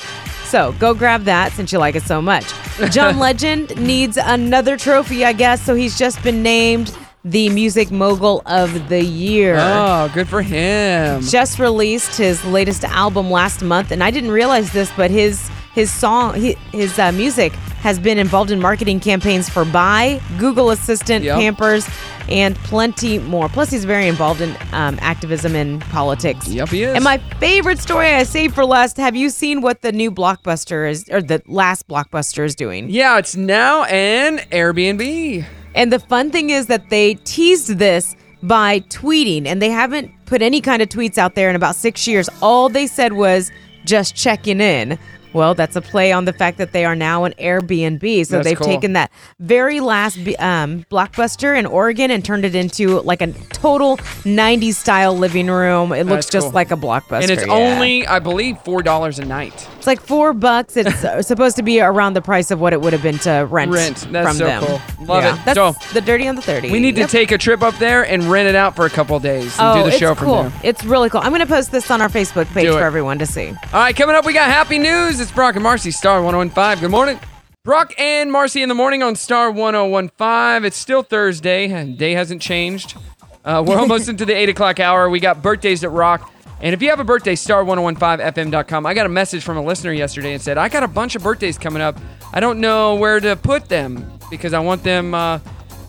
So 0.50 0.72
go 0.80 0.94
grab 0.94 1.24
that 1.24 1.52
since 1.52 1.72
you 1.72 1.78
like 1.78 1.94
it 1.94 2.02
so 2.02 2.20
much. 2.20 2.44
John 2.90 3.18
Legend 3.20 3.80
needs 3.80 4.16
another 4.16 4.76
trophy, 4.76 5.24
I 5.24 5.32
guess, 5.32 5.62
so 5.62 5.76
he's 5.76 5.96
just 5.96 6.20
been 6.24 6.42
named 6.42 6.92
the 7.24 7.50
Music 7.50 7.92
Mogul 7.92 8.42
of 8.46 8.88
the 8.88 9.00
Year. 9.04 9.54
Oh, 9.58 10.10
good 10.12 10.28
for 10.28 10.42
him. 10.42 11.22
Just 11.22 11.60
released 11.60 12.16
his 12.18 12.44
latest 12.44 12.82
album 12.82 13.30
last 13.30 13.62
month, 13.62 13.92
and 13.92 14.02
I 14.02 14.10
didn't 14.10 14.32
realize 14.32 14.72
this, 14.72 14.90
but 14.96 15.12
his 15.12 15.48
his 15.74 15.90
song, 15.92 16.34
hi- 16.34 16.56
his 16.72 16.98
uh, 16.98 17.12
music 17.12 17.52
has 17.82 17.98
been 17.98 18.18
involved 18.18 18.50
in 18.50 18.60
marketing 18.60 19.00
campaigns 19.00 19.48
for 19.48 19.64
Buy, 19.64 20.20
Google 20.38 20.70
Assistant, 20.70 21.24
Yep. 21.24 21.36
Pampers, 21.38 21.88
and 22.28 22.54
plenty 22.56 23.18
more. 23.18 23.48
Plus, 23.48 23.70
he's 23.70 23.84
very 23.86 24.06
involved 24.06 24.40
in 24.42 24.50
um, 24.72 24.98
activism 25.00 25.56
and 25.56 25.80
politics. 25.82 26.46
Yep, 26.48 26.68
he 26.68 26.82
is. 26.82 26.94
And 26.94 27.02
my 27.02 27.18
favorite 27.38 27.78
story 27.78 28.08
I 28.08 28.24
saved 28.24 28.54
for 28.54 28.64
last. 28.66 28.96
Have 28.98 29.16
you 29.16 29.30
seen 29.30 29.62
what 29.62 29.80
the 29.82 29.92
new 29.92 30.10
blockbuster 30.10 30.88
is, 30.90 31.08
or 31.10 31.22
the 31.22 31.42
last 31.46 31.88
blockbuster 31.88 32.44
is 32.44 32.54
doing? 32.54 32.90
Yeah, 32.90 33.18
it's 33.18 33.34
now 33.36 33.84
an 33.84 34.38
Airbnb. 34.52 35.44
And 35.74 35.92
the 35.92 36.00
fun 36.00 36.30
thing 36.30 36.50
is 36.50 36.66
that 36.66 36.90
they 36.90 37.14
teased 37.14 37.78
this 37.78 38.14
by 38.42 38.80
tweeting, 38.80 39.46
and 39.46 39.60
they 39.62 39.70
haven't 39.70 40.10
put 40.26 40.42
any 40.42 40.60
kind 40.60 40.82
of 40.82 40.88
tweets 40.88 41.16
out 41.16 41.34
there 41.34 41.48
in 41.48 41.56
about 41.56 41.76
six 41.76 42.06
years. 42.06 42.28
All 42.42 42.68
they 42.68 42.86
said 42.86 43.14
was 43.14 43.50
just 43.84 44.14
checking 44.14 44.60
in. 44.60 44.98
Well, 45.32 45.54
that's 45.54 45.76
a 45.76 45.80
play 45.80 46.12
on 46.12 46.24
the 46.24 46.32
fact 46.32 46.58
that 46.58 46.72
they 46.72 46.84
are 46.84 46.96
now 46.96 47.24
an 47.24 47.34
Airbnb. 47.38 48.26
So 48.26 48.36
That's 48.36 48.44
they've 48.44 48.58
cool. 48.58 48.66
taken 48.66 48.94
that 48.94 49.10
very 49.38 49.80
last 49.80 50.18
um, 50.38 50.84
blockbuster 50.90 51.56
in 51.58 51.66
Oregon 51.66 52.10
and 52.10 52.24
turned 52.24 52.44
it 52.44 52.54
into 52.54 53.00
like 53.02 53.22
a 53.22 53.32
total 53.52 53.96
90s 53.98 54.74
style 54.74 55.16
living 55.16 55.48
room. 55.48 55.92
It 55.92 56.04
looks 56.04 56.26
That's 56.26 56.30
just 56.30 56.46
cool. 56.46 56.52
like 56.52 56.70
a 56.70 56.76
blockbuster. 56.76 57.22
And 57.22 57.30
it's 57.30 57.46
yeah. 57.46 57.52
only, 57.52 58.06
I 58.06 58.18
believe, 58.18 58.58
four 58.60 58.82
dollars 58.82 59.18
a 59.18 59.24
night. 59.24 59.68
It's 59.80 59.86
like 59.86 60.02
four 60.02 60.34
bucks. 60.34 60.76
It's 60.76 61.02
uh, 61.02 61.22
supposed 61.22 61.56
to 61.56 61.62
be 61.62 61.80
around 61.80 62.12
the 62.12 62.20
price 62.20 62.50
of 62.50 62.60
what 62.60 62.74
it 62.74 62.82
would 62.82 62.92
have 62.92 63.02
been 63.02 63.16
to 63.20 63.46
rent, 63.50 63.72
Rent. 63.72 63.96
That's 64.12 64.28
from 64.28 64.36
so 64.36 64.44
them. 64.44 64.62
cool. 64.62 65.06
Love 65.06 65.24
Yeah. 65.24 65.40
it. 65.40 65.44
That's 65.46 65.56
So- 65.56 65.74
the 65.94 66.02
dirty 66.02 66.28
on 66.28 66.34
the 66.34 66.42
30. 66.42 66.70
We 66.70 66.80
need 66.80 66.96
to 66.96 67.06
take 67.06 67.32
a 67.32 67.38
trip 67.38 67.62
up 67.62 67.74
there 67.78 68.02
and 68.02 68.24
rent 68.24 68.46
it 68.46 68.54
out 68.54 68.76
for 68.76 68.84
a 68.84 68.90
couple 68.90 69.18
days 69.20 69.58
and 69.58 69.68
oh, 69.68 69.74
do 69.76 69.82
the 69.84 69.88
it's 69.88 69.96
show 69.96 70.14
cool. 70.14 70.42
from 70.42 70.52
there. 70.52 70.60
It's 70.64 70.84
really 70.84 71.08
cool. 71.08 71.22
I'm 71.22 71.30
going 71.30 71.40
to 71.40 71.46
post 71.46 71.72
this 71.72 71.90
on 71.90 72.02
our 72.02 72.10
Facebook 72.10 72.44
page 72.52 72.68
for 72.70 72.78
everyone 72.82 73.18
to 73.20 73.26
see. 73.26 73.48
All 73.48 73.56
right, 73.80 73.96
coming 73.96 74.14
up, 74.14 74.26
we 74.26 74.34
got 74.34 74.50
happy 74.50 74.78
news. 74.78 75.18
It's 75.18 75.32
Brock 75.32 75.56
and 75.56 75.64
Marci, 75.64 75.94
Star 75.94 76.22
1015. 76.22 76.82
Good 76.82 76.90
morning. 76.90 77.18
Brock 77.64 77.94
and 77.98 78.30
Marci 78.30 78.62
in 78.62 78.68
the 78.68 78.74
morning 78.74 79.02
on 79.02 79.16
Star 79.16 79.50
1015. 79.50 80.66
It's 80.66 80.76
still 80.76 81.02
Thursday. 81.02 81.68
Day 81.94 82.12
hasn't 82.12 82.42
changed. 82.42 82.98
Uh, 83.46 83.64
we're 83.66 83.78
almost 83.78 84.08
into 84.10 84.26
the 84.26 84.34
8 84.34 84.50
o'clock 84.50 84.78
hour. 84.78 85.08
We 85.08 85.20
got 85.20 85.40
birthdays 85.40 85.80
that 85.80 85.88
rock. 85.88 86.30
And 86.62 86.74
if 86.74 86.82
you 86.82 86.90
have 86.90 87.00
a 87.00 87.04
birthday, 87.04 87.34
star1015fm.com. 87.34 88.84
I 88.86 88.94
got 88.94 89.06
a 89.06 89.10
message 89.10 89.42
from 89.42 89.56
a 89.56 89.62
listener 89.62 89.92
yesterday 89.92 90.34
and 90.34 90.42
said, 90.42 90.58
I 90.58 90.68
got 90.68 90.82
a 90.82 90.88
bunch 90.88 91.16
of 91.16 91.22
birthdays 91.22 91.56
coming 91.58 91.80
up. 91.82 91.98
I 92.32 92.40
don't 92.40 92.60
know 92.60 92.94
where 92.96 93.18
to 93.20 93.34
put 93.36 93.68
them 93.68 94.10
because 94.30 94.52
I 94.52 94.60
want 94.60 94.82
them 94.82 95.14
uh, 95.14 95.38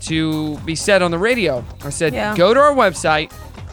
to 0.01 0.57
be 0.59 0.75
said 0.75 1.01
on 1.01 1.11
the 1.11 1.17
radio. 1.17 1.63
I 1.83 1.89
said, 1.89 2.13
Yeah. 2.13 2.35
go 2.37 2.53
to 2.53 2.59
our 2.59 2.73
website, 2.73 3.31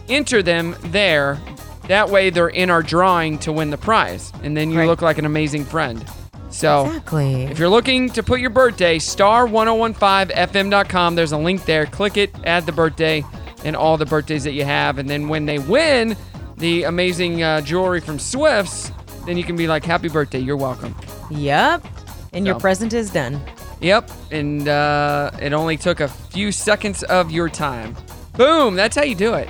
enter 0.09 0.43
them 0.43 0.75
there. 0.87 1.39
That 1.87 2.11
way 2.11 2.31
they're 2.31 2.49
in 2.49 2.69
our 2.69 2.83
drawing 2.83 3.39
to 3.39 3.53
win 3.53 3.71
the 3.71 3.79
prize. 3.79 4.33
And 4.43 4.57
then 4.57 4.71
you 4.71 4.79
Right. 4.81 4.87
look 4.89 5.01
like 5.01 5.19
an 5.19 5.25
amazing 5.25 5.65
friend. 5.67 6.05
So 6.51 6.87
Exactly. 6.87 7.45
if 7.45 7.59
you're 7.59 7.69
looking 7.69 8.11
to 8.11 8.23
put 8.23 8.41
your 8.41 8.51
birthday, 8.51 8.99
star1015fm.com. 8.99 11.15
There's 11.15 11.33
a 11.33 11.39
link 11.39 11.65
there. 11.65 11.87
Click 11.87 12.17
it, 12.17 12.35
add 12.45 12.67
the 12.67 12.73
birthday, 12.73 13.25
and 13.65 13.77
all 13.77 13.97
the 13.97 14.07
birthdays 14.07 14.45
that 14.45 14.53
you 14.53 14.65
have. 14.65 14.99
And 14.99 15.09
then 15.09 15.29
when 15.29 15.47
they 15.47 15.59
win 15.59 16.17
the 16.59 16.85
amazing 16.85 17.43
uh, 17.43 17.61
jewelry 17.61 18.01
from 18.01 18.19
Swifts, 18.19 18.91
then 19.27 19.37
you 19.37 19.45
can 19.45 19.57
be 19.57 19.67
like, 19.67 19.85
happy 19.85 20.09
birthday, 20.09 20.39
you're 20.39 20.57
welcome. 20.57 20.95
Yep. 21.31 21.87
And 22.33 22.47
your 22.47 22.59
present 22.59 22.93
is 22.93 23.11
done. 23.11 23.41
Yep. 23.81 24.11
And 24.31 24.69
uh, 24.69 25.31
it 25.41 25.53
only 25.53 25.77
took 25.77 26.01
a 26.01 26.09
few 26.09 26.53
seconds 26.53 27.03
of 27.05 27.31
your 27.31 27.49
time. 27.49 27.97
Boom. 28.37 28.75
That's 28.75 28.97
how 28.97 29.03
you 29.03 29.15
do 29.15 29.35
it. 29.35 29.49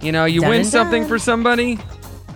You 0.00 0.12
know, 0.12 0.24
you 0.24 0.42
win 0.42 0.64
something 0.64 1.06
for 1.06 1.18
somebody. 1.18 1.78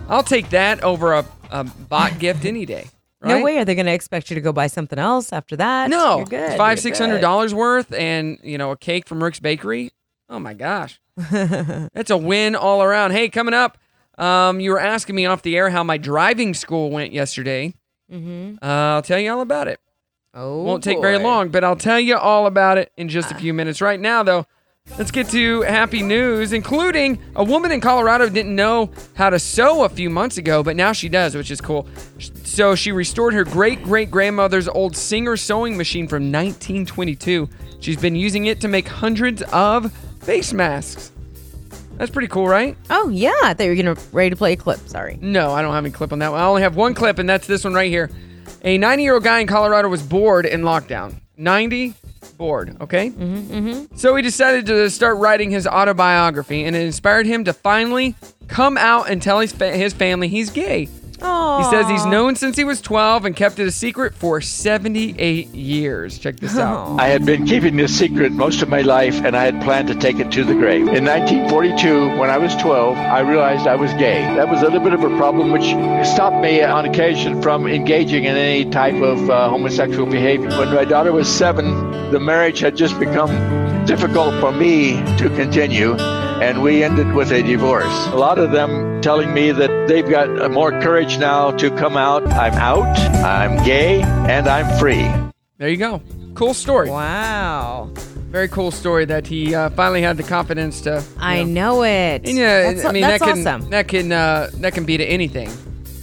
I'll 0.09 0.23
take 0.23 0.49
that 0.51 0.83
over 0.83 1.13
a, 1.13 1.25
a 1.51 1.63
bot 1.63 2.19
gift 2.19 2.45
any 2.45 2.65
day. 2.65 2.87
No 3.23 3.43
way 3.43 3.57
are 3.57 3.65
they 3.65 3.75
going 3.75 3.87
to 3.87 3.91
expect 3.93 4.29
you 4.29 4.35
to 4.35 4.41
go 4.41 4.53
buy 4.53 4.67
something 4.67 4.97
else 4.99 5.33
after 5.33 5.55
that. 5.57 5.89
No, 5.89 6.17
You're 6.17 6.25
good. 6.27 6.57
five 6.57 6.79
six 6.79 6.97
hundred 6.99 7.19
dollars 7.19 7.53
worth, 7.53 7.91
and 7.91 8.37
you 8.43 8.57
know 8.57 8.71
a 8.71 8.77
cake 8.77 9.07
from 9.07 9.21
Rick's 9.21 9.39
Bakery. 9.39 9.91
Oh 10.29 10.39
my 10.39 10.53
gosh, 10.53 11.01
that's 11.31 12.09
a 12.11 12.15
win 12.15 12.55
all 12.55 12.81
around. 12.83 13.11
Hey, 13.11 13.27
coming 13.27 13.55
up, 13.55 13.77
um, 14.17 14.59
you 14.59 14.71
were 14.71 14.79
asking 14.79 15.15
me 15.15 15.25
off 15.25 15.41
the 15.41 15.55
air 15.57 15.69
how 15.69 15.83
my 15.83 15.97
driving 15.97 16.53
school 16.53 16.89
went 16.89 17.13
yesterday. 17.13 17.73
Mm-hmm. 18.11 18.63
Uh, 18.63 18.95
I'll 18.95 19.01
tell 19.01 19.19
you 19.19 19.31
all 19.31 19.41
about 19.41 19.67
it. 19.67 19.79
Oh, 20.33 20.61
Won't 20.63 20.83
take 20.83 21.01
very 21.01 21.17
long, 21.17 21.49
but 21.49 21.63
I'll 21.63 21.75
tell 21.75 21.99
you 21.99 22.15
all 22.15 22.45
about 22.45 22.77
it 22.77 22.91
in 22.95 23.09
just 23.09 23.31
a 23.31 23.35
few 23.35 23.53
minutes. 23.53 23.81
Right 23.81 23.99
now, 23.99 24.21
though, 24.21 24.45
let's 24.97 25.09
get 25.09 25.29
to 25.29 25.61
happy 25.61 26.03
news, 26.03 26.53
including 26.53 27.19
a 27.35 27.43
woman 27.43 27.71
in 27.71 27.81
Colorado 27.81 28.29
didn't 28.29 28.55
know 28.55 28.91
how 29.15 29.31
to 29.31 29.39
sew 29.39 29.83
a 29.83 29.89
few 29.89 30.11
months 30.11 30.37
ago, 30.37 30.61
but 30.61 30.75
now 30.75 30.91
she 30.91 31.09
does, 31.09 31.33
which 31.33 31.49
is 31.49 31.59
cool. 31.59 31.87
So 32.43 32.75
she 32.75 32.91
restored 32.91 33.33
her 33.33 33.43
great 33.43 33.81
great 33.81 34.11
grandmother's 34.11 34.67
old 34.67 34.95
Singer 34.95 35.37
sewing 35.37 35.75
machine 35.75 36.07
from 36.07 36.31
1922. 36.31 37.49
She's 37.79 37.97
been 37.97 38.15
using 38.15 38.45
it 38.45 38.61
to 38.61 38.67
make 38.67 38.87
hundreds 38.87 39.41
of 39.51 39.91
face 40.21 40.53
masks. 40.53 41.11
That's 41.97 42.11
pretty 42.11 42.27
cool, 42.27 42.47
right? 42.47 42.77
Oh 42.89 43.09
yeah, 43.09 43.33
I 43.43 43.53
thought 43.53 43.63
you 43.63 43.69
were 43.69 43.75
gonna 43.75 43.95
ready 44.11 44.29
to 44.29 44.35
play 44.35 44.53
a 44.53 44.55
clip. 44.55 44.79
Sorry. 44.87 45.17
No, 45.21 45.51
I 45.51 45.61
don't 45.61 45.73
have 45.73 45.83
any 45.83 45.91
clip 45.91 46.13
on 46.13 46.19
that 46.19 46.31
one. 46.31 46.39
I 46.39 46.45
only 46.45 46.61
have 46.61 46.75
one 46.75 46.93
clip, 46.93 47.19
and 47.19 47.27
that's 47.27 47.47
this 47.47 47.63
one 47.63 47.73
right 47.73 47.89
here. 47.89 48.09
A 48.63 48.77
90 48.77 49.03
year 49.03 49.15
old 49.15 49.23
guy 49.23 49.39
in 49.39 49.47
Colorado 49.47 49.89
was 49.89 50.03
bored 50.03 50.45
in 50.45 50.61
lockdown. 50.61 51.15
90, 51.37 51.93
bored, 52.37 52.77
okay? 52.81 53.09
Mm-hmm, 53.11 53.53
mm-hmm. 53.53 53.95
So 53.95 54.15
he 54.15 54.21
decided 54.23 54.65
to 54.67 54.89
start 54.89 55.17
writing 55.17 55.51
his 55.51 55.67
autobiography, 55.67 56.63
and 56.65 56.75
it 56.75 56.83
inspired 56.85 57.25
him 57.25 57.43
to 57.45 57.53
finally 57.53 58.15
come 58.47 58.77
out 58.77 59.09
and 59.09 59.21
tell 59.21 59.39
his, 59.39 59.51
fa- 59.51 59.75
his 59.75 59.93
family 59.93 60.27
he's 60.27 60.49
gay. 60.49 60.89
Oh. 61.21 61.57
He 61.57 61.63
says 61.69 61.89
he's 61.89 62.05
known 62.05 62.35
since 62.35 62.55
he 62.55 62.63
was 62.63 62.81
12 62.81 63.25
and 63.25 63.35
kept 63.35 63.59
it 63.59 63.67
a 63.67 63.71
secret 63.71 64.13
for 64.13 64.41
78 64.41 65.47
years. 65.49 66.19
Check 66.19 66.39
this 66.39 66.57
out. 66.57 66.97
I 66.99 67.07
had 67.07 67.25
been 67.25 67.45
keeping 67.45 67.75
this 67.77 67.97
secret 67.97 68.31
most 68.31 68.61
of 68.61 68.69
my 68.69 68.81
life, 68.81 69.23
and 69.23 69.35
I 69.35 69.45
had 69.45 69.61
planned 69.63 69.87
to 69.87 69.95
take 69.95 70.19
it 70.19 70.31
to 70.31 70.43
the 70.43 70.53
grave. 70.53 70.87
In 70.87 71.05
1942, 71.05 72.17
when 72.17 72.29
I 72.29 72.37
was 72.37 72.55
12, 72.55 72.97
I 72.97 73.19
realized 73.21 73.67
I 73.67 73.75
was 73.75 73.91
gay. 73.93 74.21
That 74.35 74.49
was 74.49 74.61
a 74.61 74.65
little 74.65 74.79
bit 74.81 74.93
of 74.93 75.03
a 75.03 75.15
problem, 75.17 75.51
which 75.51 75.65
stopped 76.07 76.41
me 76.41 76.61
on 76.61 76.85
occasion 76.85 77.41
from 77.41 77.67
engaging 77.67 78.25
in 78.25 78.35
any 78.35 78.69
type 78.69 79.01
of 79.01 79.29
uh, 79.29 79.49
homosexual 79.49 80.05
behavior. 80.05 80.49
When 80.49 80.73
my 80.73 80.85
daughter 80.85 81.11
was 81.11 81.27
seven, 81.27 82.11
the 82.11 82.19
marriage 82.19 82.59
had 82.59 82.75
just 82.75 82.99
become 82.99 83.31
difficult 83.85 84.39
for 84.39 84.51
me 84.51 84.97
to 85.17 85.29
continue, 85.35 85.95
and 86.41 86.61
we 86.61 86.83
ended 86.83 87.13
with 87.13 87.31
a 87.31 87.41
divorce. 87.41 88.07
A 88.07 88.15
lot 88.15 88.37
of 88.39 88.51
them 88.51 89.01
telling 89.01 89.33
me 89.33 89.51
that 89.51 89.87
they've 89.87 90.07
got 90.07 90.29
uh, 90.41 90.49
more 90.49 90.71
courage 90.81 91.17
now 91.17 91.51
to 91.51 91.69
come 91.71 91.97
out. 91.97 92.25
I'm 92.27 92.53
out, 92.53 92.97
I'm 93.23 93.63
gay, 93.65 94.01
and 94.01 94.47
I'm 94.47 94.77
free. 94.79 95.09
There 95.57 95.69
you 95.69 95.77
go. 95.77 96.01
Cool 96.35 96.53
story. 96.53 96.89
Wow. 96.89 97.89
Very 98.29 98.47
cool 98.49 98.71
story 98.71 99.05
that 99.05 99.25
he 99.25 99.55
uh, 99.55 99.69
finally 99.71 100.01
had 100.01 100.17
the 100.17 100.23
confidence 100.23 100.81
to. 100.81 101.03
I 101.17 101.43
know 101.43 101.83
it. 101.83 102.21
And 102.25 102.37
yeah, 102.37 102.63
That's- 102.63 102.85
I 102.85 102.91
mean 102.91 103.01
that's 103.01 103.23
that 103.23 103.33
can 103.33 103.47
awesome. 103.47 103.69
that 103.71 103.87
can 103.87 104.11
uh, 104.11 104.49
that 104.55 104.73
can 104.73 104.85
be 104.85 104.97
to 104.97 105.05
anything. 105.05 105.49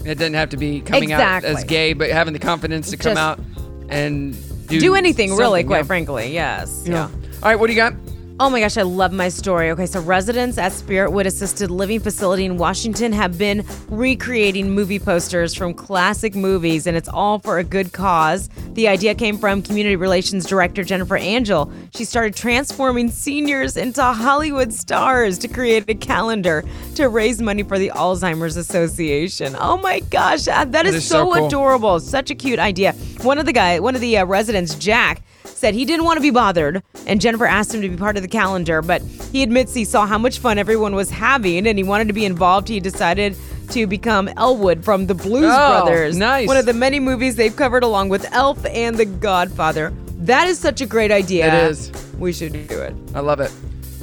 It 0.05 0.16
doesn't 0.18 0.35
have 0.35 0.51
to 0.51 0.57
be 0.57 0.81
coming 0.81 1.12
out 1.12 1.44
as 1.44 1.64
gay, 1.64 1.92
but 1.92 2.11
having 2.11 2.33
the 2.33 2.38
confidence 2.38 2.90
to 2.90 2.97
come 2.97 3.14
Just 3.14 3.20
out 3.20 3.40
and 3.88 4.35
do, 4.68 4.81
Do, 4.81 4.94
anything, 4.94 5.35
really, 5.37 5.64
quite 5.64 5.79
yeah. 5.79 5.83
frankly. 5.85 6.33
Yes. 6.35 6.85
Yeah. 6.87 7.05
All 7.05 7.11
right, 7.42 7.57
what 7.57 7.68
do 7.68 7.73
you 7.73 7.79
got? 7.79 7.94
Oh 8.40 8.51
my 8.51 8.59
gosh, 8.59 8.77
I 8.77 8.83
love 8.83 9.12
my 9.12 9.29
story. 9.29 9.70
Okay, 9.70 9.87
so 9.87 10.01
residents 10.01 10.59
at 10.59 10.73
Spiritwood 10.73 11.25
Assisted 11.25 11.70
Living 11.70 12.01
Facility 12.01 12.44
in 12.44 12.57
Washington 12.57 13.12
have 13.12 13.38
been 13.38 13.64
recreating 13.88 14.73
movie 14.73 14.99
posters 14.99 15.55
from 15.55 15.73
classic 15.73 16.35
movies, 16.35 16.88
and 16.88 16.97
it's 16.97 17.09
all 17.09 17.38
for 17.38 17.59
a 17.59 17.64
good 17.64 17.92
cause. 17.92 18.49
The 18.73 18.88
idea 18.88 19.14
came 19.14 19.38
from 19.38 19.62
Community 19.62 19.94
Relations 19.94 20.47
Director 20.47 20.83
Jennifer 20.83 21.16
Angel. 21.16 21.70
She 21.94 22.05
started 22.05 22.35
transforming 22.35 23.09
seniors 23.09 23.77
into 23.77 24.03
Hollywood 24.03 24.73
stars 24.73 25.38
to 25.38 25.47
create 25.47 25.85
a 25.88 25.94
calendar 25.94 26.64
to 26.97 27.09
raise 27.09 27.40
money 27.40 27.62
for 27.62 27.79
the 27.79 27.92
Alzheimer's 27.94 28.57
Association. 28.57 29.55
Oh 29.61 29.77
my 29.77 30.01
gosh, 30.01 30.47
that 30.47 30.73
That 30.73 30.87
is, 30.87 30.97
is 30.97 31.07
so 31.07 31.27
so 31.31 31.35
cool. 31.35 31.47
adorable. 31.47 32.01
Such 32.01 32.33
a 32.33 32.35
cute 32.35 32.59
idea. 32.59 32.94
One 33.23 33.38
of 33.38 33.47
the 33.47 33.53
guy, 33.53 33.79
one 33.79 33.94
of 33.94 34.01
the 34.01 34.18
uh, 34.18 34.25
residents, 34.27 34.75
Jack, 34.75 35.23
said 35.44 35.74
he 35.74 35.85
didn't 35.85 36.04
want 36.04 36.16
to 36.16 36.20
be 36.22 36.30
bothered, 36.30 36.83
and 37.07 37.20
Jennifer 37.20 37.46
asked 37.46 37.74
him 37.74 37.83
to 37.83 37.88
be 37.88 37.96
part 37.96 38.16
of 38.16 38.22
the 38.22 38.28
calendar, 38.28 38.83
but 38.83 39.02
he 39.33 39.42
admits 39.42 39.74
he 39.74 39.85
saw 39.85 40.07
how 40.07 40.18
much 40.18 40.38
fun 40.38 40.59
everyone 40.59 40.94
was 40.94 41.11
having 41.11 41.66
and 41.66 41.78
he 41.78 41.85
wanted 41.85 42.09
to 42.09 42.14
be 42.14 42.24
involved. 42.24 42.68
He 42.68 42.80
decided 42.80 43.37
to 43.70 43.87
become 43.87 44.28
Elwood 44.37 44.85
from 44.85 45.07
the 45.07 45.14
Blues 45.14 45.44
Oh, 45.52 45.85
Brothers. 45.85 46.16
nice. 46.16 46.46
One 46.46 46.57
of 46.57 46.66
the 46.66 46.72
many 46.74 47.00
movies 47.00 47.37
they've 47.37 47.54
covered 47.54 47.83
along 47.83 48.09
with 48.11 48.30
Elf 48.33 48.64
and 48.66 48.96
The 48.96 49.07
Godfather. 49.07 49.92
That 50.18 50.48
is 50.48 50.59
such 50.59 50.80
a 50.80 50.87
great 50.87 51.11
idea. 51.11 51.46
It 51.48 51.70
is. 51.70 51.90
We 52.18 52.33
should 52.33 52.52
do 52.68 52.80
it. 52.80 52.94
I 53.14 53.20
love 53.20 53.40
it. 53.40 53.50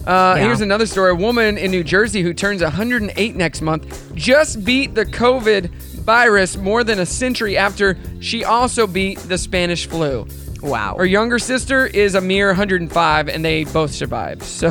Uh, 0.05 0.35
Yeah. 0.37 0.45
Here's 0.45 0.61
another 0.61 0.85
story. 0.87 1.11
A 1.11 1.15
woman 1.15 1.57
in 1.57 1.69
New 1.71 1.83
Jersey 1.83 2.21
who 2.23 2.33
turns 2.33 2.61
108 2.63 3.35
next 3.35 3.61
month 3.61 4.13
just 4.15 4.63
beat 4.65 4.95
the 4.95 5.05
COVID 5.05 5.69
virus 6.01 6.57
more 6.57 6.83
than 6.83 6.99
a 6.99 7.05
century 7.05 7.55
after 7.55 7.97
she 8.19 8.43
also 8.43 8.87
beat 8.87 9.19
the 9.19 9.37
Spanish 9.37 9.87
flu. 9.87 10.25
Wow. 10.61 10.95
Her 10.97 11.05
younger 11.05 11.39
sister 11.39 11.85
is 11.87 12.15
a 12.15 12.21
mere 12.21 12.47
105, 12.47 13.27
and 13.29 13.43
they 13.43 13.63
both 13.65 13.91
survived. 13.91 14.43
So, 14.43 14.69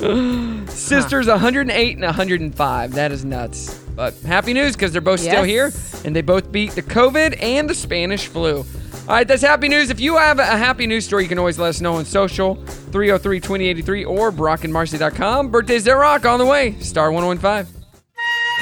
sisters 0.68 1.26
108 1.26 1.96
and 1.96 2.04
105. 2.04 2.92
That 2.94 3.12
is 3.12 3.24
nuts. 3.24 3.78
But 3.94 4.14
happy 4.20 4.52
news 4.52 4.74
because 4.74 4.92
they're 4.92 5.00
both 5.00 5.20
still 5.20 5.42
here, 5.42 5.66
Yes. 5.66 6.04
and 6.04 6.14
they 6.14 6.22
both 6.22 6.52
beat 6.52 6.72
the 6.72 6.82
COVID 6.82 7.42
and 7.42 7.68
the 7.68 7.74
Spanish 7.74 8.26
flu. 8.26 8.58
All 8.58 9.14
right, 9.14 9.26
that's 9.26 9.42
happy 9.42 9.68
news. 9.68 9.90
If 9.90 10.00
you 10.00 10.16
have 10.18 10.38
a 10.38 10.44
happy 10.44 10.86
news 10.86 11.04
story, 11.04 11.22
you 11.22 11.28
can 11.28 11.38
always 11.38 11.58
let 11.58 11.70
us 11.70 11.80
know 11.80 11.94
on 11.94 12.04
social 12.04 12.56
303 12.56 13.40
2083 13.40 14.04
or 14.04 14.30
brockandmarci.com. 14.30 15.48
Birthdays 15.50 15.84
that 15.84 15.92
rock 15.92 16.26
on 16.26 16.38
the 16.38 16.46
way. 16.46 16.78
Star 16.80 17.10
1015. 17.10 17.77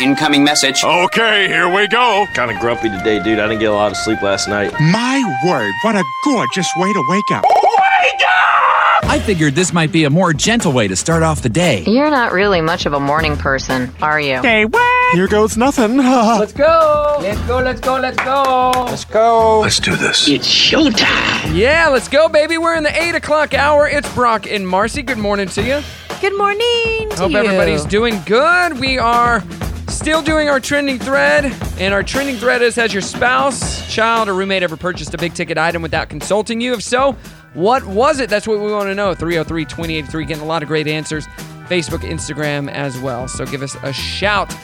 Incoming 0.01 0.45
message. 0.45 0.85
Okay, 0.85 1.49
here 1.49 1.73
we 1.75 1.89
go. 1.89 2.27
Kind 2.35 2.51
of 2.51 2.59
grumpy 2.61 2.91
today, 2.91 3.23
dude. 3.23 3.39
I 3.39 3.47
didn't 3.49 3.61
get 3.61 3.71
a 3.71 3.75
lot 3.75 3.91
of 3.91 3.97
sleep 3.97 4.21
last 4.21 4.47
night. 4.47 4.71
My 4.79 5.23
word, 5.47 5.73
what 5.83 5.97
a 5.97 6.05
gorgeous 6.25 6.69
way 6.77 6.93
to 6.93 7.05
wake 7.09 7.31
up. 7.33 7.45
Wake 7.45 8.23
up! 8.27 9.05
I 9.11 9.19
figured 9.25 9.55
this 9.55 9.73
might 9.73 9.91
be 9.93 10.05
a 10.05 10.11
more 10.11 10.35
gentle 10.35 10.73
way 10.73 10.87
to 10.87 10.95
start 10.97 11.23
off 11.23 11.41
the 11.41 11.49
day. 11.49 11.83
You're 11.87 12.11
not 12.11 12.33
really 12.33 12.61
much 12.61 12.85
of 12.85 12.93
a 12.93 13.01
morning 13.01 13.39
person, 13.39 13.91
are 14.03 14.21
you? 14.21 14.43
Hey, 14.43 14.67
what? 14.67 15.15
Here 15.15 15.29
goes 15.29 15.57
nothing. 15.57 15.97
let's 15.97 16.53
go. 16.53 17.17
Let's 17.23 17.41
go. 17.47 17.59
Let's 17.61 17.81
go. 17.81 17.97
Let's 17.97 18.17
go. 18.19 18.71
Let's 18.87 19.05
go. 19.07 19.61
Let's 19.61 19.81
do 19.81 19.97
this. 19.97 20.29
It's 20.29 20.47
showtime. 20.47 21.57
Yeah, 21.57 21.89
let's 21.89 22.09
go, 22.09 22.29
baby. 22.29 22.59
We're 22.59 22.77
in 22.77 22.83
the 22.83 23.03
eight 23.03 23.15
o'clock 23.15 23.55
hour. 23.55 23.89
It's 23.89 24.13
Brock 24.15 24.47
and 24.47 24.67
Marci. 24.67 25.07
Good 25.07 25.17
morning 25.19 25.49
to 25.49 25.63
you. 25.63 25.81
Good 26.21 26.37
morning. 26.37 27.09
To 27.11 27.17
Hope 27.17 27.31
you. 27.31 27.39
everybody's 27.39 27.87
doing 27.87 28.21
good. 28.27 28.79
We 28.79 28.99
are 28.99 29.43
still 29.89 30.23
doing 30.23 30.49
our 30.49 30.61
trending 30.61 30.99
thread, 30.99 31.47
and 31.79 31.93
our 31.95 32.03
trending 32.03 32.37
thread 32.37 32.63
is 32.63 32.75
Has 32.77 32.93
your 32.93 33.03
spouse, 33.03 33.87
child, 33.93 34.29
or 34.29 34.35
roommate 34.35 34.63
ever 34.63 34.77
purchased 34.77 35.15
a 35.15 35.19
big 35.19 35.35
ticket 35.35 35.59
item 35.59 35.83
without 35.83 36.09
consulting 36.09 36.61
you? 36.61 36.73
If 36.75 36.83
so, 36.83 37.13
what 37.55 37.85
was 37.87 38.21
it? 38.21 38.29
That's 38.29 38.47
what 38.47 38.61
we 38.61 38.71
want 38.71 38.89
to 38.89 38.95
know. 38.95 39.15
303 39.15 39.65
2083, 39.65 40.25
getting 40.25 40.43
a 40.43 40.47
lot 40.47 40.63
of 40.63 40.69
great 40.69 40.87
answers. 40.87 41.27
Facebook, 41.69 42.01
Instagram 42.09 42.71
as 42.71 42.97
well. 42.99 43.27
So 43.27 43.45
give 43.45 43.63
us 43.63 43.77
a 43.83 43.93
shout. 43.93 44.55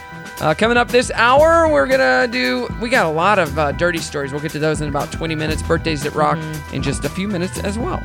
Uh, 0.40 0.54
coming 0.54 0.76
up 0.76 0.88
this 0.88 1.10
hour, 1.14 1.68
we're 1.68 1.86
gonna 1.86 2.26
do. 2.30 2.68
We 2.80 2.88
got 2.88 3.06
a 3.06 3.10
lot 3.10 3.38
of 3.38 3.56
uh, 3.58 3.72
dirty 3.72 3.98
stories. 3.98 4.32
We'll 4.32 4.40
get 4.40 4.52
to 4.52 4.58
those 4.58 4.80
in 4.80 4.88
about 4.88 5.10
20 5.12 5.34
minutes. 5.34 5.62
Birthdays 5.62 6.02
that 6.04 6.14
rock 6.14 6.38
Mm-hmm. 6.38 6.74
in 6.76 6.82
just 6.82 7.04
a 7.04 7.08
few 7.08 7.28
minutes 7.28 7.58
as 7.60 7.78
well. 7.78 8.02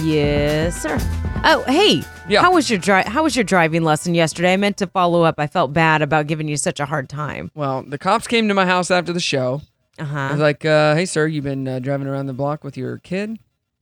Yes, 0.00 0.80
sir. 0.82 0.96
Oh, 1.44 1.64
hey. 1.66 2.02
Yeah. 2.28 2.40
How 2.42 2.52
was 2.52 2.70
your 2.70 2.78
dri- 2.78 3.02
How 3.04 3.22
was 3.22 3.34
your 3.36 3.44
driving 3.44 3.82
lesson 3.82 4.14
yesterday? 4.14 4.52
I 4.52 4.56
meant 4.56 4.76
to 4.78 4.86
follow 4.86 5.22
up. 5.22 5.36
I 5.38 5.46
felt 5.46 5.72
bad 5.72 6.02
about 6.02 6.26
giving 6.28 6.48
you 6.48 6.56
such 6.56 6.80
a 6.80 6.86
hard 6.86 7.08
time. 7.08 7.50
Well, 7.54 7.82
the 7.82 7.98
cops 7.98 8.26
came 8.26 8.48
to 8.48 8.54
my 8.54 8.64
house 8.66 8.90
after 8.90 9.12
the 9.12 9.20
show. 9.20 9.60
Uh 9.98 10.04
huh. 10.04 10.18
I 10.18 10.30
was 10.32 10.40
like, 10.40 10.64
uh, 10.64 10.94
"Hey, 10.94 11.04
sir, 11.04 11.26
you've 11.26 11.44
been 11.44 11.66
uh, 11.68 11.78
driving 11.80 12.06
around 12.06 12.26
the 12.26 12.32
block 12.32 12.64
with 12.64 12.76
your 12.76 12.98
kid?" 12.98 13.38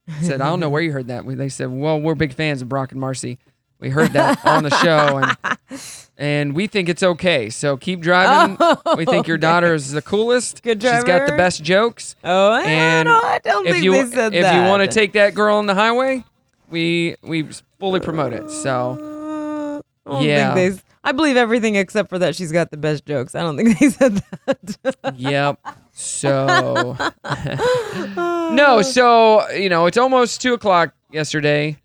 I 0.09 0.23
said, 0.23 0.40
"I 0.40 0.46
don't 0.49 0.59
know 0.61 0.68
where 0.70 0.83
you 0.83 0.92
heard 0.92 1.07
that." 1.09 1.27
They 1.27 1.49
said, 1.49 1.70
"Well, 1.70 2.01
we're 2.01 2.14
big 2.14 2.33
fans 2.35 2.62
of 2.62 2.68
Brock 2.68 2.92
and 2.92 3.01
Marci. 3.01 3.38
We 3.81 3.88
heard 3.88 4.12
that 4.12 4.45
on 4.45 4.62
the 4.62 4.71
show, 4.71 5.19
and 5.19 5.81
and 6.19 6.55
we 6.55 6.66
think 6.66 6.90
it's 6.90 7.03
okay. 7.03 7.49
So 7.49 7.79
keep 7.79 8.01
driving. 8.01 8.59
Oh, 8.61 8.95
we 8.97 9.07
think 9.07 9.27
your 9.27 9.38
daughter 9.38 9.73
is 9.73 9.90
the 9.90 10.03
coolest. 10.03 10.62
Good 10.62 10.79
driver. 10.79 10.99
She's 10.99 11.05
got 11.05 11.27
the 11.27 11.37
best 11.37 11.62
jokes. 11.62 12.14
Oh, 12.23 12.53
I 12.53 12.62
and 12.62 13.07
don't, 13.07 13.25
I 13.25 13.38
don't 13.38 13.66
if 13.66 13.73
think 13.73 13.85
you 13.85 13.93
they 13.93 14.05
said 14.11 14.35
if 14.35 14.43
that. 14.43 14.55
you 14.55 14.69
want 14.69 14.83
to 14.83 14.88
take 14.95 15.14
that 15.14 15.35
girl 15.35 15.57
on 15.57 15.66
the 15.66 15.75
highway, 15.75 16.25
we 16.69 17.16
we 17.23 17.49
fully 17.79 18.01
promote 18.01 18.35
it. 18.35 18.51
So 18.51 19.83
I 20.07 20.11
don't 20.11 20.23
yeah, 20.23 20.55
think 20.55 20.77
they, 20.77 20.83
I 21.03 21.12
believe 21.12 21.38
everything 21.38 21.77
except 21.77 22.11
for 22.11 22.19
that 22.19 22.37
she's 22.37 22.53
got 22.53 22.71
the 22.71 22.77
best 22.77 23.07
jokes. 23.07 23.35
I 23.35 23.40
don't 23.40 23.57
think 23.57 23.79
they 23.81 23.88
said 23.88 24.23
that. 24.45 25.14
Yep. 25.16 25.59
So 25.93 26.97
no, 28.55 28.83
so 28.83 29.49
you 29.51 29.71
know, 29.71 29.87
it's 29.87 29.97
almost 29.97 30.43
two 30.43 30.53
o'clock 30.53 30.95
yesterday, 31.11 31.79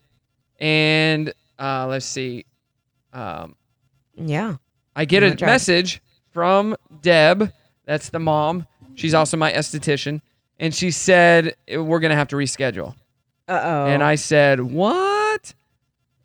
and 0.59 1.33
uh, 1.59 1.87
let's 1.87 2.05
see, 2.05 2.45
um, 3.13 3.55
yeah. 4.15 4.55
I 4.95 5.05
get 5.05 5.23
a 5.23 5.45
message 5.45 6.01
from 6.31 6.75
Deb. 7.01 7.51
That's 7.85 8.09
the 8.09 8.19
mom. 8.19 8.65
She's 8.95 9.13
also 9.13 9.35
my 9.37 9.51
esthetician, 9.51 10.21
and 10.59 10.73
she 10.73 10.91
said 10.91 11.55
we're 11.69 11.99
gonna 11.99 12.15
have 12.15 12.29
to 12.29 12.35
reschedule. 12.35 12.95
Uh 13.47 13.59
oh. 13.63 13.85
And 13.87 14.01
I 14.03 14.15
said 14.15 14.61
what? 14.61 15.53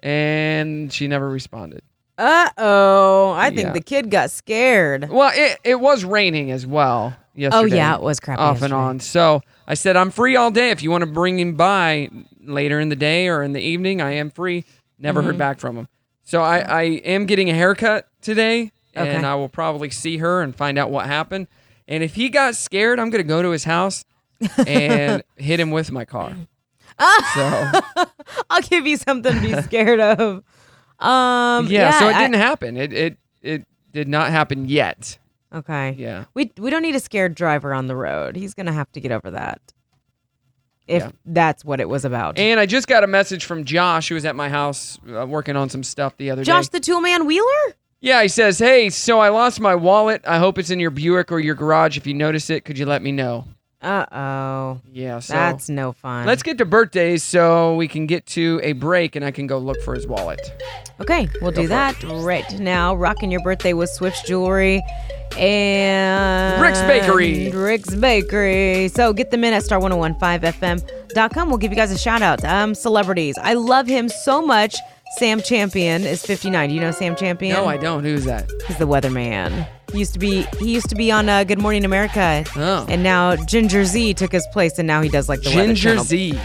And 0.01 0.93
she 0.93 1.07
never 1.09 1.28
responded. 1.28 1.83
Uh 2.16 2.49
oh. 2.59 3.33
I 3.33 3.49
think 3.49 3.61
Yeah. 3.68 3.72
the 3.72 3.81
kid 3.81 4.11
got 4.11 4.31
scared. 4.31 5.09
Well, 5.09 5.31
it, 5.35 5.59
it 5.64 5.81
was 5.81 6.05
raining 6.05 6.51
as 6.51 6.66
well 6.66 7.14
yesterday. 7.35 7.74
Oh, 7.74 7.76
yeah, 7.76 7.95
it 7.97 8.03
was 8.03 8.20
crappy 8.20 8.41
Off 8.41 8.62
and 8.62 8.72
on. 8.72 9.01
So 9.01 9.43
I 9.66 9.74
said, 9.74 9.97
I'm 9.97 10.11
free 10.11 10.37
all 10.37 10.51
day. 10.51 10.70
If 10.70 10.83
you 10.83 10.91
want 10.91 11.03
to 11.03 11.11
bring 11.11 11.39
him 11.39 11.55
by 11.55 12.09
later 12.43 12.78
in 12.81 12.89
the 12.89 12.97
day 12.97 13.28
or 13.28 13.43
in 13.43 13.53
the 13.53 13.61
evening, 13.61 14.01
I 14.01 14.12
am 14.12 14.31
free. 14.31 14.64
Never 15.01 15.22
heard 15.22 15.34
Mhm. 15.34 15.38
back 15.38 15.59
from 15.59 15.76
him. 15.76 15.88
So 16.22 16.42
I, 16.42 16.59
I 16.59 16.82
am 16.82 17.26
getting 17.26 17.51
a 17.51 17.55
haircut 17.55 18.07
today, 18.20 18.70
and 18.94 19.09
Okay. 19.09 19.26
I 19.26 19.34
will 19.34 19.48
probably 19.48 19.90
see 19.90 20.18
her 20.18 20.42
and 20.42 20.55
find 20.55 20.78
out 20.78 20.90
what 20.90 21.07
happened. 21.07 21.48
And 21.88 22.03
if 22.05 22.14
he 22.14 22.28
got 22.28 22.55
scared, 22.55 23.01
I'm 23.01 23.11
going 23.11 23.22
to 23.24 23.28
go 23.28 23.42
to 23.42 23.51
his 23.51 23.64
house 23.64 24.05
and 24.66 25.22
hit 25.36 25.59
him 25.59 25.70
with 25.72 25.90
my 25.90 26.05
car. 26.05 26.34
So 27.34 27.70
I'll 28.51 28.61
give 28.62 28.86
you 28.86 28.96
something 28.96 29.34
to 29.34 29.40
be 29.40 29.61
scared 29.62 30.01
of. 30.01 30.44
Um. 30.98 31.66
yeah, 31.68 31.98
so 31.98 32.09
it 32.09 32.14
I- 32.14 32.22
didn't 32.22 32.34
happen. 32.40 32.76
It 32.76 32.92
it 32.92 33.18
it 33.42 33.66
did 33.92 34.07
not 34.07 34.30
happen 34.30 34.68
yet. 34.68 35.18
Okay. 35.53 35.96
Yeah. 35.98 36.26
We 36.34 36.53
we 36.59 36.68
don't 36.70 36.82
need 36.82 36.94
a 36.94 37.01
scared 37.01 37.34
driver 37.34 37.72
on 37.72 37.86
the 37.86 37.96
road. 37.96 38.36
He's 38.36 38.53
gonna 38.55 38.72
have 38.72 38.92
to 38.92 39.01
get 39.01 39.11
over 39.11 39.30
that. 39.30 39.61
If 40.91 41.03
Yeah. 41.05 41.11
that's 41.24 41.64
what 41.64 41.80
it 41.80 41.88
was 41.88 42.05
about. 42.05 42.38
And 42.38 42.59
I 42.59 42.66
just 42.66 42.86
got 42.88 43.05
a 43.05 43.07
message 43.07 43.45
from 43.45 43.64
Josh, 43.64 44.09
who 44.09 44.14
was 44.16 44.24
at 44.24 44.34
my 44.36 44.49
house 44.49 44.99
uh, 45.14 45.24
working 45.26 45.57
on 45.57 45.68
some 45.68 45.82
stuff 45.82 46.16
the 46.16 46.30
other 46.30 46.43
Josh, 46.45 46.47
day. 46.47 46.59
Josh, 46.59 46.68
the 46.68 46.80
tool 46.80 47.01
man 47.01 47.26
Wheeler. 47.26 47.47
Yeah, 48.01 48.22
he 48.22 48.28
says, 48.28 48.59
"Hey, 48.59 48.88
so 48.91 49.20
I 49.20 49.28
lost 49.28 49.61
my 49.61 49.74
wallet. 49.74 50.22
I 50.26 50.38
hope 50.38 50.59
it's 50.59 50.70
in 50.70 50.80
your 50.80 50.91
Buick 50.91 51.30
or 51.30 51.38
your 51.38 51.55
garage. 51.55 51.97
If 51.97 52.07
you 52.07 52.14
notice 52.14 52.49
it, 52.51 52.64
could 52.64 52.78
you 52.78 52.86
let 52.86 53.03
me 53.03 53.12
know?" 53.12 53.45
Uh 53.82 54.05
oh. 54.12 54.80
Yeah, 54.93 55.20
so 55.20 55.32
That's 55.32 55.68
no 55.70 55.93
fun. 55.93 56.26
Let's 56.26 56.43
get 56.43 56.59
to 56.59 56.66
birthdays 56.66 57.22
so 57.22 57.76
we 57.76 57.88
can 57.88 58.07
get 58.07 58.26
to 58.26 58.61
a 58.62 58.72
break 58.72 59.16
and 59.16 59.24
I 59.24 59.30
can 59.30 59.47
go 59.47 59.57
look 59.59 59.80
for 59.82 59.95
his 59.95 60.07
wallet. 60.07 60.41
Okay, 61.01 61.28
we'll 61.41 61.51
do 61.53 61.66
that 61.68 62.03
right 62.03 62.59
now. 62.59 62.95
Rocking 62.95 63.30
your 63.30 63.43
birthday 63.43 63.72
with 63.72 63.88
Swift's 63.88 64.22
Jewelry 64.22 64.82
and 65.39 66.62
Rick's 66.62 66.81
Bakery. 66.83 67.51
Rick's 67.51 67.95
Bakery. 67.95 68.89
So 68.89 69.12
get 69.12 69.31
them 69.31 69.45
in 69.45 69.53
at 69.53 69.62
star1015fm.com. 69.62 71.49
We'll 71.49 71.59
give 71.59 71.72
you 71.72 71.76
guys 71.76 71.91
a 71.93 71.99
shout 71.99 72.22
out. 72.22 72.45
Um, 72.45 72.74
celebrities. 72.74 73.39
I 73.39 73.55
love 73.55 73.87
him 73.87 74.09
so 74.09 74.43
much. 74.43 74.76
Sam 75.18 75.41
Champion 75.43 76.05
is 76.05 76.24
59. 76.24 76.68
Do 76.68 76.74
you 76.74 76.81
know 76.81 76.93
Sam 76.93 77.16
Champion? 77.16 77.55
No, 77.55 77.66
I 77.66 77.76
don't. 77.76 78.05
Who's 78.05 78.24
that? 78.26 78.49
He's 78.68 78.78
the 78.78 78.87
weatherman. 78.87 79.66
He 79.93 79.99
used 79.99 80.12
to 80.12 80.20
be 80.20 80.43
he 80.61 80.72
used 80.72 80.89
to 80.91 80.95
be 80.95 81.11
on 81.11 81.28
uh, 81.28 81.43
Good 81.43 81.59
Morning 81.59 81.85
America. 81.85 82.45
Oh. 82.55 82.87
And 82.89 83.03
now 83.03 83.35
Ginger 83.35 83.85
Zee 83.85 84.14
took 84.14 84.31
his 84.31 84.47
place 84.53 84.78
and 84.78 84.87
now 84.87 85.03
he 85.03 85.09
does 85.09 85.28
like 85.28 85.43
the 85.43 85.51
weather 85.51 85.66
Ginger 85.66 85.89
channel. 85.91 86.05
Zee. 86.05 86.39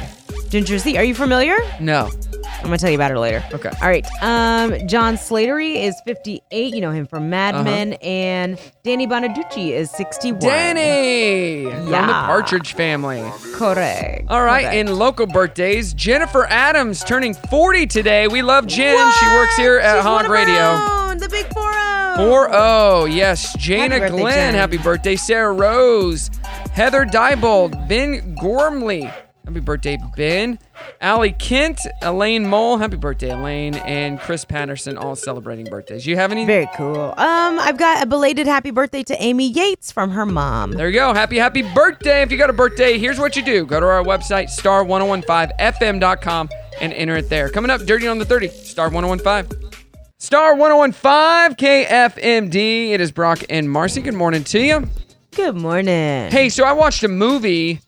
Ginger 0.49 0.79
Zee. 0.79 0.97
Are 0.97 1.03
you 1.03 1.13
familiar? 1.13 1.57
No. 1.79 2.09
I'm 2.57 2.63
gonna 2.63 2.77
tell 2.77 2.89
you 2.89 2.95
about 2.97 3.11
her 3.11 3.19
later. 3.19 3.43
Okay. 3.53 3.69
All 3.81 3.87
right. 3.87 4.05
Um, 4.21 4.87
John 4.87 5.15
Slattery 5.15 5.75
is 5.75 5.95
58. 6.05 6.73
You 6.73 6.81
know 6.81 6.91
him 6.91 7.05
from 7.05 7.29
Mad 7.29 7.53
Uh-huh. 7.55 7.63
Men, 7.63 7.93
and 8.01 8.59
Danny 8.83 9.05
Bonaduce 9.07 9.71
is 9.71 9.91
61. 9.91 10.39
Danny 10.41 11.63
yeah. 11.63 11.69
from 11.69 11.85
the 11.85 12.13
Partridge 12.13 12.73
Family. 12.73 13.23
Correct. 13.53 14.25
All 14.29 14.43
right, 14.43 14.63
Correct. 14.63 14.75
in 14.89 14.95
local 14.95 15.27
birthdays, 15.27 15.93
Jennifer 15.93 16.45
Adams 16.47 17.03
turning 17.03 17.33
40 17.33 17.85
today. 17.87 18.27
We 18.27 18.41
love 18.41 18.65
Jen. 18.67 19.11
She 19.19 19.25
works 19.35 19.55
here 19.57 19.77
at 19.77 20.01
Hog 20.01 20.27
Radio. 20.27 20.55
Oh, 20.57 21.15
the 21.17 21.29
big 21.29 21.45
4 21.53 21.71
4 22.15 22.49
0. 22.51 23.05
Yes. 23.05 23.55
Jana 23.57 23.99
birthday, 23.99 24.17
Glenn. 24.17 24.33
Jen. 24.33 24.53
Happy 24.55 24.77
birthday. 24.77 25.15
Sarah 25.15 25.51
Rose. 25.53 26.31
Heather 26.71 27.05
Diebold. 27.05 27.87
Ben 27.87 28.35
Gormley. 28.35 29.01
Happy 29.45 29.59
birthday, 29.59 29.97
Ben. 30.15 30.57
Allie 31.01 31.33
Kent. 31.33 31.79
Elaine 32.01 32.45
Mole. 32.47 32.77
Happy 32.77 32.97
birthday, 32.97 33.31
Elaine. 33.31 33.75
And 33.75 34.19
Chris 34.19 34.45
Patterson, 34.45 34.97
all 34.97 35.15
celebrating 35.15 35.65
birthdays. 35.65 36.05
You 36.05 36.15
have 36.15 36.31
any? 36.31 36.45
Very 36.45 36.69
cool. 36.75 37.13
Um, 37.17 37.59
I've 37.59 37.77
got 37.77 38.03
a 38.03 38.05
belated 38.05 38.47
happy 38.47 38.71
birthday 38.71 39.03
to 39.03 39.21
Amy 39.21 39.49
Yates 39.49 39.91
from 39.91 40.11
her 40.11 40.25
mom. 40.25 40.71
There 40.71 40.89
you 40.89 40.95
go. 40.99 41.13
Happy, 41.13 41.37
happy 41.37 41.61
birthday. 41.61 42.21
If 42.21 42.31
you 42.31 42.37
got 42.37 42.49
a 42.49 42.53
birthday, 42.53 42.97
here's 42.97 43.19
what 43.19 43.35
you 43.35 43.43
do 43.43 43.65
go 43.65 43.79
to 43.79 43.85
our 43.85 44.03
website, 44.03 44.49
star1015fm.com, 44.57 46.49
and 46.81 46.93
enter 46.93 47.17
it 47.17 47.29
there. 47.29 47.49
Coming 47.49 47.71
up, 47.71 47.81
Dirty 47.81 48.07
on 48.07 48.17
the 48.17 48.25
30, 48.25 48.47
Star 48.49 48.89
1015. 48.89 49.71
Star 50.17 50.55
1015 50.55 51.55
KFMD. 51.55 52.91
It 52.91 53.01
is 53.01 53.11
Brock 53.11 53.43
and 53.49 53.67
Marci. 53.67 54.03
Good 54.03 54.13
morning 54.13 54.43
to 54.45 54.59
you. 54.59 54.87
Good 55.35 55.55
morning. 55.55 56.31
Hey, 56.31 56.49
so 56.49 56.63
I 56.63 56.71
watched 56.71 57.03
a 57.03 57.07
movie 57.09 57.81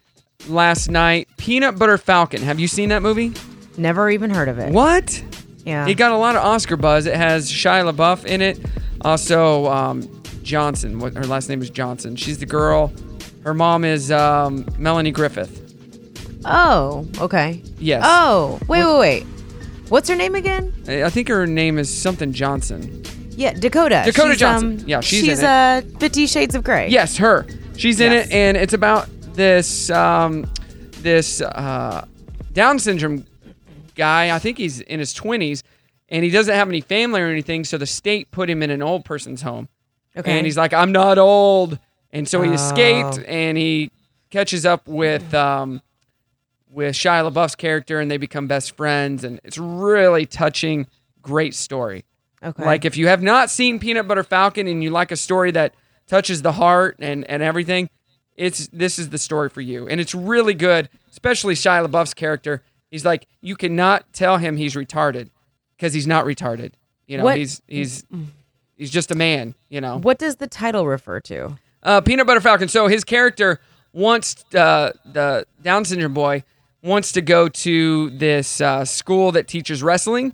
last 0.48 0.90
night, 0.90 1.28
Peanut 1.38 1.78
Butter 1.78 1.98
Falcon. 1.98 2.42
Have 2.42 2.60
you 2.60 2.68
seen 2.68 2.90
that 2.90 3.02
movie? 3.02 3.34
Never 3.78 4.10
even 4.10 4.30
heard 4.30 4.48
of 4.50 4.60
it. 4.60 4.72
What? 4.72 5.24
Yeah. 5.66 5.88
It 5.88 5.96
got 5.96 6.12
a 6.12 6.18
lot 6.18 6.36
of 6.36 6.44
Oscar 6.44 6.78
buzz. 6.78 7.06
It 7.06 7.16
has 7.16 7.52
Shia 7.52 7.92
LaBeouf 7.92 8.26
in 8.26 8.42
it. 8.42 8.60
Also, 9.02 9.68
um, 9.68 10.10
Johnson. 10.44 11.00
What 11.00 11.14
her 11.16 11.26
last 11.26 11.50
name 11.50 11.62
is 11.62 11.70
Johnson. 11.70 12.16
She's 12.16 12.38
the 12.38 12.46
girl. 12.46 12.94
Her 13.44 13.54
mom 13.54 13.84
is 13.84 14.12
um, 14.12 14.66
Melanie 14.78 15.12
Griffith. 15.12 15.64
Oh, 16.46 17.06
okay. 17.20 17.62
Yes. 17.80 18.04
Oh, 18.06 18.60
wait, 18.68 18.86
wait, 18.86 19.00
wait. 19.00 19.24
What's 19.90 20.08
her 20.10 20.16
name 20.16 20.36
again? 20.36 20.74
I 20.88 21.10
think 21.10 21.28
her 21.28 21.46
name 21.46 21.78
is 21.78 21.94
something 21.94 22.32
Johnson. 22.34 23.04
Yeah, 23.32 23.54
Dakota. 23.54 24.02
Dakota 24.06 24.36
Johnson. 24.36 24.80
Um, 24.80 24.88
Yeah, 24.88 25.00
she's 25.02 25.20
in 25.24 25.30
she's 25.30 25.40
it. 25.40 25.46
uh 25.46 25.82
Fifty 26.00 26.26
Shades 26.28 26.56
of 26.56 26.64
Grey. 26.64 26.90
Yes, 26.90 27.18
her. 27.18 27.46
She's 27.78 28.00
in 28.00 28.12
Yes. 28.12 28.28
it, 28.28 28.34
and 28.34 28.58
it's 28.58 28.74
about 28.74 29.08
this 29.38 29.90
um, 29.90 30.46
this 31.02 31.40
uh, 31.42 32.06
Down 32.52 32.80
syndrome 32.80 33.26
guy. 33.96 34.36
I 34.36 34.40
think 34.40 34.58
he's 34.58 34.82
in 34.82 35.00
his 35.00 35.14
twenties, 35.14 35.64
and 36.10 36.26
he 36.26 36.30
doesn't 36.30 36.54
have 36.54 36.68
any 36.68 36.82
family 36.82 37.22
or 37.22 37.28
anything. 37.28 37.64
So 37.64 37.78
the 37.78 37.86
state 37.86 38.30
put 38.32 38.50
him 38.50 38.62
in 38.62 38.70
an 38.70 38.82
old 38.82 39.06
person's 39.06 39.42
home. 39.42 39.70
Okay. 40.18 40.36
And 40.36 40.46
he's 40.46 40.58
like, 40.58 40.74
I'm 40.74 40.92
not 40.92 41.18
old, 41.18 41.80
and 42.12 42.28
so 42.28 42.42
he 42.42 42.50
Oh. 42.50 42.54
escaped, 42.54 43.20
and 43.28 43.58
he 43.58 43.92
catches 44.32 44.66
up 44.66 44.88
with 44.88 45.34
um, 45.34 45.82
with 46.70 46.96
Shia 46.96 47.32
LaBeouf's 47.32 47.56
character, 47.56 48.00
and 48.00 48.12
they 48.12 48.18
become 48.18 48.48
best 48.48 48.76
friends, 48.76 49.24
and 49.24 49.40
it's 49.44 49.58
really 49.58 50.26
touching, 50.26 50.88
great 51.22 51.54
story. 51.56 52.04
Okay. 52.44 52.66
Like 52.66 52.84
if 52.86 52.98
you 52.98 53.08
have 53.08 53.22
not 53.24 53.50
seen 53.50 53.80
Peanut 53.80 54.08
Butter 54.08 54.24
Falcon 54.24 54.68
and 54.68 54.84
you 54.84 54.90
like 54.92 55.12
a 55.12 55.16
story 55.16 55.52
that 55.52 55.74
touches 56.08 56.42
the 56.44 56.52
heart 56.52 56.96
and, 57.00 57.26
and 57.26 57.42
everything, 57.42 57.90
it's 58.38 58.68
this 58.68 59.00
is 59.00 59.10
the 59.10 59.18
story 59.18 59.50
for 59.50 59.62
you. 59.62 59.88
And 59.88 60.00
it's 60.00 60.16
really 60.16 60.54
good, 60.54 60.90
especially 61.12 61.56
Shia 61.56 61.86
LaBeouf's 61.88 62.14
character. 62.14 62.64
He's 62.92 63.04
like, 63.04 63.28
you 63.42 63.56
cannot 63.56 64.06
tell 64.14 64.38
him 64.38 64.56
he's 64.58 64.76
retarded 64.76 65.30
because 65.76 65.94
he's 65.94 66.08
not 66.08 66.26
retarded. 66.26 66.74
You 67.08 67.18
know, 67.18 67.24
What- 67.26 67.38
he's 67.38 67.62
he's 67.68 68.06
he's 68.76 68.92
just 68.92 69.12
a 69.12 69.16
man, 69.16 69.56
you 69.70 69.82
know. 69.82 69.98
What 69.98 70.20
does 70.20 70.38
the 70.38 70.48
title 70.48 70.86
refer 70.88 71.20
to? 71.22 71.58
Uh, 71.84 72.02
Peanut 72.02 72.28
Butter 72.28 72.42
Falcon. 72.42 72.68
So 72.68 72.88
his 72.88 73.04
character 73.04 73.60
wants 73.94 74.44
uh, 74.54 74.92
the 75.06 75.46
Down 75.62 75.84
syndrome 75.86 76.14
boy 76.14 76.44
wants 76.84 77.12
to 77.14 77.22
go 77.22 77.50
to 77.50 78.10
this 78.12 78.62
uh, 78.62 78.86
school 78.86 79.32
that 79.34 79.48
teaches 79.48 79.82
wrestling, 79.82 80.34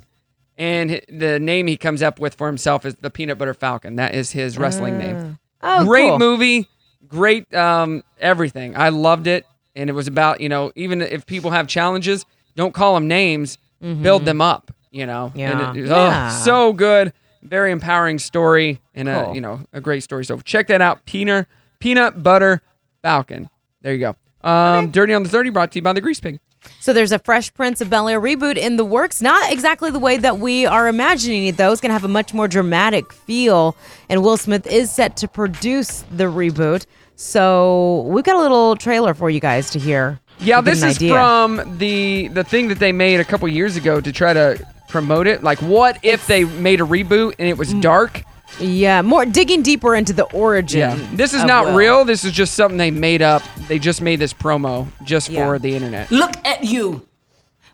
and 0.57 1.01
the 1.09 1.39
name 1.39 1.67
he 1.67 1.77
comes 1.77 2.01
up 2.01 2.19
with 2.19 2.35
for 2.35 2.47
himself 2.47 2.85
is 2.85 2.95
the 2.95 3.09
Peanut 3.09 3.37
Butter 3.37 3.53
Falcon. 3.53 3.95
That 3.95 4.13
is 4.13 4.31
his 4.31 4.57
wrestling 4.57 4.97
name. 4.97 5.39
Oh, 5.61 5.85
great 5.85 6.09
cool. 6.09 6.19
movie, 6.19 6.67
great 7.13 7.53
um, 7.53 8.03
everything. 8.19 8.75
I 8.75 8.89
loved 8.89 9.27
it, 9.27 9.45
and 9.75 9.89
it 9.89 9.93
was 9.93 10.07
about 10.07 10.41
you 10.41 10.49
know 10.49 10.71
even 10.75 11.01
if 11.01 11.25
people 11.25 11.51
have 11.51 11.67
challenges, 11.67 12.25
don't 12.55 12.73
call 12.73 12.95
them 12.95 13.07
names, 13.07 13.57
build 14.01 14.25
them 14.25 14.41
up. 14.41 14.71
You 14.91 15.05
know, 15.05 15.29
Mm-hmm. 15.29 15.39
Yeah. 15.39 15.67
and 15.69 15.77
it, 15.77 15.87
Yeah. 15.87 16.29
oh, 16.31 16.43
so 16.43 16.73
good, 16.73 17.13
very 17.41 17.71
empowering 17.71 18.19
story, 18.19 18.79
and 18.93 19.07
a 19.09 19.31
you 19.33 19.41
know 19.41 19.61
a 19.73 19.81
great 19.81 20.03
story. 20.03 20.25
So 20.25 20.39
check 20.39 20.67
that 20.67 20.81
out, 20.81 21.05
Peanut 21.05 21.47
Peanut 21.79 22.21
Butter 22.23 22.61
Falcon. 23.01 23.49
There 23.81 23.93
you 23.93 23.99
go. 23.99 24.15
Um, 24.47 24.91
Dirty 24.91 25.13
on 25.13 25.23
the 25.23 25.29
Thirty, 25.29 25.49
brought 25.49 25.71
to 25.71 25.79
you 25.79 25.83
by 25.83 25.93
the 25.93 26.01
Grease 26.01 26.19
Pig. 26.19 26.39
So 26.79 26.93
there's 26.93 27.11
a 27.11 27.19
Fresh 27.19 27.53
Prince 27.55 27.81
of 27.81 27.89
Bel 27.89 28.07
Air 28.07 28.21
reboot 28.21 28.55
in 28.55 28.77
the 28.77 28.85
works. 28.85 29.21
Not 29.21 29.51
exactly 29.51 29.91
the 29.91 29.99
way 29.99 30.15
that 30.17 30.39
we 30.39 30.65
are 30.65 30.87
imagining 30.87 31.47
it, 31.47 31.57
though. 31.57 31.73
It's 31.73 31.81
going 31.81 31.89
to 31.89 31.93
have 31.93 32.05
a 32.05 32.07
much 32.07 32.33
more 32.33 32.47
dramatic 32.47 33.11
feel. 33.11 33.75
And 34.07 34.23
Will 34.23 34.37
Smith 34.37 34.65
is 34.67 34.89
set 34.89 35.17
to 35.17 35.27
produce 35.27 36.05
the 36.09 36.25
reboot. 36.25 36.85
So 37.15 38.01
we've 38.07 38.23
got 38.23 38.35
a 38.35 38.39
little 38.41 38.75
trailer 38.75 39.13
for 39.13 39.29
you 39.29 39.39
guys 39.39 39.69
to 39.71 39.79
hear. 39.79 40.19
Yeah, 40.39 40.57
to 40.57 40.61
this 40.65 40.83
is 40.83 40.97
idea. 40.97 41.13
from 41.13 41.77
the 41.77 42.27
the 42.29 42.43
thing 42.43 42.67
that 42.69 42.79
they 42.79 42.91
made 42.91 43.19
a 43.19 43.23
couple 43.25 43.47
years 43.47 43.75
ago 43.77 44.01
to 44.01 44.11
try 44.11 44.33
to 44.33 44.59
promote 44.89 45.27
it. 45.27 45.43
Like, 45.43 45.59
what 45.61 45.97
if 46.03 46.27
they 46.27 46.43
made 46.43 46.81
a 46.81 46.83
reboot 46.85 47.35
and 47.39 47.47
it 47.47 47.55
Mm. 47.55 47.59
was 47.59 47.73
dark? 47.75 48.23
Yeah, 48.59 49.01
more 49.01 49.25
digging 49.25 49.63
deeper 49.63 49.95
into 49.95 50.13
the 50.13 50.25
origin. 50.31 50.79
Yeah, 50.99 51.07
this 51.13 51.33
is 51.33 51.43
not 51.43 51.65
Will. 51.65 51.75
real. 51.75 52.05
This 52.05 52.23
is 52.23 52.31
just 52.31 52.53
something 52.53 52.77
they 52.77 52.91
made 52.91 53.21
up. 53.21 53.41
They 53.67 53.79
just 53.79 53.99
made 54.01 54.19
this 54.19 54.33
promo 54.33 54.87
just 55.03 55.29
Yeah. 55.29 55.45
for 55.45 55.57
the 55.59 55.75
internet. 55.75 56.11
Look 56.11 56.33
at 56.45 56.63
you. 56.63 57.01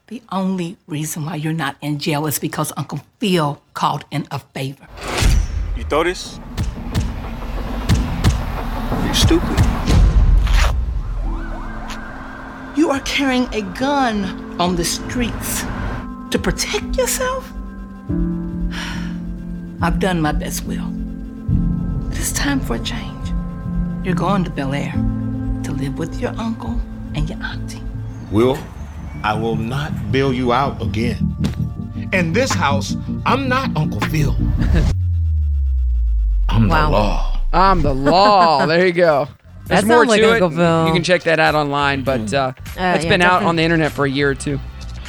The 0.07 0.21
only 0.31 0.77
reason 0.87 1.25
why 1.25 1.35
you're 1.35 1.53
not 1.53 1.75
in 1.81 1.99
jail 1.99 2.25
is 2.27 2.39
because 2.39 2.71
Uncle 2.77 3.01
Phil 3.19 3.61
called 3.73 4.05
in 4.09 4.25
a 4.31 4.39
favor. 4.39 4.87
You 5.77 5.83
throw 5.83 6.03
this? 6.03 6.39
You're 9.09 9.15
stupid. 9.15 9.57
You 12.77 12.91
are 12.91 12.99
carrying 13.05 13.51
a 13.55 13.61
gun 13.73 14.55
on 14.61 14.75
the 14.75 14.85
streets 14.85 15.63
to 16.29 16.37
protect 16.37 16.95
yourself? 16.95 17.51
I've 19.81 19.97
done 19.99 20.21
my 20.21 20.31
best, 20.31 20.63
Will. 20.65 20.85
But 22.07 22.19
it's 22.19 22.31
time 22.31 22.59
for 22.59 22.75
a 22.75 22.79
change. 22.79 23.29
You're 24.05 24.13
going 24.13 24.43
to 24.43 24.51
Bel 24.51 24.75
Air 24.75 24.91
to 25.63 25.71
live 25.71 25.97
with 25.97 26.21
your 26.21 26.35
uncle 26.37 26.79
and 27.15 27.27
your 27.27 27.41
auntie. 27.41 27.81
Will, 28.29 28.59
I 29.23 29.33
will 29.33 29.55
not 29.55 30.11
bail 30.11 30.31
you 30.31 30.53
out 30.53 30.79
again. 30.83 31.35
In 32.13 32.33
this 32.33 32.51
house, 32.51 32.95
I'm 33.25 33.49
not 33.49 33.75
Uncle 33.75 34.01
Phil. 34.01 34.35
I'm 36.47 36.67
Wow. 36.67 36.85
the 36.85 36.91
law. 36.91 37.38
I'm 37.53 37.81
the 37.81 37.93
law. 37.93 38.65
there 38.67 38.85
you 38.85 38.93
go. 38.93 39.27
There's 39.65 39.81
That 39.81 39.87
more 39.87 40.05
like 40.05 40.21
to 40.21 40.31
Uncle 40.33 40.51
it. 40.59 40.87
You 40.87 40.93
can 40.93 41.03
check 41.03 41.23
that 41.23 41.39
out 41.39 41.53
online, 41.55 42.03
but 42.03 42.33
uh, 42.33 42.53
Uh, 42.77 42.93
it's 42.95 43.03
yeah, 43.03 43.09
been 43.09 43.21
out 43.21 43.27
definitely. 43.41 43.45
on 43.47 43.55
the 43.57 43.63
internet 43.63 43.91
for 43.91 44.05
a 44.05 44.09
year 44.09 44.29
or 44.31 44.35
two. 44.35 44.59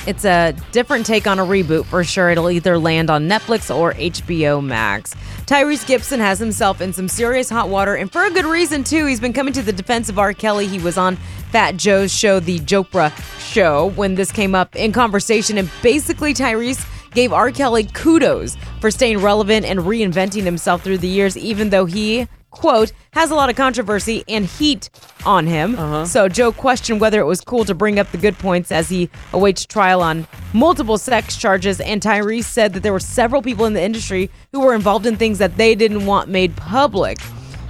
It's 0.07 0.25
a 0.25 0.55
different 0.73 1.05
take 1.05 1.27
on 1.27 1.39
a 1.39 1.45
reboot 1.45 1.85
for 1.85 2.03
sure. 2.05 2.31
It'll 2.31 2.51
either 2.51 2.79
land 2.79 3.11
on 3.11 3.29
Netflix 3.29 3.75
or 3.75 3.93
HBO 3.95 4.65
Max. 4.65 5.15
Tyrese 5.45 5.87
Gibson 5.87 6.21
has 6.21 6.39
himself 6.39 6.81
in 6.81 6.93
some 6.95 7.07
serious 7.09 7.51
hot 7.51 7.69
water, 7.69 7.95
and 7.97 8.11
for 8.11 8.25
a 8.25 8.31
good 8.31 8.47
reason, 8.47 8.83
too. 8.83 9.05
He's 9.07 9.21
been 9.21 9.35
coming 9.35 9.53
to 9.55 9.63
the 9.63 9.73
defense 9.73 10.09
of 10.09 10.19
R. 10.19 10.33
Kelly. 10.33 10.67
He 10.67 10.79
was 10.79 10.97
on 10.97 11.17
Fat 11.53 11.77
Joe's 11.77 12.11
show, 12.13 12.41
The 12.41 12.61
Jopra 12.61 13.13
Show, 13.41 13.91
when 13.91 14.15
this 14.15 14.33
came 14.33 14.55
up 14.55 14.75
in 14.75 14.93
conversation, 14.93 15.59
and 15.59 15.71
basically, 15.83 16.33
Tyrese 16.33 16.83
gave 17.13 17.33
R. 17.33 17.51
Kelly 17.51 17.85
kudos 17.85 18.57
for 18.81 18.91
staying 18.91 19.19
relevant 19.19 19.67
and 19.67 19.81
reinventing 19.81 20.43
himself 20.43 20.83
through 20.83 20.99
the 20.99 21.09
years, 21.09 21.37
even 21.37 21.71
though 21.71 21.87
he 21.87 22.29
quote, 22.51 22.93
has 23.13 23.31
a 23.31 23.35
lot 23.35 23.49
of 23.49 23.57
controversy 23.57 24.25
and 24.29 24.45
heat 24.45 24.91
on 25.25 25.47
him. 25.47 25.77
So 26.07 26.29
Joe 26.29 26.53
questioned 26.53 27.01
whether 27.01 27.21
it 27.21 27.25
was 27.25 27.41
cool 27.41 27.65
to 27.65 27.75
bring 27.75 27.99
up 27.99 28.11
the 28.11 28.19
good 28.19 28.39
points 28.39 28.73
as 28.73 28.89
he 28.89 29.09
awaits 29.33 29.65
trial 29.65 30.03
on 30.03 30.27
multiple 30.53 30.99
sex 30.99 31.37
charges. 31.37 31.81
And 31.81 32.03
Tyrese 32.03 32.45
said 32.45 32.73
that 32.75 32.83
there 32.83 32.93
were 32.93 33.01
several 33.01 33.43
people 33.43 33.67
in 33.67 33.75
the 33.75 33.83
industry 33.83 34.31
who 34.53 34.61
were 34.61 34.75
involved 34.75 35.07
in 35.07 35.17
things 35.17 35.39
that 35.39 35.57
they 35.57 35.75
didn't 35.75 36.07
want 36.07 36.29
made 36.29 36.57
public. 36.57 37.19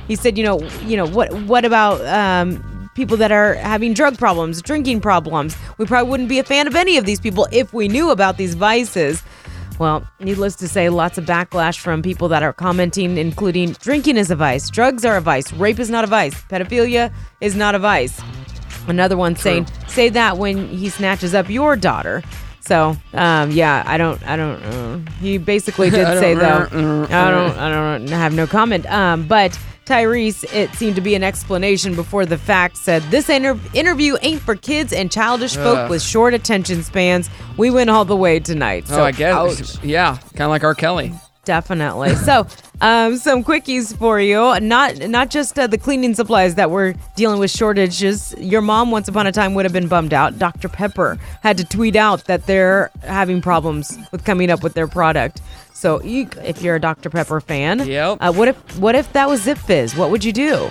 He 0.09 0.16
said, 0.16 0.36
you 0.36 0.45
know, 0.45 0.61
you 0.84 0.97
know, 0.97 1.07
what 1.07 1.32
what 1.43 1.64
about 1.64 2.01
um 2.07 2.64
people 2.95 3.16
that 3.16 3.32
are 3.32 3.55
having 3.55 3.95
drug 3.95 4.18
problems, 4.18 4.62
drinking 4.62 5.01
problems? 5.01 5.57
We 5.78 5.86
probably 5.86 6.11
wouldn't 6.11 6.28
be 6.28 6.38
a 6.38 6.45
fan 6.45 6.66
of 6.66 6.76
any 6.76 6.97
of 6.97 7.05
these 7.05 7.20
people 7.20 7.49
if 7.53 7.72
we 7.72 7.88
knew 7.88 8.11
about 8.11 8.36
these 8.36 8.55
vices. 8.55 9.22
Well, 9.78 10.07
needless 10.18 10.57
to 10.57 10.68
say, 10.68 10.91
lots 10.91 11.16
of 11.16 11.24
backlash 11.24 11.78
from 11.78 12.03
people 12.03 12.28
that 12.28 12.43
are 12.43 12.53
commenting, 12.53 13.16
including 13.16 13.72
drinking 13.72 14.18
is 14.18 14.30
a 14.30 14.36
vice, 14.36 14.68
drugs 14.68 15.07
are 15.07 15.16
a 15.16 15.22
vice, 15.22 15.51
rape 15.55 15.78
is 15.78 15.88
not 15.88 16.05
a 16.05 16.07
vice, 16.07 16.34
pedophilia 16.43 17.11
is 17.41 17.57
not 17.57 17.74
a 17.74 17.78
vice. 17.78 18.20
Another 18.88 19.16
one 19.16 19.36
saying, 19.36 19.66
say 19.88 20.11
that 20.11 20.36
when 20.36 20.68
he 20.68 20.91
snatches 20.91 21.34
up 21.34 21.49
your 21.49 21.76
daughter. 21.76 22.22
So, 22.61 22.95
um, 23.14 23.51
yeah, 23.53 23.82
I 23.86 23.97
don't, 23.97 24.22
I 24.26 24.36
don't, 24.36 24.62
uh, 24.62 24.99
he 25.18 25.38
basically 25.38 25.88
did 25.99 26.07
say 26.18 26.34
though, 26.34 26.66
I 26.66 27.30
don't, 27.30 27.59
I 27.59 27.70
don't 27.70 28.09
have 28.09 28.34
no 28.34 28.47
comment. 28.47 28.84
Um, 28.93 29.26
but 29.26 29.59
Tyrese, 29.91 30.45
it 30.55 30.72
seemed 30.74 30.95
to 30.95 31.01
be 31.01 31.16
an 31.16 31.24
explanation 31.24 31.97
before 31.97 32.24
the 32.24 32.38
fact, 32.38 32.76
said 32.76 33.03
this 33.11 33.28
inter- 33.28 33.59
interview 33.74 34.16
ain't 34.22 34.41
for 34.41 34.55
kids 34.55 34.93
and 34.93 35.11
childish 35.11 35.57
folk 35.57 35.76
Ugh. 35.78 35.91
with 35.91 36.01
short 36.01 36.32
attention 36.32 36.84
spans. 36.84 37.28
We 37.57 37.70
went 37.70 37.91
all 37.91 38.05
the 38.05 38.14
way 38.16 38.38
tonight. 38.38 38.84
oh, 38.91 38.95
So, 38.97 39.05
I 39.05 39.11
guess. 39.11 39.34
ouch. 39.78 39.84
Yeah, 39.84 40.16
kind 40.34 40.43
of 40.43 40.51
like 40.51 40.62
R. 40.62 40.74
Kelly. 40.76 41.12
Definitely. 41.45 42.14
So, 42.16 42.47
um, 42.82 43.16
some 43.16 43.43
quickies 43.43 43.97
for 43.97 44.20
you. 44.20 44.61
Not 44.61 44.99
not 45.09 45.30
just 45.30 45.59
uh, 45.59 45.66
the 45.66 45.78
cleaning 45.78 46.14
supplies 46.14 46.55
that 46.57 46.70
we're 46.70 46.95
dealing 47.16 47.41
with 47.41 47.51
shortages. 47.51 48.34
Your 48.38 48.61
mom, 48.61 48.91
once 48.91 49.09
upon 49.09 49.26
a 49.26 49.32
time, 49.32 49.55
would 49.55 49.64
have 49.64 49.72
been 49.72 49.88
bummed 49.88 50.12
out. 50.12 50.38
Dr. 50.38 50.68
Pepper 50.68 51.18
had 51.43 51.57
to 51.57 51.64
tweet 51.64 51.97
out 51.97 52.26
that 52.26 52.47
they're 52.47 52.91
having 53.03 53.41
problems 53.41 53.99
with 54.12 54.24
coming 54.24 54.51
up 54.51 54.62
with 54.62 54.74
their 54.74 54.86
product. 54.86 55.41
So, 55.72 56.03
you, 56.03 56.28
if 56.45 56.61
you're 56.61 56.76
a 56.76 56.80
Dr. 56.80 57.09
Pepper 57.09 57.41
fan, 57.41 57.86
Yep. 57.88 58.18
Uh, 58.20 58.32
what 58.32 58.49
if 58.49 58.78
what 58.78 58.95
if 58.95 59.11
that 59.14 59.28
was 59.28 59.43
Zip 59.43 59.57
Fizz? 59.59 59.97
What 59.97 60.11
would 60.11 60.22
you 60.22 60.32
do? 60.32 60.68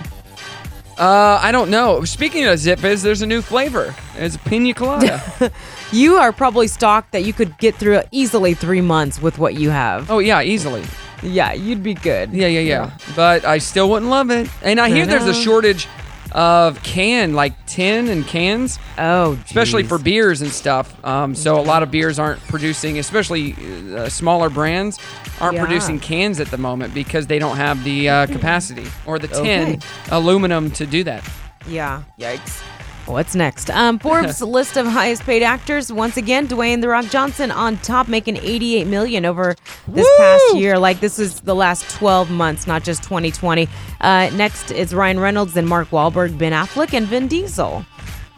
Uh, 0.99 1.39
I 1.41 1.53
don't 1.53 1.69
know. 1.69 2.03
Speaking 2.03 2.45
of 2.45 2.59
Zip 2.59 2.77
Fizz, 2.79 3.03
there's 3.03 3.21
a 3.21 3.25
new 3.25 3.41
flavor. 3.41 3.95
It's 4.15 4.37
pina 4.37 4.73
colada. 4.73 5.51
You 5.91 6.17
are 6.17 6.31
probably 6.31 6.67
stocked 6.67 7.13
that 7.13 7.23
you 7.23 7.33
could 7.33 7.57
get 7.57 7.73
through 7.73 8.03
easily 8.11 8.53
three 8.53 8.81
months 8.81 9.19
with 9.19 9.39
what 9.39 9.55
you 9.55 9.71
have. 9.71 10.11
oh 10.11 10.19
yeah, 10.19 10.43
easily. 10.43 10.83
Yeah, 11.23 11.53
you'd 11.53 11.81
be 11.81 11.95
good. 11.95 12.31
Yeah, 12.31 12.45
yeah, 12.45 12.59
yeah. 12.59 12.97
But 13.15 13.43
I 13.43 13.57
still 13.57 13.89
wouldn't 13.89 14.11
love 14.11 14.29
it. 14.29 14.47
And 14.61 14.79
I 14.79 14.89
hear 14.89 15.07
there's 15.07 15.25
a 15.25 15.33
shortage 15.33 15.87
of 16.31 16.81
can, 16.83 17.33
like 17.33 17.53
tin 17.65 18.07
and 18.07 18.25
cans. 18.25 18.79
Oh, 18.97 19.37
especially 19.45 19.83
for 19.83 19.97
beers 19.97 20.41
and 20.41 20.51
stuff. 20.51 20.93
Um, 21.05 21.35
so 21.35 21.59
a 21.59 21.63
lot 21.63 21.83
of 21.83 21.91
beers 21.91 22.19
aren't 22.19 22.39
producing, 22.41 22.99
especially 22.99 23.55
uh, 23.95 24.09
smaller 24.09 24.49
brands, 24.49 24.99
aren't 25.39 25.55
Yeah. 25.55 25.65
producing 25.65 25.99
cans 25.99 26.39
at 26.39 26.47
the 26.51 26.57
moment 26.57 26.93
because 26.93 27.27
they 27.27 27.39
don't 27.39 27.57
have 27.57 27.83
the 27.83 28.09
uh, 28.09 28.25
capacity 28.27 28.85
or 29.05 29.17
the 29.19 29.27
tin 29.27 29.69
Okay. 29.77 29.79
aluminum 30.11 30.71
to 30.71 30.85
do 30.85 31.03
that. 31.05 31.23
Yeah. 31.67 32.03
Yikes. 32.19 32.61
What's 33.09 33.33
next? 33.33 33.69
Um, 33.71 33.97
Forbes 34.09 34.41
list 34.41 34.77
of 34.77 34.85
highest 34.85 35.23
paid 35.23 35.41
actors. 35.41 35.91
Once 35.91 36.15
again, 36.15 36.47
Dwayne 36.47 36.81
the 36.81 36.89
Rock 36.89 37.05
Johnson 37.05 37.49
on 37.51 37.77
top, 37.77 38.07
making 38.07 38.37
88 38.37 38.85
million 38.87 39.25
over 39.25 39.55
this 39.87 40.07
past 40.17 40.55
year. 40.55 40.77
Like 40.77 40.99
this 40.99 41.17
is 41.17 41.41
the 41.41 41.55
last 41.55 41.89
12 41.97 42.29
months, 42.29 42.67
not 42.67 42.83
just 42.83 43.03
2020. 43.03 43.67
Uh, 43.99 44.29
next 44.35 44.71
is 44.71 44.93
Ryan 44.93 45.19
Reynolds, 45.19 45.53
then 45.53 45.65
Mark 45.65 45.89
Wahlberg, 45.89 46.37
Ben 46.37 46.51
Affleck, 46.51 46.93
and 46.93 47.07
Vin 47.07 47.27
Diesel. 47.27 47.83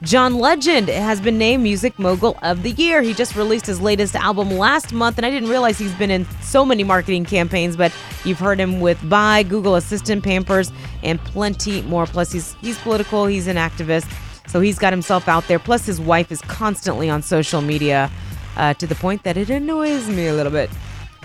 John 0.03 0.33
Legend 0.33 0.89
has 0.89 1.21
been 1.21 1.37
named 1.37 1.61
Music 1.61 1.99
Mogul 1.99 2.35
of 2.41 2.63
the 2.63 2.71
Year. 2.71 3.03
He 3.03 3.13
just 3.13 3.35
released 3.35 3.67
his 3.67 3.79
latest 3.79 4.15
album 4.15 4.49
last 4.49 4.93
month, 4.93 5.17
and 5.17 5.25
I 5.27 5.29
didn't 5.29 5.49
realize 5.49 5.77
he's 5.77 5.93
been 5.93 6.09
in 6.09 6.25
so 6.41 6.65
many 6.65 6.83
marketing 6.83 7.23
campaigns, 7.23 7.77
but 7.77 7.93
you've 8.25 8.39
heard 8.39 8.59
him 8.59 8.79
with 8.79 8.97
Buy, 9.07 9.43
Google 9.43 9.75
Assistant, 9.75 10.23
Pampers, 10.23 10.71
and 11.03 11.23
plenty 11.23 11.83
more. 11.83 12.07
Plus, 12.07 12.31
he's 12.31 12.53
he's 12.61 12.79
political, 12.79 13.27
he's 13.27 13.45
an 13.45 13.57
activist, 13.57 14.11
so 14.51 14.59
he's 14.59 14.77
got 14.77 14.91
himself 14.91 15.29
out 15.29 15.47
there. 15.47 15.59
Plus, 15.59 15.85
his 15.85 16.01
wife 16.01 16.29
is 16.29 16.41
constantly 16.41 17.09
on 17.09 17.21
social 17.21 17.61
media 17.61 18.11
uh, 18.57 18.73
to 18.73 18.85
the 18.85 18.95
point 18.95 19.23
that 19.23 19.37
it 19.37 19.49
annoys 19.49 20.09
me 20.09 20.27
a 20.27 20.33
little 20.33 20.51
bit. 20.51 20.69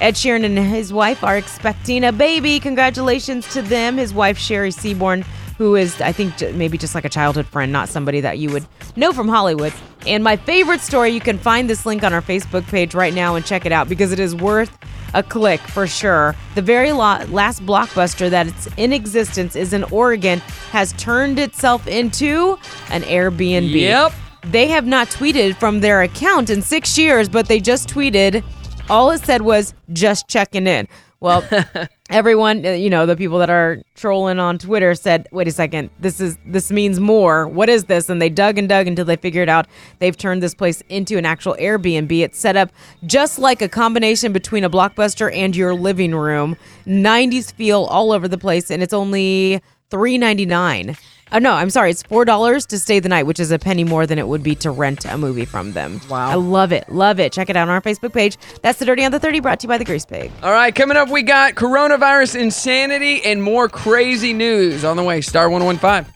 Ed 0.01 0.14
Sheeran 0.14 0.45
and 0.45 0.57
his 0.57 0.93
wife 0.93 1.24
are 1.24 1.37
expecting 1.37 2.05
a 2.05 2.12
baby. 2.12 2.61
Congratulations 2.61 3.53
to 3.53 3.62
them. 3.62 3.97
His 3.97 4.14
wife, 4.14 4.39
Cherry 4.39 4.70
Seaborn, 4.70 5.24
who 5.59 5.74
is, 5.74 6.01
I 6.01 6.12
think, 6.12 6.41
maybe 6.55 6.79
just 6.79 6.95
like 6.95 7.05
a 7.05 7.09
childhood 7.09 7.47
friend, 7.47 7.72
not 7.72 7.89
somebody 7.89 8.20
that 8.20 8.39
you 8.39 8.51
would 8.51 8.64
know 8.95 9.12
from 9.12 9.27
Hollywood. 9.27 9.72
And 10.07 10.22
my 10.22 10.37
favorite 10.37 10.81
story, 10.81 11.11
you 11.11 11.20
can 11.20 11.39
find 11.39 11.68
this 11.68 11.85
link 11.85 12.05
on 12.05 12.12
our 12.12 12.22
Facebook 12.22 12.64
page 12.68 12.95
right 12.95 13.12
now 13.12 13.35
and 13.35 13.45
check 13.45 13.66
it 13.66 13.72
out 13.72 13.89
because 13.89 14.12
it 14.12 14.20
is 14.20 14.37
worth 14.37 14.70
a 15.15 15.23
click 15.23 15.61
for 15.61 15.87
sure. 15.87 16.35
The 16.55 16.63
very 16.63 16.93
last 16.93 17.65
blockbuster 17.65 18.31
that's 18.31 18.69
in 18.77 18.93
existence 18.93 19.57
is 19.57 19.73
in 19.73 19.85
Oregon, 19.85 20.41
has 20.71 20.93
turned 20.95 21.39
itself 21.39 21.87
into 21.87 22.59
an 22.91 23.03
Airbnb. 23.03 23.73
Yep. 23.73 24.13
They 24.45 24.69
have 24.69 24.87
not 24.87 25.09
tweeted 25.09 25.57
from 25.57 25.81
their 25.81 26.03
account 26.03 26.51
in 26.51 26.63
six 26.63 26.97
years, 26.97 27.29
but 27.29 27.49
they 27.49 27.61
just 27.61 27.89
tweeted. 27.89 28.45
All 28.89 29.11
it 29.11 29.25
said 29.25 29.43
was 29.43 29.75
just 29.93 30.29
checking 30.29 30.67
in. 30.67 30.87
Well, 31.19 31.45
everyone 32.11 32.65
uh, 32.65 32.71
you 32.71 32.89
know 32.89 33.05
the 33.05 33.17
people 33.17 33.39
that 33.39 33.51
are 33.51 33.83
trolling 33.97 34.39
on 34.39 34.59
twitter 34.59 34.95
said 34.95 35.27
wait 35.33 35.49
a 35.49 35.51
second 35.51 35.91
this 35.99 36.21
is 36.21 36.39
this 36.47 36.71
means 36.71 37.01
more. 37.01 37.49
What 37.49 37.69
is 37.69 37.85
this? 37.85 38.09
And 38.09 38.21
they 38.21 38.29
dug 38.29 38.59
and 38.59 38.69
dug 38.69 38.87
until 38.87 39.05
they 39.05 39.17
figured 39.17 39.49
out 39.49 39.67
they've 39.99 40.17
turned 40.17 40.43
this 40.43 40.55
place 40.55 40.83
into 40.89 41.19
an 41.19 41.25
actual 41.25 41.57
airbnb. 41.59 42.21
It's 42.21 42.39
set 42.39 42.57
up 42.57 42.71
just 43.05 43.39
like 43.39 43.63
a 43.63 43.69
combination 43.69 44.33
between 44.33 44.65
a 44.65 44.71
blockbuster 44.71 45.35
and 45.35 45.57
your 45.57 45.75
living 45.75 46.15
room. 46.15 46.57
90s 46.87 47.53
feel 47.53 47.85
all 47.85 48.13
over 48.13 48.29
the 48.29 48.39
place 48.39 48.71
and 48.71 48.83
it's 48.83 48.95
only 48.95 49.61
399 49.91 50.97
Oh, 51.33 51.39
no, 51.39 51.53
I'm 51.55 51.70
sorry. 51.70 51.91
It's 51.91 52.05
four 52.05 52.24
dollars 52.24 52.64
to 52.66 52.79
stay 52.79 53.01
the 53.01 53.09
night, 53.09 53.24
which 53.24 53.41
is 53.41 53.51
a 53.51 53.59
penny 53.59 53.83
more 53.83 54.07
than 54.07 54.18
it 54.18 54.29
would 54.29 54.43
be 54.45 54.55
to 54.57 54.70
rent 54.70 55.05
a 55.05 55.18
movie 55.18 55.45
from 55.45 55.72
them. 55.72 56.01
Wow, 56.09 56.31
I 56.31 56.35
love 56.35 56.70
it, 56.70 56.89
love 56.89 57.18
it. 57.18 57.33
Check 57.33 57.51
it 57.51 57.57
out 57.57 57.68
on 57.68 57.74
our 57.74 57.81
Facebook 57.81 58.12
page. 58.12 58.37
That's 58.62 58.79
the 58.79 58.85
Dirty 58.85 59.05
on 59.05 59.11
the 59.11 59.18
Thirty, 59.18 59.41
brought 59.41 59.59
to 59.61 59.64
you 59.64 59.68
by 59.68 59.79
the 59.79 59.85
Grease 59.85 60.07
Pig. 60.07 60.31
All 60.43 60.53
right, 60.53 60.72
coming 60.72 60.97
up, 60.97 61.09
we 61.11 61.22
got 61.24 61.55
coronavirus 61.55 62.41
insanity 62.41 63.24
and 63.24 63.43
more 63.43 63.68
crazy 63.68 64.33
news 64.33 64.85
on 64.85 64.97
the 64.97 65.03
way. 65.03 65.20
Star 65.20 65.51
one 65.51 65.62
oh 65.62 65.66
one 65.66 65.79
five, 65.79 66.09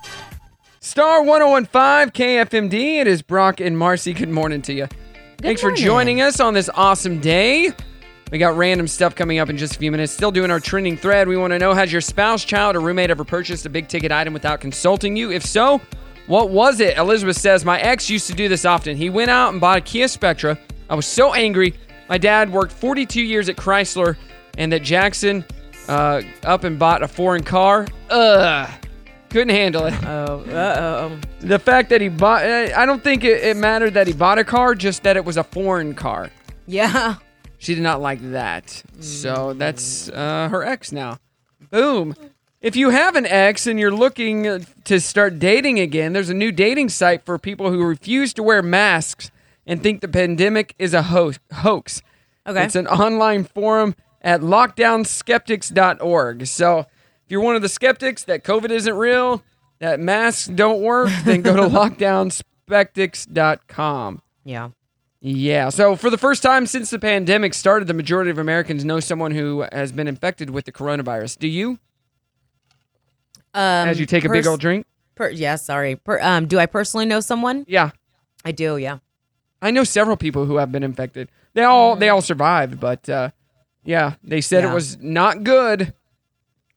Star 0.81 1.23
one 1.25 1.41
zero 1.41 1.51
one 1.51 1.65
five 1.67 2.13
KFMD. 2.13 3.01
It 3.01 3.07
is 3.09 3.21
Brock 3.21 3.61
and 3.61 3.77
Marci. 3.77 4.17
Good 4.17 4.29
morning 4.29 4.63
to 4.63 4.73
you. 4.73 4.87
Good 4.87 5.43
Thanks 5.43 5.63
morning. 5.63 5.77
for 5.77 5.85
joining 5.85 6.21
us 6.21 6.39
on 6.39 6.55
this 6.55 6.71
awesome 6.75 7.21
day. 7.21 7.73
We 8.31 8.39
got 8.39 8.57
random 8.57 8.87
stuff 8.87 9.15
coming 9.17 9.39
up 9.39 9.51
in 9.51 9.57
just 9.57 9.75
a 9.75 9.79
few 9.79 9.91
minutes. 9.91 10.13
Still 10.13 10.31
doing 10.31 10.51
our 10.51 10.61
trending 10.61 10.97
thread. 10.97 11.27
We 11.27 11.37
want 11.37 11.53
to 11.53 11.59
know 11.59 11.75
Has 11.75 11.91
your 11.91 12.01
spouse, 12.01 12.45
child, 12.45 12.77
or 12.77 12.81
roommate 12.81 13.11
ever 13.11 13.25
purchased 13.25 13.67
a 13.67 13.69
big 13.69 13.89
ticket 13.89 14.13
item 14.13 14.33
without 14.33 14.61
consulting 14.61 15.17
you? 15.17 15.33
If 15.33 15.45
so, 15.45 15.81
what 16.27 16.51
was 16.51 16.79
it? 16.79 16.97
Elizabeth 16.97 17.37
says, 17.37 17.65
My 17.65 17.81
ex 17.81 18.09
used 18.09 18.29
to 18.29 18.35
do 18.35 18.49
this 18.49 18.65
often. 18.65 18.97
He 18.97 19.11
went 19.11 19.31
out 19.31 19.51
and 19.51 19.61
bought 19.61 19.79
a 19.79 19.81
Kia 19.81 20.07
Spectra. 20.07 20.57
I 20.89 20.95
was 20.95 21.07
so 21.07 21.35
angry. 21.35 21.75
My 22.09 22.19
dad 22.19 22.53
worked 22.53 22.73
42 22.73 23.21
years 23.21 23.49
at 23.49 23.57
Chrysler, 23.57 24.17
and 24.57 24.73
that 24.73 24.83
Jackson 24.83 25.45
uh, 25.89 26.23
up 26.45 26.63
and 26.63 26.79
bought 26.79 27.03
a 27.03 27.09
foreign 27.09 27.43
car. 27.43 27.87
Ugh. 28.11 28.71
Couldn't 29.31 29.51
handle 29.51 29.87
it. 29.87 29.95
Oh, 30.05 30.41
uh 30.51 31.11
oh. 31.11 31.21
The 31.41 31.59
fact 31.59 31.89
that 31.91 32.01
he 32.01 32.09
bought, 32.09 32.45
I 32.45 32.85
don't 32.85 33.03
think 33.03 33.23
it, 33.23 33.45
it 33.45 33.57
mattered 33.57 33.95
that 33.95 34.07
he 34.09 34.13
bought 34.13 34.39
a 34.39 34.45
car, 34.45 34.75
just 34.75 35.05
that 35.05 35.17
it 35.17 35.25
was 35.25 35.37
a 35.37 35.45
foreign 35.45 35.95
car. 35.95 36.31
Yeah. 36.67 37.17
She 37.61 37.75
did 37.75 37.83
not 37.83 38.01
like 38.01 38.33
that. 38.33 38.83
So 39.01 39.53
that's 39.53 40.09
uh, 40.09 40.49
her 40.51 40.65
ex 40.65 40.93
now. 40.93 41.19
Boom. 41.71 42.17
If 42.63 42.75
you 42.75 42.89
have 42.89 43.17
an 43.17 43.27
ex 43.27 43.67
and 43.67 43.79
you're 43.79 43.93
looking 43.93 44.65
to 44.85 44.99
start 44.99 45.39
dating 45.39 45.79
again, 45.79 46.15
there's 46.15 46.31
a 46.31 46.35
new 46.35 46.53
dating 46.53 46.89
site 46.89 47.23
for 47.23 47.39
people 47.39 47.71
who 47.71 47.85
refuse 47.85 48.33
to 48.35 48.43
wear 48.43 48.63
masks 48.63 49.31
and 49.67 49.83
think 49.83 50.01
the 50.01 50.09
pandemic 50.09 50.75
is 50.79 50.95
a 50.95 51.03
ho- 51.03 51.33
hoax. 51.53 52.01
Okay. 52.47 52.65
It's 52.65 52.77
an 52.77 52.87
online 52.87 53.45
forum 53.45 53.95
at 54.23 54.41
lockdownskeptics.org. 54.41 56.47
So 56.47 56.79
if 56.79 56.87
you're 57.29 57.43
one 57.43 57.57
of 57.57 57.63
the 57.63 57.69
skeptics 57.69 58.25
that 58.25 58.43
COVID 58.43 58.71
isn't 58.71 58.97
real, 58.97 59.43
that 59.81 60.01
masks 60.01 60.47
don't 60.47 60.81
work, 60.81 61.11
then 61.25 61.43
go 61.43 61.57
to 61.57 61.63
lockdownskeptics.com. 62.71 64.23
Yeah. 64.45 64.71
Yeah. 65.21 65.69
So 65.69 65.97
for 65.97 66.09
the 66.11 66.17
first 66.19 66.43
time 66.43 66.67
since 66.67 66.91
the 66.91 66.99
pandemic 66.99 67.53
started, 67.55 67.87
the 67.89 67.95
majority 67.95 68.31
of 68.31 68.39
Americans 68.39 68.85
know 68.85 69.01
someone 69.01 69.33
who 69.33 69.67
has 69.73 69.93
been 69.93 70.09
infected 70.09 70.51
with 70.51 70.65
the 70.65 70.73
coronavirus. 70.73 71.39
Do 71.39 71.47
you? 71.49 71.79
Um, 73.53 73.89
As 73.89 73.99
you 74.01 74.07
take 74.07 74.25
a 74.25 74.29
big 74.29 74.47
old 74.47 74.61
drink? 74.61 74.87
Per, 75.17 75.29
yeah, 75.31 75.57
sorry. 75.57 75.97
Per, 75.97 76.19
um, 76.23 76.47
do 76.47 76.59
I 76.59 76.67
personally 76.67 77.05
know 77.05 77.21
someone? 77.21 77.65
Yeah. 77.69 77.91
I 78.45 78.53
do. 78.53 78.77
Yeah. 78.77 78.99
I 79.61 79.71
know 79.71 79.85
several 79.85 80.17
people 80.17 80.47
who 80.47 80.57
have 80.57 80.73
been 80.73 80.83
infected. 80.83 81.29
They 81.53 81.65
all 81.65 81.97
they 81.97 82.09
all 82.09 82.23
survived, 82.23 82.81
but 82.81 83.07
uh, 83.09 83.31
yeah, 83.85 84.15
they 84.23 84.41
said 84.41 84.63
Yeah. 84.65 84.71
it 84.71 84.75
was 84.75 84.97
not 85.01 85.43
good, 85.45 85.93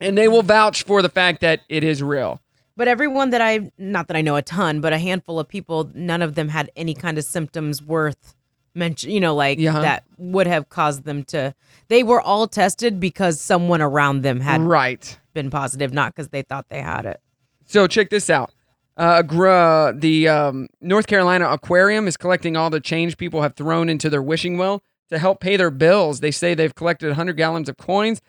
and 0.01 0.17
they 0.17 0.27
will 0.27 0.41
vouch 0.43 0.83
for 0.83 1.01
the 1.01 1.09
fact 1.09 1.39
that 1.41 1.61
it 1.69 1.83
is 1.83 2.03
real. 2.03 2.41
But 2.75 2.87
everyone 2.87 3.29
that 3.31 3.41
I, 3.41 3.71
not 3.77 4.07
that 4.07 4.17
I 4.17 4.21
know 4.21 4.35
a 4.35 4.41
ton, 4.41 4.81
but 4.81 4.93
a 4.93 4.97
handful 4.97 5.39
of 5.39 5.47
people, 5.47 5.89
none 5.93 6.21
of 6.21 6.35
them 6.35 6.49
had 6.49 6.71
any 6.75 6.93
kind 6.95 7.17
of 7.17 7.23
symptoms 7.23 7.83
worth 7.83 8.35
mention. 8.73 9.11
You 9.11 9.19
know, 9.19 9.35
like 9.35 9.59
Yeah. 9.59 9.79
that 9.79 10.03
would 10.17 10.47
have 10.47 10.69
caused 10.69 11.03
them 11.03 11.23
to. 11.25 11.53
They 11.87 12.01
were 12.03 12.21
all 12.21 12.47
tested 12.47 12.99
because 12.99 13.39
someone 13.39 13.81
around 13.81 14.23
them 14.23 14.39
had 14.39 14.61
right 14.61 15.19
been 15.33 15.49
positive, 15.51 15.93
not 15.93 16.15
because 16.15 16.29
they 16.29 16.41
thought 16.41 16.69
they 16.69 16.81
had 16.81 17.05
it. 17.05 17.19
So 17.65 17.85
check 17.87 18.09
this 18.09 18.29
out. 18.29 18.51
Uh, 18.97 19.21
gr- 19.23 19.91
the 19.97 20.27
um, 20.27 20.67
North 20.81 21.07
Carolina 21.07 21.49
Aquarium 21.49 22.07
is 22.07 22.17
collecting 22.17 22.55
all 22.55 22.69
the 22.69 22.79
change 22.79 23.17
people 23.17 23.41
have 23.41 23.55
thrown 23.55 23.89
into 23.89 24.09
their 24.09 24.21
wishing 24.21 24.57
well 24.57 24.81
to 25.09 25.17
help 25.17 25.39
pay 25.39 25.57
their 25.57 25.71
bills. 25.71 26.19
They 26.19 26.29
say 26.31 26.53
they've 26.53 26.73
collected 26.75 27.07
100 27.07 27.33
gallons 27.33 27.69
of 27.69 27.77
coins, 27.77 28.21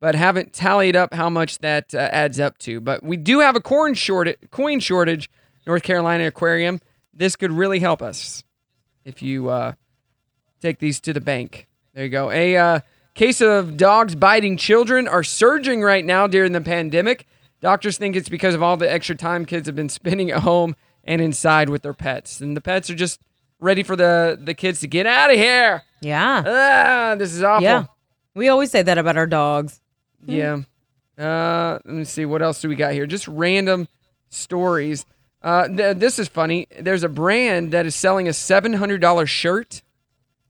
but 0.00 0.14
haven't 0.14 0.52
tallied 0.52 0.96
up 0.96 1.14
how 1.14 1.28
much 1.28 1.58
that 1.58 1.94
uh, 1.94 1.98
adds 2.12 2.38
up 2.38 2.58
to. 2.58 2.80
But 2.80 3.02
we 3.02 3.16
do 3.16 3.40
have 3.40 3.56
a 3.56 3.60
corn 3.60 3.94
shortage, 3.94 4.38
coin 4.50 4.80
shortage, 4.80 5.30
North 5.66 5.82
Carolina 5.82 6.26
Aquarium. 6.26 6.80
This 7.12 7.36
could 7.36 7.52
really 7.52 7.80
help 7.80 8.00
us 8.00 8.44
if 9.04 9.22
you 9.22 9.48
uh, 9.48 9.72
take 10.60 10.78
these 10.78 11.00
to 11.00 11.12
the 11.12 11.20
bank. 11.20 11.66
There 11.94 12.04
you 12.04 12.10
go. 12.10 12.30
A 12.30 12.56
uh, 12.56 12.80
case 13.14 13.40
of 13.40 13.76
dogs 13.76 14.14
biting 14.14 14.56
children 14.56 15.08
are 15.08 15.24
surging 15.24 15.82
right 15.82 16.04
now 16.04 16.26
during 16.26 16.52
the 16.52 16.60
pandemic. 16.60 17.26
Doctors 17.60 17.98
think 17.98 18.14
it's 18.14 18.28
because 18.28 18.54
of 18.54 18.62
all 18.62 18.76
the 18.76 18.90
extra 18.90 19.16
time 19.16 19.44
kids 19.44 19.66
have 19.66 19.74
been 19.74 19.88
spending 19.88 20.30
at 20.30 20.40
home 20.40 20.76
and 21.02 21.20
inside 21.20 21.68
with 21.70 21.82
their 21.82 21.94
pets. 21.94 22.40
And 22.40 22.56
the 22.56 22.60
pets 22.60 22.88
are 22.88 22.94
just 22.94 23.20
ready 23.58 23.82
for 23.82 23.96
the, 23.96 24.38
the 24.40 24.54
kids 24.54 24.80
to 24.80 24.86
get 24.86 25.06
out 25.06 25.30
of 25.30 25.36
here. 25.36 25.82
Yeah. 26.00 26.42
Ah, 26.46 27.16
this 27.16 27.32
is 27.32 27.42
awful. 27.42 27.64
Yeah. 27.64 27.86
We 28.34 28.48
always 28.48 28.70
say 28.70 28.82
that 28.82 28.98
about 28.98 29.16
our 29.16 29.26
dogs. 29.26 29.80
Yeah. 30.24 30.58
Uh, 31.18 31.78
let 31.84 31.94
me 31.94 32.04
see. 32.04 32.24
What 32.24 32.42
else 32.42 32.60
do 32.60 32.68
we 32.68 32.76
got 32.76 32.92
here? 32.92 33.06
Just 33.06 33.26
random 33.28 33.88
stories. 34.28 35.04
Uh, 35.42 35.68
th- 35.68 35.96
this 35.96 36.18
is 36.18 36.28
funny. 36.28 36.66
There's 36.78 37.02
a 37.02 37.08
brand 37.08 37.72
that 37.72 37.86
is 37.86 37.94
selling 37.94 38.28
a 38.28 38.32
$700 38.32 39.26
shirt, 39.28 39.82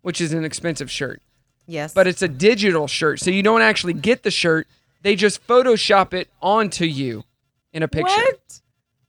which 0.03 0.21
is 0.21 0.33
an 0.33 0.45
expensive 0.45 0.91
shirt. 0.91 1.23
Yes. 1.67 1.93
But 1.93 2.07
it's 2.07 2.23
a 2.23 2.29
digital 2.29 2.87
shirt. 2.87 3.21
So 3.21 3.31
you 3.31 3.43
don't 3.43 3.63
actually 3.63 3.93
get 3.93 4.23
the 4.23 4.31
shirt. 4.31 4.67
They 5.03 5.15
just 5.17 5.47
Photoshop 5.47 6.15
it 6.15 6.29
onto 6.41 6.85
you 6.85 7.25
in 7.73 7.83
a 7.83 7.89
picture. 7.89 8.15
What? 8.15 8.61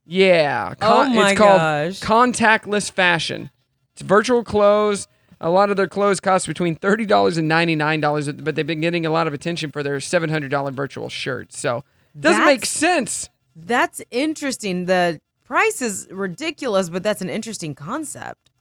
Yeah. 0.05 0.73
Oh 0.81 1.07
my 1.09 1.31
it's 1.31 1.37
called 1.37 1.59
gosh. 1.59 1.99
contactless 2.01 2.91
fashion. 2.91 3.49
It's 3.93 4.01
virtual 4.01 4.43
clothes. 4.43 5.07
A 5.41 5.49
lot 5.49 5.69
of 5.69 5.77
their 5.77 5.87
clothes 5.87 6.19
cost 6.19 6.47
between 6.47 6.75
thirty 6.75 7.05
dollars 7.05 7.37
and 7.37 7.47
ninety 7.47 7.75
nine 7.75 8.01
dollars, 8.01 8.31
but 8.31 8.55
they've 8.55 8.67
been 8.67 8.81
getting 8.81 9.05
a 9.05 9.09
lot 9.09 9.27
of 9.27 9.33
attention 9.33 9.71
for 9.71 9.83
their 9.83 9.99
seven 9.99 10.29
hundred 10.29 10.51
dollar 10.51 10.71
virtual 10.71 11.07
shirt. 11.09 11.53
So 11.53 11.83
doesn't 12.19 12.45
make 12.45 12.65
sense. 12.65 13.29
That's 13.55 14.01
interesting. 14.11 14.85
The 14.85 15.21
price 15.45 15.81
is 15.81 16.07
ridiculous, 16.11 16.89
but 16.89 17.03
that's 17.03 17.21
an 17.21 17.29
interesting 17.29 17.73
concept. 17.73 18.51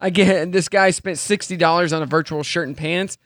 Again, 0.00 0.50
this 0.50 0.68
guy 0.68 0.90
spent 0.90 1.18
sixty 1.18 1.56
dollars 1.56 1.92
on 1.92 2.02
a 2.02 2.06
virtual 2.06 2.42
shirt 2.42 2.68
and 2.68 2.76
pants, 2.76 3.16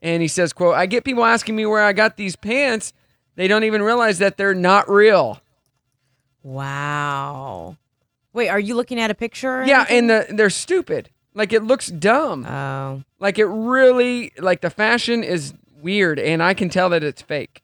and 0.00 0.22
he 0.22 0.28
says, 0.28 0.52
"quote 0.52 0.76
I 0.76 0.86
get 0.86 1.04
people 1.04 1.24
asking 1.24 1.56
me 1.56 1.66
where 1.66 1.82
I 1.82 1.92
got 1.92 2.16
these 2.16 2.36
pants. 2.36 2.92
They 3.34 3.48
don't 3.48 3.64
even 3.64 3.82
realize 3.82 4.18
that 4.18 4.36
they're 4.36 4.54
not 4.54 4.88
real." 4.88 5.40
Wow. 6.42 7.76
Wait, 8.32 8.48
are 8.48 8.60
you 8.60 8.74
looking 8.74 9.00
at 9.00 9.10
a 9.10 9.14
picture? 9.14 9.64
Yeah, 9.64 9.84
anything? 9.88 9.98
and 9.98 10.10
the, 10.10 10.26
they're 10.34 10.50
stupid. 10.50 11.10
Like 11.34 11.52
it 11.52 11.62
looks 11.62 11.88
dumb. 11.88 12.44
Oh. 12.44 13.02
Like 13.18 13.38
it 13.38 13.46
really 13.46 14.32
like 14.38 14.60
the 14.60 14.70
fashion 14.70 15.22
is 15.22 15.54
weird 15.80 16.18
and 16.18 16.42
I 16.42 16.54
can 16.54 16.68
tell 16.68 16.90
that 16.90 17.02
it's 17.02 17.22
fake. 17.22 17.62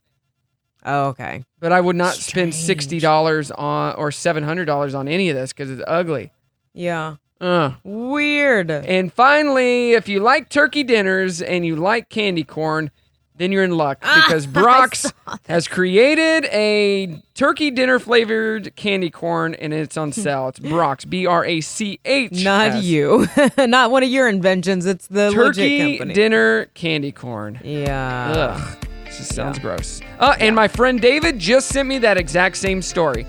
Oh, 0.84 1.06
okay. 1.08 1.44
But 1.58 1.72
I 1.72 1.80
would 1.80 1.96
not 1.96 2.14
spend 2.14 2.54
sixty 2.54 3.00
dollars 3.00 3.50
on 3.50 3.94
or 3.96 4.12
seven 4.12 4.44
hundred 4.44 4.66
dollars 4.66 4.94
on 4.94 5.08
any 5.08 5.28
of 5.30 5.36
this 5.36 5.52
because 5.52 5.70
it's 5.70 5.82
ugly. 5.86 6.32
Yeah. 6.72 7.16
Uh. 7.40 7.72
Weird. 7.82 8.70
And 8.70 9.12
finally, 9.12 9.92
if 9.92 10.08
you 10.08 10.20
like 10.20 10.48
turkey 10.48 10.84
dinners 10.84 11.42
and 11.42 11.66
you 11.66 11.76
like 11.76 12.08
candy 12.08 12.44
corn, 12.44 12.90
then 13.38 13.52
you're 13.52 13.64
in 13.64 13.76
luck 13.76 14.00
because 14.00 14.46
Brach's 14.46 15.12
has 15.46 15.68
created 15.68 16.46
a 16.46 17.22
turkey 17.34 17.70
dinner 17.70 17.98
flavored 17.98 18.74
candy 18.76 19.10
corn 19.10 19.54
and 19.54 19.72
it's 19.74 19.96
on 19.96 20.12
sale. 20.12 20.48
It's 20.48 20.58
Brach's, 20.58 21.04
B 21.04 21.26
R 21.26 21.44
A 21.44 21.60
C 21.60 22.00
H. 22.04 22.44
Not 22.44 22.82
you. 22.82 23.26
Not 23.58 23.90
one 23.90 24.02
of 24.02 24.08
your 24.08 24.28
inventions. 24.28 24.86
It's 24.86 25.06
the 25.06 25.30
Turkey 25.32 25.98
company. 25.98 26.14
dinner 26.14 26.66
candy 26.74 27.12
corn. 27.12 27.60
Yeah. 27.62 28.32
Ugh. 28.58 28.86
This 29.04 29.18
just 29.18 29.34
sounds 29.34 29.58
gross. 29.58 30.00
Uh, 30.18 30.34
and 30.40 30.54
my 30.56 30.68
friend 30.68 31.00
David 31.00 31.38
just 31.38 31.68
sent 31.68 31.88
me 31.88 31.98
that 31.98 32.16
exact 32.16 32.56
same 32.56 32.82
story 32.82 33.26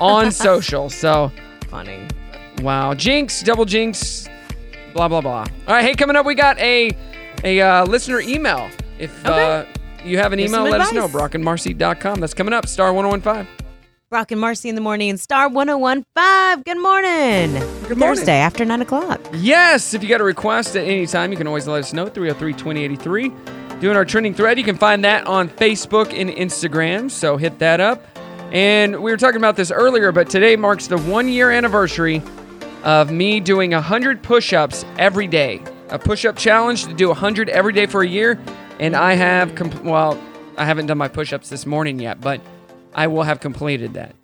on 0.00 0.30
social. 0.32 0.90
So 0.90 1.32
funny. 1.68 2.06
Wow. 2.62 2.94
Jinx, 2.94 3.42
double 3.42 3.64
jinx, 3.64 4.28
blah, 4.92 5.08
blah, 5.08 5.20
blah. 5.20 5.46
All 5.66 5.74
right. 5.74 5.84
Hey, 5.84 5.94
coming 5.94 6.16
up, 6.16 6.26
we 6.26 6.34
got 6.34 6.58
a 6.58 6.90
a 7.44 7.60
uh, 7.60 7.84
listener 7.86 8.20
email. 8.20 8.68
If 8.98 9.24
uh, 9.26 9.64
you 10.04 10.18
have 10.18 10.32
an 10.32 10.38
Here's 10.38 10.50
email, 10.50 10.64
let 10.64 10.80
us 10.80 10.92
know. 10.92 11.04
advice. 11.06 11.30
BrockandMarci.com. 11.32 12.20
That's 12.20 12.34
coming 12.34 12.54
up. 12.54 12.66
Star 12.66 12.92
1015. 12.92 13.46
Brock 14.08 14.30
and 14.30 14.40
Marci 14.40 14.66
in 14.66 14.74
the 14.76 14.80
morning. 14.80 15.10
And 15.10 15.18
Star 15.20 15.48
1015. 15.48 16.62
Good 16.62 16.80
morning. 16.80 17.52
Good 17.88 17.98
morning. 17.98 18.16
Thursday 18.16 18.36
after 18.38 18.64
9 18.64 18.82
o'clock. 18.82 19.20
Yes, 19.34 19.94
if 19.94 20.02
you 20.02 20.08
got 20.08 20.20
a 20.20 20.24
request 20.24 20.76
at 20.76 20.84
any 20.84 21.06
time, 21.06 21.32
you 21.32 21.36
can 21.36 21.46
always 21.46 21.66
let 21.66 21.80
us 21.80 21.92
know. 21.92 22.06
303 22.08 22.52
2083. 22.52 23.32
Doing 23.80 23.96
our 23.96 24.04
trending 24.04 24.32
thread. 24.32 24.58
You 24.58 24.64
can 24.64 24.76
find 24.76 25.04
that 25.04 25.26
on 25.26 25.48
Facebook 25.48 26.18
and 26.18 26.30
Instagram. 26.30 27.10
So 27.10 27.36
hit 27.36 27.58
that 27.58 27.80
up. 27.80 28.04
And 28.52 29.02
we 29.02 29.10
were 29.10 29.16
talking 29.16 29.38
about 29.38 29.56
this 29.56 29.72
earlier, 29.72 30.12
but 30.12 30.30
today 30.30 30.54
marks 30.54 30.86
the 30.86 30.98
one 30.98 31.28
year 31.28 31.50
anniversary 31.50 32.22
of 32.84 33.10
me 33.10 33.40
doing 33.40 33.72
100 33.72 34.22
push 34.22 34.52
ups 34.52 34.84
every 34.98 35.26
day. 35.26 35.60
A 35.90 35.98
push 35.98 36.24
up 36.24 36.36
challenge 36.36 36.84
to 36.84 36.94
do 36.94 37.08
100 37.08 37.48
every 37.48 37.72
day 37.72 37.86
for 37.86 38.02
a 38.02 38.06
year. 38.08 38.38
And 38.78 38.94
I 38.94 39.14
have, 39.14 39.54
comp- 39.54 39.82
well, 39.84 40.20
I 40.56 40.64
haven't 40.64 40.86
done 40.86 40.98
my 40.98 41.08
push 41.08 41.32
ups 41.32 41.48
this 41.48 41.64
morning 41.66 41.98
yet, 41.98 42.20
but 42.20 42.40
I 42.94 43.06
will 43.06 43.22
have 43.22 43.40
completed 43.40 43.94
that. 43.94 44.14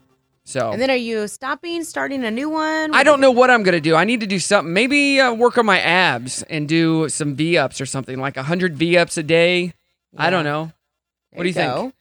So. 0.45 0.73
And 0.73 0.81
then 0.83 0.91
are 0.91 0.97
you 0.97 1.29
stopping, 1.29 1.85
starting 1.85 2.25
a 2.25 2.31
new 2.31 2.51
one? 2.51 2.95
I 2.95 3.03
don't 3.05 3.21
know 3.21 3.31
what 3.31 3.49
I'm 3.51 3.63
gonna 3.63 3.81
do. 3.81 3.95
I 3.95 4.05
need 4.05 4.21
to 4.21 4.27
do 4.27 4.39
something. 4.41 4.73
Maybe 4.73 5.21
uh, 5.21 5.33
work 5.33 5.57
on 5.57 5.65
my 5.65 5.79
abs 5.81 6.43
and 6.45 6.69
do 6.69 7.09
some 7.09 7.37
V 7.37 7.57
ups 7.57 7.81
or 7.81 7.87
something, 7.87 8.19
like 8.19 8.37
hundred 8.37 8.75
V 8.77 8.97
ups 8.99 9.17
a 9.17 9.23
day. 9.23 9.73
I 10.17 10.31
don't 10.31 10.45
know. 10.45 10.73
what 11.33 11.45
do 11.45 11.49
you 11.49 11.55
There 11.55 11.65
you 11.77 11.81
think? 11.83 11.95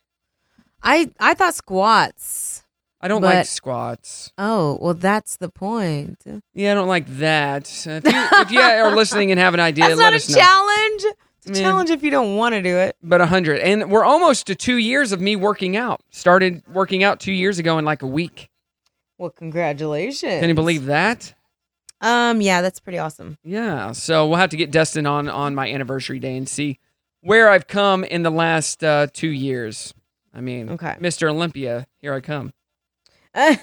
I 0.84 1.12
I 1.20 1.34
thought 1.36 1.54
squats. 1.54 2.64
I 3.00 3.08
don't 3.08 3.22
like 3.24 3.46
squats. 3.48 4.32
Oh, 4.38 4.78
well, 4.80 4.94
that's 4.94 5.38
the 5.38 5.50
point. 5.50 6.24
Yeah, 6.54 6.72
I 6.72 6.76
don't 6.76 6.88
like 6.88 7.08
that. 7.18 7.68
If 7.88 8.06
you, 8.06 8.12
if 8.14 8.52
you 8.52 8.60
are 8.60 8.96
listening 8.96 9.32
and 9.32 9.40
have 9.40 9.56
an 9.56 9.60
idea, 9.60 9.86
That's 9.88 9.98
let 9.98 10.04
not 10.04 10.14
a 10.14 10.18
us 10.18 10.30
know. 10.30 10.36
challenge. 10.40 10.81
It's 11.46 11.58
a 11.58 11.62
Yeah. 11.62 11.70
challenge 11.70 11.90
if 11.90 12.04
you 12.04 12.12
don't 12.12 12.36
want 12.36 12.54
to 12.54 12.62
do 12.62 12.78
it. 12.78 12.96
But 13.02 13.20
a 13.22 13.26
hundred, 13.26 13.60
and 13.62 13.90
we're 13.92 14.04
almost 14.04 14.48
to 14.48 14.56
two 14.56 14.78
years 14.78 15.12
of 15.12 15.20
me 15.22 15.36
working 15.36 15.76
out. 15.76 16.02
Started 16.12 16.62
working 16.72 17.04
out 17.04 17.20
two 17.20 17.32
years 17.32 17.58
ago 17.60 17.78
in 17.80 17.86
like 17.86 18.02
a 18.04 18.08
week. 18.08 18.50
Well, 19.18 19.30
congratulations. 19.32 20.40
Can 20.40 20.50
you 20.50 20.56
believe 20.56 20.86
that? 20.86 21.34
Um, 22.00 22.42
yeah, 22.42 22.62
that's 22.62 22.80
pretty 22.80 22.98
awesome. 22.98 23.38
Yeah, 23.44 23.92
so 23.92 24.28
we'll 24.28 24.38
have 24.40 24.50
to 24.52 24.58
get 24.58 24.72
Destin 24.72 25.06
on 25.06 25.30
on 25.30 25.54
my 25.56 25.72
anniversary 25.72 26.20
day 26.20 26.36
and 26.36 26.50
see 26.50 26.80
where 27.22 27.50
I've 27.50 27.68
come 27.68 28.04
in 28.04 28.24
the 28.24 28.32
last 28.32 28.84
uh, 28.84 29.08
two 29.14 29.30
years. 29.30 29.94
I 30.34 30.42
mean, 30.42 30.70
Okay. 30.72 30.96
Mr. 31.00 31.30
Olympia, 31.30 31.86
here 32.00 32.14
I 32.14 32.20
come. 32.22 32.54
yeah, 33.36 33.58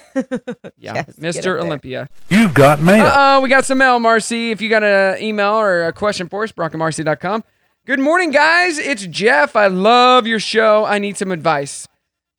Yeah, 0.77 1.03
Mr. 1.19 1.61
Olympia. 1.61 2.09
You've 2.29 2.53
got 2.53 2.81
mail. 2.81 3.05
Uh-oh, 3.05 3.41
we 3.41 3.49
got 3.49 3.65
some 3.65 3.77
mail, 3.77 3.99
Marci. 3.99 4.51
If 4.51 4.61
you 4.61 4.69
got 4.69 4.83
an 4.83 5.21
email 5.21 5.53
or 5.55 5.85
a 5.87 5.93
question 5.93 6.27
for 6.29 6.43
us, 6.43 6.51
brockandmarci.com. 6.51 7.43
Good 7.85 7.99
morning, 7.99 8.29
guys. 8.29 8.77
It's 8.77 9.07
Jeff. 9.07 9.55
I 9.55 9.67
love 9.67 10.27
your 10.27 10.39
show. 10.39 10.85
I 10.85 10.99
need 10.99 11.17
some 11.17 11.31
advice. 11.31 11.87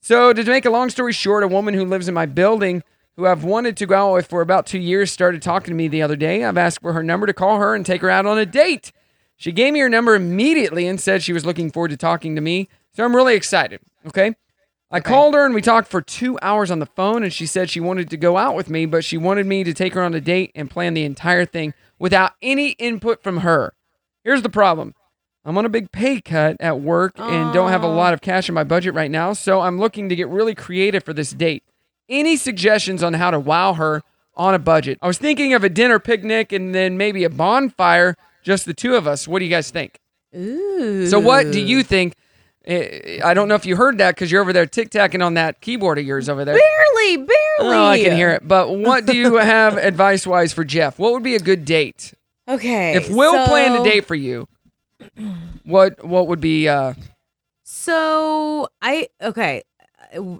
So, 0.00 0.32
to 0.32 0.44
make 0.44 0.64
a 0.64 0.70
long 0.70 0.90
story 0.90 1.12
short, 1.12 1.42
a 1.42 1.48
woman 1.48 1.74
who 1.74 1.84
lives 1.84 2.08
in 2.08 2.14
my 2.14 2.26
building 2.26 2.84
who 3.16 3.26
I've 3.26 3.42
wanted 3.42 3.76
to 3.78 3.86
go 3.86 3.96
out 3.96 4.14
with 4.14 4.26
for 4.28 4.42
about 4.42 4.66
two 4.66 4.78
years 4.78 5.10
started 5.10 5.42
talking 5.42 5.72
to 5.72 5.74
me 5.74 5.88
the 5.88 6.02
other 6.02 6.14
day. 6.14 6.44
I've 6.44 6.56
asked 6.56 6.82
for 6.82 6.92
her 6.92 7.02
number 7.02 7.26
to 7.26 7.34
call 7.34 7.58
her 7.58 7.74
and 7.74 7.84
take 7.84 8.00
her 8.02 8.10
out 8.10 8.26
on 8.26 8.38
a 8.38 8.46
date. 8.46 8.92
She 9.36 9.50
gave 9.50 9.72
me 9.72 9.80
her 9.80 9.88
number 9.88 10.14
immediately 10.14 10.86
and 10.86 11.00
said 11.00 11.22
she 11.22 11.32
was 11.32 11.44
looking 11.44 11.72
forward 11.72 11.90
to 11.90 11.96
talking 11.96 12.34
to 12.36 12.40
me. 12.40 12.68
So 12.94 13.04
I'm 13.04 13.16
really 13.16 13.34
excited. 13.34 13.80
Okay. 14.06 14.34
I 14.90 15.00
called 15.00 15.34
her 15.34 15.44
and 15.44 15.54
we 15.54 15.62
talked 15.62 15.88
for 15.88 16.00
two 16.00 16.38
hours 16.42 16.70
on 16.70 16.78
the 16.78 16.86
phone, 16.86 17.22
and 17.22 17.32
she 17.32 17.46
said 17.46 17.70
she 17.70 17.80
wanted 17.80 18.10
to 18.10 18.16
go 18.16 18.36
out 18.36 18.54
with 18.54 18.70
me, 18.70 18.86
but 18.86 19.04
she 19.04 19.16
wanted 19.16 19.46
me 19.46 19.64
to 19.64 19.74
take 19.74 19.94
her 19.94 20.02
on 20.02 20.14
a 20.14 20.20
date 20.20 20.52
and 20.54 20.70
plan 20.70 20.94
the 20.94 21.04
entire 21.04 21.44
thing 21.44 21.74
without 21.98 22.32
any 22.40 22.70
input 22.72 23.22
from 23.22 23.38
her. 23.38 23.72
Here's 24.22 24.42
the 24.42 24.48
problem 24.48 24.94
I'm 25.44 25.56
on 25.56 25.64
a 25.64 25.70
big 25.70 25.90
pay 25.90 26.20
cut 26.20 26.56
at 26.60 26.80
work 26.80 27.18
and 27.18 27.52
don't 27.54 27.70
have 27.70 27.82
a 27.82 27.88
lot 27.88 28.12
of 28.12 28.20
cash 28.20 28.48
in 28.48 28.54
my 28.54 28.64
budget 28.64 28.94
right 28.94 29.10
now, 29.10 29.32
so 29.32 29.60
I'm 29.60 29.78
looking 29.78 30.08
to 30.10 30.16
get 30.16 30.28
really 30.28 30.54
creative 30.54 31.02
for 31.02 31.14
this 31.14 31.30
date. 31.30 31.62
Any 32.08 32.36
suggestions 32.36 33.02
on 33.02 33.14
how 33.14 33.30
to 33.30 33.40
wow 33.40 33.72
her 33.74 34.02
on 34.34 34.54
a 34.54 34.58
budget? 34.58 34.98
I 35.00 35.06
was 35.06 35.16
thinking 35.16 35.54
of 35.54 35.64
a 35.64 35.68
dinner 35.68 35.98
picnic 35.98 36.52
and 36.52 36.74
then 36.74 36.98
maybe 36.98 37.24
a 37.24 37.30
bonfire, 37.30 38.16
just 38.42 38.66
the 38.66 38.74
two 38.74 38.96
of 38.96 39.06
us. 39.06 39.26
What 39.26 39.38
do 39.38 39.46
you 39.46 39.50
guys 39.50 39.70
think? 39.70 39.98
Ooh. 40.36 41.06
So, 41.06 41.18
what 41.18 41.50
do 41.50 41.60
you 41.60 41.82
think? 41.82 42.14
Eh, 42.66 43.20
I 43.24 43.32
don't 43.32 43.48
know 43.48 43.54
if 43.54 43.64
you 43.64 43.76
heard 43.76 43.98
that 43.98 44.14
because 44.14 44.30
you're 44.30 44.42
over 44.42 44.52
there 44.52 44.66
tic 44.66 44.90
tacking 44.90 45.22
on 45.22 45.34
that 45.34 45.60
keyboard 45.60 45.98
of 45.98 46.04
yours 46.04 46.28
over 46.28 46.44
there. 46.44 46.56
Barely, 46.56 47.16
barely. 47.16 47.28
Oh, 47.60 47.86
I 47.86 48.02
can 48.02 48.14
hear 48.14 48.30
it. 48.30 48.46
But 48.46 48.76
what 48.76 49.06
do 49.06 49.16
you 49.16 49.36
have 49.38 49.78
advice 49.78 50.26
wise 50.26 50.52
for 50.52 50.64
Jeff? 50.64 50.98
What 50.98 51.12
would 51.12 51.22
be 51.22 51.34
a 51.34 51.40
good 51.40 51.64
date? 51.64 52.12
Okay. 52.46 52.94
If 52.94 53.08
Will 53.10 53.46
planned 53.46 53.76
a 53.76 53.84
date 53.84 54.04
for 54.06 54.14
you, 54.14 54.46
what 55.64 56.04
what 56.04 56.26
would 56.28 56.40
be? 56.40 56.68
uh 56.68 56.94
So 57.62 58.68
I 58.82 59.08
okay, 59.22 59.62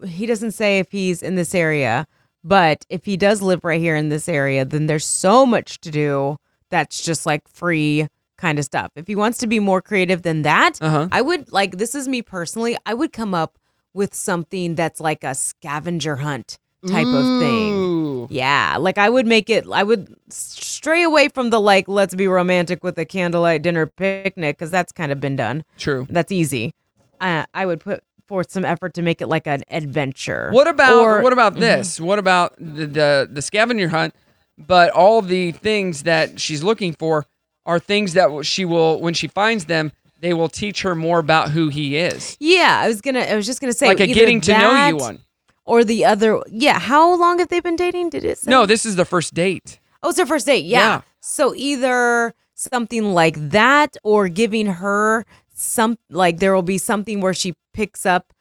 he 0.07 0.27
doesn't 0.27 0.53
say 0.53 0.79
if 0.79 0.91
he's 0.91 1.23
in 1.23 1.35
this 1.37 1.55
area, 1.55 2.07
but 2.43 2.85
if 2.89 3.05
he 3.05 3.17
does 3.17 3.43
live 3.43 3.65
right 3.65 3.81
here 3.81 3.97
in 3.97 4.09
this 4.09 4.29
area, 4.29 4.65
then 4.65 4.87
there's 4.87 5.07
so 5.07 5.47
much 5.47 5.81
to 5.83 5.91
do 5.91 6.37
that's 6.71 7.03
just 7.05 7.27
like 7.27 7.47
free 7.49 8.09
kind 8.39 8.59
of 8.59 8.65
stuff. 8.65 8.91
If 8.97 9.07
he 9.07 9.15
wants 9.17 9.39
to 9.39 9.47
be 9.47 9.61
more 9.61 9.83
creative 9.83 10.23
than 10.23 10.43
that, 10.43 10.79
Uh-huh. 10.81 11.09
I 11.13 11.21
would 11.21 11.53
like 11.53 11.77
this 11.79 11.95
is 11.95 12.09
me 12.09 12.23
personally, 12.23 12.77
I 12.87 12.95
would 12.95 13.13
come 13.13 13.35
up 13.35 13.59
with 13.93 14.15
something 14.15 14.77
that's 14.77 15.01
like 15.01 15.25
a 15.25 15.35
scavenger 15.35 16.17
hunt 16.17 16.59
type 16.89 17.07
of 17.07 17.41
thing. 17.41 18.27
Yeah, 18.31 18.77
like 18.79 18.99
I 18.99 19.09
would 19.11 19.27
make 19.27 19.51
it. 19.51 19.67
I 19.71 19.83
would 19.83 20.15
stray 20.31 21.03
away 21.03 21.29
from 21.29 21.51
the 21.51 21.61
like, 21.61 21.89
let's 21.89 22.15
be 22.15 22.29
romantic 22.29 22.83
with 22.85 22.99
a 22.99 23.05
candlelight 23.05 23.63
dinner 23.63 23.87
picnic 23.87 24.57
because 24.59 24.71
that's 24.71 24.93
kind 24.93 25.11
of 25.13 25.21
been 25.21 25.37
done. 25.37 25.65
True. 25.79 26.07
That's 26.11 26.33
easy. 26.33 26.75
Uh, 27.21 27.45
I 27.55 27.67
would 27.67 27.81
put 27.81 28.03
forth 28.27 28.51
some 28.51 28.65
effort 28.65 28.95
to 28.95 29.03
make 29.03 29.21
it 29.21 29.27
like 29.27 29.47
an 29.47 29.63
adventure. 29.71 30.51
What 30.53 30.69
about 30.69 30.95
Or- 30.95 31.23
what 31.23 31.33
about 31.33 31.57
Mhm. 31.57 31.61
this? 31.61 32.01
What 32.01 32.19
about 32.19 32.55
the, 32.59 32.87
the 32.87 33.29
the 33.31 33.43
scavenger 33.43 33.89
hunt? 33.89 34.15
But 34.57 34.91
all 34.91 35.23
the 35.23 35.53
things 35.53 36.03
that 36.05 36.39
she's 36.41 36.63
looking 36.63 36.93
for 36.93 37.27
are 37.67 37.79
things 37.79 38.13
that 38.15 38.45
she 38.45 38.65
will, 38.65 39.01
when 39.01 39.15
she 39.15 39.27
finds 39.27 39.65
them, 39.67 39.91
they 40.21 40.35
will 40.35 40.49
teach 40.51 40.83
her 40.83 40.95
more 40.95 41.19
about 41.19 41.51
who 41.51 41.69
he 41.69 41.97
is. 41.97 42.37
Yeah, 42.41 42.81
I 42.85 42.89
was 42.89 43.01
gonna. 43.01 43.21
I 43.21 43.35
was 43.37 43.47
just 43.47 43.61
gonna 43.61 43.73
say 43.73 43.87
Like 43.89 44.01
a 44.01 44.07
getting 44.07 44.41
to 44.43 44.53
know 44.59 44.87
you 44.89 44.97
one. 44.97 45.19
Or 45.65 45.85
the 45.85 46.05
other. 46.05 46.43
Yeah, 46.51 46.79
how 46.79 47.15
long 47.15 47.39
have 47.39 47.49
they 47.49 47.61
been 47.61 47.77
dating? 47.77 48.11
Did 48.11 48.25
it? 48.25 48.39
Say? 48.39 48.51
No, 48.51 48.67
this 48.67 48.85
is 48.87 48.97
the 48.97 49.05
first 49.05 49.35
date. 49.35 49.81
Oh, 50.03 50.09
it's 50.09 50.17
their 50.17 50.27
first 50.27 50.47
date. 50.47 50.65
Yeah. 50.65 50.79
Yeah. 50.79 51.01
So 51.21 51.55
either 51.55 52.35
something 52.55 53.15
like 53.15 53.37
that 53.51 53.97
or 54.03 54.29
giving 54.29 54.67
her 54.67 55.25
some 55.55 55.99
like 56.09 56.39
there 56.39 56.55
will 56.55 56.63
be 56.63 56.79
something 56.79 57.21
where 57.21 57.35
she 57.35 57.55
picks 57.73 58.05
up 58.07 58.33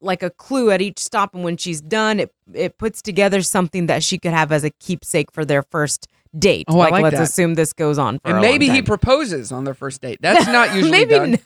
like 0.00 0.22
a 0.22 0.30
clue 0.30 0.70
at 0.70 0.80
each 0.80 0.98
stop 0.98 1.34
and 1.34 1.42
when 1.44 1.56
she's 1.56 1.80
done 1.80 2.20
it 2.20 2.32
it 2.52 2.78
puts 2.78 3.02
together 3.02 3.42
something 3.42 3.86
that 3.86 4.02
she 4.02 4.18
could 4.18 4.32
have 4.32 4.52
as 4.52 4.62
a 4.64 4.70
keepsake 4.70 5.32
for 5.32 5.44
their 5.44 5.62
first 5.62 6.06
date. 6.36 6.64
Oh, 6.68 6.80
I 6.80 6.90
like 6.90 7.02
let's 7.02 7.16
that. 7.16 7.22
assume 7.22 7.54
this 7.54 7.72
goes 7.72 7.96
on 7.98 8.18
for 8.18 8.30
And 8.30 8.40
maybe 8.40 8.68
he 8.68 8.82
proposes 8.82 9.52
on 9.52 9.64
their 9.64 9.74
first 9.74 10.00
date. 10.00 10.18
That's 10.20 10.46
not 10.46 10.74
usually 10.74 10.90
Maybe 10.90 11.14
done. 11.14 11.38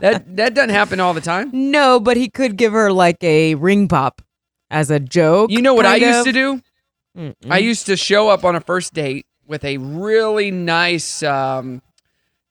That 0.00 0.36
that 0.36 0.54
doesn't 0.54 0.70
happen 0.70 1.00
all 1.00 1.14
the 1.14 1.20
time. 1.22 1.50
No, 1.52 2.00
but 2.00 2.16
he 2.16 2.28
could 2.28 2.56
give 2.56 2.72
her 2.72 2.92
like 2.92 3.22
a 3.24 3.54
ring 3.54 3.88
pop 3.88 4.22
as 4.70 4.90
a 4.90 5.00
joke. 5.00 5.50
You 5.50 5.62
know 5.62 5.74
what 5.74 5.86
I 5.86 5.98
kind 6.00 6.14
used 6.14 6.26
to 6.26 6.32
do? 6.32 6.62
Mm-mm. 7.16 7.34
I 7.50 7.58
used 7.58 7.86
to 7.86 7.96
show 7.96 8.28
up 8.28 8.44
on 8.44 8.56
a 8.56 8.60
first 8.60 8.92
date 8.94 9.26
with 9.46 9.64
a 9.64 9.78
really 9.78 10.50
nice 10.50 11.22
um, 11.22 11.80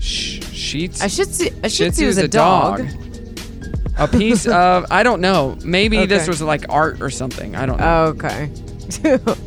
sh- 0.00 0.42
sheets. 0.52 1.02
A 1.02 1.08
Shih 1.08 1.24
Tzu, 1.24 1.48
a 1.62 1.68
Shih 1.70 1.90
Tzu 1.90 2.04
is 2.06 2.18
a 2.18 2.28
dog. 2.28 2.80
A 3.98 4.06
piece 4.08 4.46
of 4.60 4.86
I 4.90 5.02
don't 5.02 5.20
know. 5.20 5.56
Maybe 5.64 6.06
this 6.06 6.28
was 6.28 6.40
like 6.42 6.64
art 6.68 7.00
or 7.00 7.10
something. 7.10 7.56
I 7.56 7.66
don't 7.66 7.78
know. 7.78 8.04
Okay. 8.16 8.50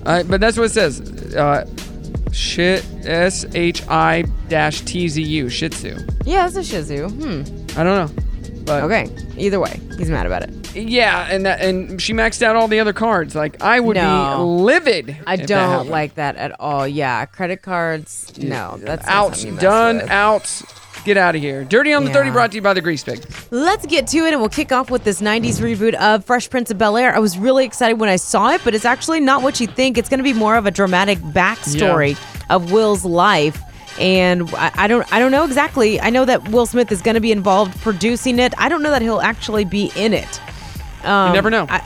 Uh, 0.05 0.21
but 0.23 0.39
that's 0.39 0.55
what 0.55 0.65
it 0.65 0.69
says. 0.71 1.01
Uh, 1.35 1.65
shit. 2.31 2.85
S 3.05 3.43
H 3.55 3.81
I 3.87 4.23
dash 4.49 4.81
T 4.81 5.07
Z 5.07 5.21
U. 5.21 5.49
Shih 5.49 5.69
Tzu. 5.69 5.97
Yeah, 6.25 6.45
it's 6.45 6.55
a 6.55 6.63
Shih 6.63 6.81
Tzu. 6.83 7.09
Hmm. 7.09 7.41
I 7.79 7.83
don't 7.83 8.15
know. 8.15 8.23
But 8.79 8.83
Okay. 8.83 9.09
Either 9.37 9.59
way, 9.59 9.79
he's 9.97 10.09
mad 10.09 10.25
about 10.25 10.43
it. 10.43 10.49
yeah, 10.75 11.27
and 11.29 11.45
that 11.45 11.61
and 11.61 12.01
she 12.01 12.13
maxed 12.13 12.41
out 12.41 12.55
all 12.55 12.67
the 12.67 12.79
other 12.79 12.93
cards. 12.93 13.35
Like 13.35 13.61
I 13.61 13.79
would 13.79 13.95
No. 13.97 14.37
be 14.37 14.43
livid. 14.63 15.17
I 15.27 15.33
if 15.33 15.39
that 15.41 15.47
don't 15.47 15.69
happened. 15.69 15.89
like 15.89 16.15
that 16.15 16.35
at 16.37 16.55
all. 16.59 16.87
Yeah, 16.87 17.25
credit 17.25 17.61
cards. 17.61 18.31
No, 18.37 18.77
that's 18.81 19.05
not 19.05 19.13
out. 19.13 19.25
something 19.35 19.47
you 19.47 19.53
mess 19.53 19.61
Done. 19.61 19.97
with. 19.97 20.09
Out. 20.09 20.61
Get 21.03 21.17
out 21.17 21.33
of 21.35 21.41
here. 21.41 21.63
Dirty 21.63 21.93
on 21.93 22.03
the 22.03 22.09
Yeah. 22.11 22.15
30 22.17 22.29
brought 22.29 22.51
to 22.51 22.55
you 22.57 22.61
by 22.61 22.73
the 22.75 22.81
Grease 22.81 23.03
Pig. 23.03 23.23
Let's 23.49 23.87
get 23.87 24.05
to 24.07 24.17
it, 24.19 24.33
and 24.33 24.39
we'll 24.39 24.49
kick 24.49 24.71
off 24.71 24.91
with 24.91 25.03
this 25.03 25.19
90s 25.19 25.59
reboot 25.59 25.95
of 25.95 26.23
Fresh 26.25 26.51
Prince 26.51 26.69
of 26.69 26.77
Bel 26.77 26.95
Air. 26.95 27.15
I 27.15 27.17
was 27.19 27.39
really 27.39 27.65
excited 27.65 27.99
when 27.99 28.07
I 28.09 28.17
saw 28.17 28.51
it, 28.51 28.61
but 28.63 28.75
it's 28.75 28.85
actually 28.85 29.19
not 29.19 29.41
what 29.41 29.59
you 29.59 29.65
think. 29.65 29.97
It's 29.97 30.09
going 30.09 30.19
to 30.19 30.23
be 30.23 30.33
more 30.33 30.55
of 30.57 30.67
a 30.67 30.71
dramatic 30.71 31.17
backstory 31.19 32.15
of 32.51 32.71
Will's 32.71 33.03
life. 33.03 33.59
And 33.99 34.49
I, 34.55 34.71
I 34.75 34.87
don't, 34.87 35.11
I 35.13 35.19
don't 35.19 35.31
know 35.31 35.43
exactly. 35.43 35.99
I 35.99 36.09
know 36.09 36.25
that 36.25 36.49
Will 36.49 36.65
Smith 36.65 36.91
is 36.91 37.01
going 37.01 37.15
to 37.15 37.21
be 37.21 37.31
involved 37.31 37.79
producing 37.81 38.39
it. 38.39 38.53
I 38.57 38.69
don't 38.69 38.81
know 38.81 38.91
that 38.91 39.01
he'll 39.01 39.21
actually 39.21 39.65
be 39.65 39.91
in 39.95 40.13
it. 40.13 40.41
Um, 41.03 41.29
You 41.29 41.33
never 41.33 41.49
know. 41.49 41.65
I, 41.69 41.85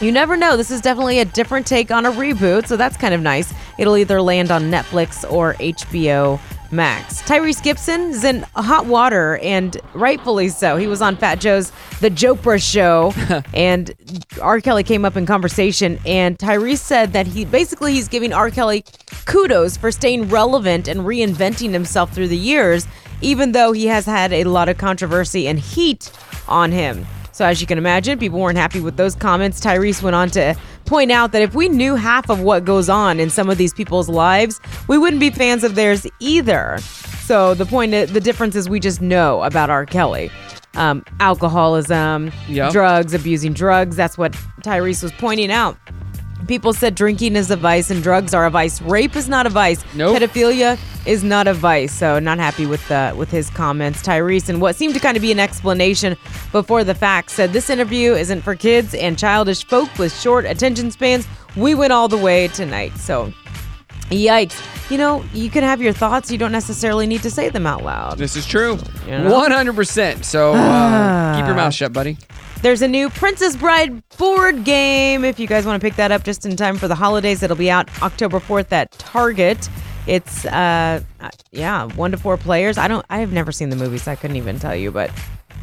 you 0.00 0.12
never 0.12 0.36
know. 0.36 0.56
This 0.56 0.70
is 0.70 0.80
definitely 0.80 1.20
a 1.20 1.24
different 1.24 1.66
take 1.66 1.90
on 1.90 2.04
a 2.04 2.12
reboot, 2.12 2.66
so 2.66 2.76
that's 2.76 2.96
kind 2.96 3.14
of 3.14 3.20
nice. 3.22 3.52
It'll 3.78 3.96
either 3.96 4.20
land 4.20 4.50
on 4.50 4.64
Netflix 4.70 5.30
or 5.30 5.54
HBO 5.54 6.38
max. 6.72 7.22
Tyrese 7.22 7.62
Gibson 7.62 8.10
is 8.10 8.24
in 8.24 8.42
hot 8.54 8.86
water, 8.86 9.38
and 9.38 9.76
rightfully 9.94 10.48
so. 10.48 10.76
He 10.76 10.86
was 10.86 11.02
on 11.02 11.16
Fat 11.16 11.40
Joe's 11.40 11.72
The 12.00 12.10
Jopra 12.10 12.62
Show, 12.62 13.12
and 13.54 13.94
R. 14.40 14.60
Kelly 14.60 14.82
came 14.82 15.04
up 15.04 15.16
in 15.16 15.26
conversation, 15.26 15.98
and 16.06 16.38
Tyrese 16.38 16.78
said 16.78 17.12
that 17.12 17.26
he 17.26 17.44
basically 17.44 17.92
he's 17.92 18.08
giving 18.08 18.32
R. 18.32 18.50
Kelly 18.50 18.84
kudos 19.24 19.76
for 19.76 19.90
staying 19.92 20.28
relevant 20.28 20.88
and 20.88 21.00
reinventing 21.00 21.72
himself 21.72 22.12
through 22.12 22.28
the 22.28 22.36
years, 22.36 22.86
even 23.20 23.52
though 23.52 23.72
he 23.72 23.86
has 23.86 24.06
had 24.06 24.32
a 24.32 24.44
lot 24.44 24.68
of 24.68 24.78
controversy 24.78 25.48
and 25.48 25.58
heat 25.58 26.10
on 26.48 26.72
him. 26.72 27.06
So, 27.32 27.44
as 27.44 27.60
you 27.60 27.66
can 27.66 27.76
imagine, 27.76 28.18
people 28.18 28.40
weren't 28.40 28.56
happy 28.56 28.80
with 28.80 28.96
those 28.96 29.14
comments. 29.14 29.60
Tyrese 29.60 30.02
went 30.02 30.16
on 30.16 30.30
to 30.30 30.56
point 30.86 31.10
out 31.12 31.32
that 31.32 31.42
if 31.42 31.54
we 31.54 31.68
knew 31.68 31.94
half 31.96 32.30
of 32.30 32.40
what 32.40 32.64
goes 32.64 32.88
on 32.88 33.20
in 33.20 33.28
some 33.30 33.50
of 33.50 33.58
these 33.58 33.74
people's 33.74 34.08
lives, 34.08 34.60
we 34.88 34.96
wouldn't 34.98 35.20
be 35.20 35.30
fans 35.30 35.64
of 35.64 35.74
theirs 35.74 36.06
either. 36.20 36.78
So, 37.24 37.54
the 37.54 37.66
point, 37.66 37.90
the 37.90 38.20
difference 38.20 38.54
is 38.54 38.68
we 38.68 38.78
just 38.80 39.00
know 39.02 39.42
about 39.42 39.68
R. 39.68 39.84
Kelly. 39.84 40.30
Um, 40.74 41.04
alcoholism, 41.20 42.30
Yep. 42.48 42.72
drugs, 42.72 43.14
abusing 43.14 43.52
drugs. 43.54 43.96
That's 43.96 44.16
what 44.18 44.32
Tyrese 44.62 45.02
was 45.02 45.12
pointing 45.12 45.50
out. 45.50 45.76
People 46.46 46.72
said 46.72 46.94
drinking 46.94 47.34
is 47.34 47.50
a 47.50 47.56
vice 47.56 47.90
and 47.90 48.02
drugs 48.02 48.32
are 48.34 48.46
a 48.46 48.50
vice. 48.50 48.80
Rape 48.82 49.16
is 49.16 49.28
not 49.28 49.46
a 49.46 49.50
vice. 49.50 49.82
Nope. 49.94 50.16
Pedophilia 50.18 50.78
is 51.06 51.24
not 51.24 51.48
a 51.48 51.54
vice. 51.54 51.92
So 51.92 52.18
not 52.18 52.38
happy 52.38 52.66
with 52.66 52.86
the 52.88 53.14
with 53.16 53.30
his 53.30 53.50
comments. 53.50 54.02
Tyrese 54.02 54.48
and 54.48 54.60
what 54.60 54.76
seemed 54.76 54.94
to 54.94 55.00
kind 55.00 55.16
of 55.16 55.22
be 55.22 55.32
an 55.32 55.40
explanation 55.40 56.16
before 56.52 56.84
the 56.84 56.94
fact 56.94 57.30
said 57.30 57.52
this 57.52 57.70
interview 57.70 58.12
isn't 58.12 58.42
for 58.42 58.54
kids 58.54 58.94
and 58.94 59.18
childish 59.18 59.64
folk 59.66 59.88
with 59.98 60.14
short 60.18 60.44
attention 60.44 60.90
spans. 60.90 61.26
We 61.56 61.74
went 61.74 61.92
all 61.92 62.06
the 62.08 62.18
way 62.18 62.48
tonight. 62.48 62.96
So 62.98 63.32
yikes. 64.10 64.90
You 64.90 64.98
know, 64.98 65.24
you 65.32 65.50
can 65.50 65.64
have 65.64 65.82
your 65.82 65.92
thoughts. 65.92 66.30
You 66.30 66.38
don't 66.38 66.52
necessarily 66.52 67.08
need 67.08 67.22
to 67.22 67.30
say 67.30 67.48
them 67.48 67.66
out 67.66 67.82
loud. 67.82 68.18
This 68.18 68.36
is 68.36 68.46
true. 68.46 68.78
You 69.04 69.18
know? 69.18 69.48
100%. 69.48 70.24
So 70.24 70.52
uh, 70.54 71.36
keep 71.36 71.44
your 71.44 71.56
mouth 71.56 71.74
shut, 71.80 71.92
buddy. 71.92 72.16
There's 72.62 72.82
a 72.82 72.88
new 72.88 73.10
Princess 73.10 73.54
Bride 73.54 74.02
board 74.16 74.64
game. 74.64 75.24
If 75.24 75.38
you 75.38 75.46
guys 75.46 75.66
want 75.66 75.80
to 75.80 75.86
pick 75.86 75.96
that 75.96 76.10
up 76.10 76.24
just 76.24 76.46
in 76.46 76.56
time 76.56 76.78
for 76.78 76.88
the 76.88 76.94
holidays, 76.94 77.42
it'll 77.42 77.56
be 77.56 77.70
out 77.70 77.88
October 78.02 78.40
4th 78.40 78.72
at 78.72 78.90
Target. 78.92 79.68
It's 80.06 80.44
uh 80.46 81.00
uh, 81.20 81.30
yeah, 81.52 81.84
1 81.84 82.10
to 82.12 82.16
4 82.16 82.36
players. 82.36 82.78
I 82.78 82.88
don't 82.88 83.04
I 83.10 83.18
have 83.18 83.32
never 83.32 83.52
seen 83.52 83.68
the 83.68 83.76
movie, 83.76 83.98
so 83.98 84.12
I 84.12 84.16
couldn't 84.16 84.36
even 84.36 84.58
tell 84.58 84.74
you, 84.74 84.90
but 84.90 85.10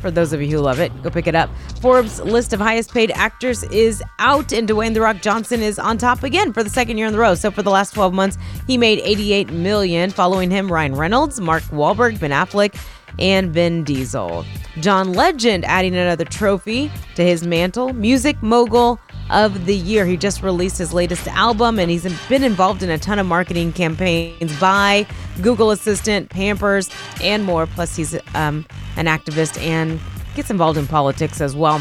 for 0.02 0.12
those 0.12 0.34
of 0.34 0.42
you 0.42 0.50
who 0.50 0.58
love 0.58 0.80
it, 0.82 0.92
go 1.02 1.10
pick 1.10 1.28
it 1.28 1.36
up. 1.36 1.50
Forbes 1.82 2.20
list 2.20 2.52
of 2.52 2.60
highest 2.60 2.94
paid 2.94 3.10
actors 3.12 3.64
is 3.64 4.04
out, 4.20 4.52
and 4.52 4.68
Dwayne 4.68 4.94
The 4.94 5.00
Rock 5.00 5.22
Johnson 5.22 5.62
is 5.62 5.80
on 5.80 5.98
top 5.98 6.24
again 6.24 6.52
for 6.52 6.62
the 6.62 6.70
second 6.70 6.98
year 6.98 7.08
in 7.08 7.16
a 7.16 7.18
row. 7.18 7.36
So 7.36 7.50
for 7.52 7.64
the 7.64 7.72
last 7.72 7.94
12 7.94 8.14
months, 8.14 8.38
he 8.68 8.78
made 8.78 9.00
88 9.00 9.50
million. 9.52 10.10
Following 10.10 10.52
him, 10.52 10.70
Ryan 10.70 10.94
Reynolds, 10.96 11.40
Mark 11.40 11.64
Wahlberg, 11.64 12.20
Ben 12.20 12.32
Affleck, 12.32 12.78
and 13.18 13.54
Vin 13.54 13.86
Diesel. 13.86 14.46
John 14.80 15.14
Legend 15.14 15.66
adding 15.66 15.96
another 15.96 16.26
trophy 16.26 16.92
to 17.16 17.24
his 17.24 17.46
mantle, 17.46 17.94
Music 17.94 18.42
Mogul 18.42 19.00
of 19.30 19.66
the 19.66 19.76
Year. 19.76 20.06
He 20.06 20.18
just 20.18 20.42
released 20.42 20.78
his 20.78 20.94
latest 20.94 21.28
album 21.28 21.78
and 21.80 21.92
he's 21.92 22.04
been 22.28 22.44
involved 22.44 22.82
in 22.84 22.90
a 22.90 22.98
ton 22.98 23.20
of 23.20 23.26
marketing 23.28 23.72
campaigns 23.74 24.58
by 24.60 25.06
Google 25.42 25.72
Assistant, 25.72 26.30
Pampers, 26.30 26.90
and 27.22 27.44
more. 27.44 27.68
Plus, 27.68 27.96
he's 27.96 28.16
um, 28.36 28.66
an 28.98 29.06
activist 29.06 29.62
and 29.62 30.00
gets 30.36 30.50
involved 30.50 30.78
in 30.80 30.88
politics 30.88 31.40
as 31.40 31.56
well. 31.56 31.80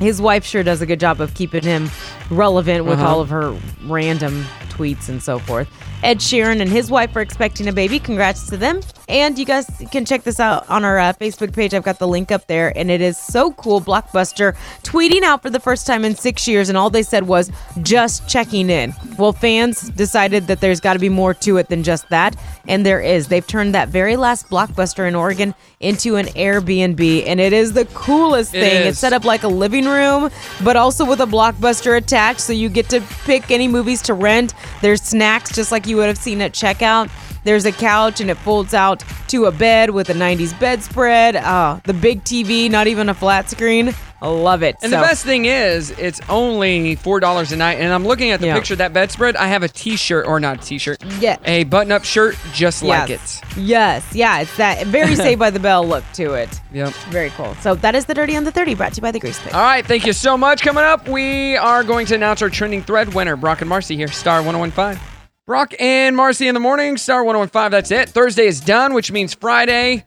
His 0.00 0.20
wife 0.20 0.44
sure 0.44 0.62
does 0.62 0.80
a 0.82 0.86
good 0.86 0.98
job 0.98 1.20
of 1.20 1.34
keeping 1.34 1.62
him 1.62 1.88
relevant 2.30 2.84
with 2.86 2.98
Uh-huh. 2.98 3.08
all 3.08 3.20
of 3.20 3.28
her 3.28 3.54
random 3.84 4.44
tweets 4.70 5.08
and 5.08 5.22
so 5.22 5.38
forth. 5.38 5.68
Ed 6.02 6.18
Sheeran 6.18 6.60
and 6.60 6.68
his 6.70 6.90
wife 6.90 7.14
are 7.14 7.20
expecting 7.20 7.68
a 7.68 7.72
baby. 7.72 7.98
Congrats 8.00 8.48
to 8.48 8.56
them. 8.56 8.80
And 9.08 9.38
you 9.38 9.44
guys 9.44 9.70
can 9.90 10.04
check 10.04 10.22
this 10.22 10.40
out 10.40 10.68
on 10.70 10.84
our 10.84 10.98
uh, 10.98 11.12
Facebook 11.12 11.52
page. 11.52 11.74
I've 11.74 11.82
got 11.82 11.98
the 11.98 12.08
link 12.08 12.32
up 12.32 12.46
there, 12.46 12.76
and 12.76 12.90
it 12.90 13.00
is 13.02 13.18
so 13.18 13.52
cool. 13.52 13.80
Blockbuster 13.80 14.56
tweeting 14.82 15.22
out 15.22 15.42
for 15.42 15.50
the 15.50 15.60
first 15.60 15.86
time 15.86 16.04
in 16.04 16.14
six 16.14 16.48
years, 16.48 16.68
and 16.70 16.78
all 16.78 16.88
they 16.88 17.02
said 17.02 17.26
was 17.26 17.50
just 17.82 18.26
checking 18.28 18.70
in. 18.70 18.94
Well, 19.18 19.32
fans 19.32 19.90
decided 19.90 20.46
that 20.46 20.60
there's 20.60 20.80
got 20.80 20.94
to 20.94 20.98
be 20.98 21.10
more 21.10 21.34
to 21.34 21.58
it 21.58 21.68
than 21.68 21.82
just 21.82 22.08
that, 22.08 22.34
and 22.66 22.86
there 22.86 23.00
is. 23.00 23.28
They've 23.28 23.46
turned 23.46 23.74
that 23.74 23.88
very 23.90 24.16
last 24.16 24.48
Blockbuster 24.48 25.06
in 25.06 25.14
Oregon 25.14 25.54
into 25.80 26.16
an 26.16 26.26
Airbnb, 26.28 27.26
and 27.26 27.40
it 27.40 27.52
is 27.52 27.74
the 27.74 27.84
coolest 27.86 28.52
thing. 28.52 28.86
It's 28.86 28.98
set 28.98 29.12
up 29.12 29.24
like 29.24 29.42
a 29.42 29.48
living 29.48 29.84
room, 29.84 30.30
but 30.62 30.76
also 30.76 31.04
with 31.04 31.20
a 31.20 31.26
blockbuster 31.26 31.96
attached. 31.96 32.40
So 32.40 32.54
you 32.54 32.70
get 32.70 32.88
to 32.88 33.02
pick 33.24 33.50
any 33.50 33.68
movies 33.68 34.00
to 34.02 34.14
rent. 34.14 34.54
There's 34.80 35.02
snacks 35.02 35.54
just 35.54 35.70
like 35.70 35.86
you 35.86 35.96
would 35.96 36.08
have 36.08 36.18
seen 36.18 36.40
at 36.40 36.52
checkout. 36.52 37.10
There's 37.44 37.64
a 37.66 37.72
couch 37.72 38.20
and 38.20 38.30
it 38.30 38.36
folds 38.38 38.74
out 38.74 39.04
to 39.28 39.44
a 39.46 39.52
bed 39.52 39.90
with 39.90 40.08
a 40.10 40.14
90s 40.14 40.58
bedspread. 40.58 41.36
Oh, 41.36 41.80
the 41.84 41.94
big 41.94 42.24
TV, 42.24 42.70
not 42.70 42.86
even 42.86 43.08
a 43.08 43.14
flat 43.14 43.50
screen. 43.50 43.94
I 44.22 44.28
love 44.28 44.62
it. 44.62 44.76
And 44.82 44.90
So- 44.90 45.00
the 45.00 45.06
best 45.06 45.22
thing 45.26 45.44
is, 45.44 45.90
it's 45.98 46.18
only 46.30 46.94
four 46.94 47.20
dollars 47.20 47.52
a 47.52 47.56
night. 47.56 47.78
And 47.78 47.92
I'm 47.92 48.06
looking 48.06 48.30
at 48.30 48.40
the 48.40 48.46
Yeah. 48.46 48.54
picture 48.54 48.72
of 48.72 48.78
that 48.78 48.94
bedspread. 48.94 49.36
I 49.36 49.48
have 49.48 49.62
a 49.62 49.68
T-shirt, 49.68 50.26
or 50.26 50.40
not 50.40 50.62
a 50.62 50.66
T-shirt, 50.66 51.02
Yeah. 51.20 51.36
a 51.44 51.64
button-up 51.64 52.04
shirt 52.04 52.36
just 52.54 52.82
like 52.82 53.10
it. 53.10 53.20
Yes. 53.20 53.42
Yes, 53.56 54.04
yeah, 54.12 54.40
it's 54.40 54.56
that 54.56 54.86
very 54.86 55.14
Saved 55.24 55.38
by 55.38 55.50
the 55.50 55.60
Bell 55.60 55.86
look 55.86 56.04
to 56.14 56.32
it. 56.34 56.48
Yep. 56.72 56.94
Very 57.10 57.30
cool. 57.36 57.54
So 57.60 57.74
that 57.74 57.94
is 57.94 58.06
the 58.06 58.14
Dirty 58.14 58.34
on 58.34 58.44
the 58.44 58.50
30 58.50 58.74
brought 58.74 58.92
to 58.94 58.96
you 58.98 59.02
by 59.02 59.10
the 59.10 59.18
Grease 59.20 59.38
Pig. 59.40 59.52
All 59.52 59.60
right, 59.62 59.84
thank 59.86 60.06
you 60.06 60.14
so 60.14 60.38
much. 60.38 60.62
Coming 60.62 60.84
up, 60.84 61.06
we 61.06 61.56
are 61.58 61.84
going 61.84 62.06
to 62.06 62.14
announce 62.14 62.40
our 62.40 62.48
trending 62.48 62.82
thread 62.82 63.12
winner, 63.12 63.36
Brock 63.36 63.60
and 63.60 63.70
Marci 63.70 63.94
here, 63.94 64.08
Star 64.08 64.42
1015. 64.42 64.98
Brock 65.46 65.74
and 65.78 66.16
Marci 66.16 66.46
in 66.48 66.54
the 66.54 66.60
morning, 66.60 66.96
Star 66.96 67.22
1015. 67.22 67.70
That's 67.70 67.90
it. 67.90 68.08
Thursday 68.08 68.46
is 68.46 68.60
done, 68.60 68.94
which 68.94 69.12
means 69.12 69.34
Friday 69.34 70.04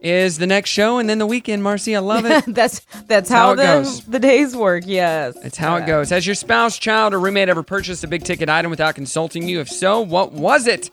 is 0.00 0.38
the 0.38 0.46
next 0.46 0.70
show, 0.70 0.98
and 0.98 1.10
then 1.10 1.18
the 1.18 1.26
weekend, 1.26 1.62
Marci. 1.62 1.94
I 1.94 1.98
love 1.98 2.24
it. 2.24 2.44
that's 2.54 2.80
that's 3.06 3.28
how 3.28 3.48
how, 3.48 3.52
it 3.52 3.56
the, 3.56 3.62
goes. 3.64 4.00
the 4.06 4.18
days 4.18 4.56
work. 4.56 4.84
Yes. 4.86 5.36
That's 5.42 5.58
how 5.58 5.76
it 5.76 5.86
goes. 5.86 6.08
Has 6.08 6.26
your 6.26 6.34
spouse, 6.34 6.78
child, 6.78 7.12
or 7.12 7.20
roommate 7.20 7.50
ever 7.50 7.62
purchased 7.62 8.02
a 8.02 8.06
big 8.08 8.24
ticket 8.24 8.48
item 8.48 8.70
without 8.70 8.94
consulting 8.94 9.46
you? 9.46 9.60
If 9.60 9.68
so, 9.68 10.00
what 10.00 10.32
was 10.32 10.66
it? 10.66 10.90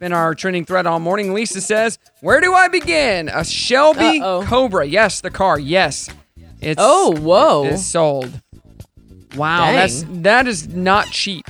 Been 0.00 0.12
our 0.12 0.34
trending 0.34 0.64
thread 0.64 0.86
all 0.86 0.98
morning. 0.98 1.32
Lisa 1.32 1.60
says, 1.60 1.98
Where 2.22 2.40
do 2.40 2.52
I 2.52 2.66
begin? 2.68 3.28
A 3.28 3.44
Shelby 3.44 4.20
Uh-oh. 4.20 4.42
Cobra. 4.44 4.84
Yes, 4.84 5.20
the 5.20 5.30
car. 5.30 5.58
Yes. 5.58 6.10
It's 6.60 6.80
Oh, 6.82 7.14
whoa. 7.16 7.64
It's 7.66 7.86
sold. 7.86 8.42
Wow, 9.36 9.66
Dang. 9.66 9.74
that's 9.76 10.02
that 10.22 10.48
is 10.48 10.68
not 10.68 11.06
cheap. 11.06 11.46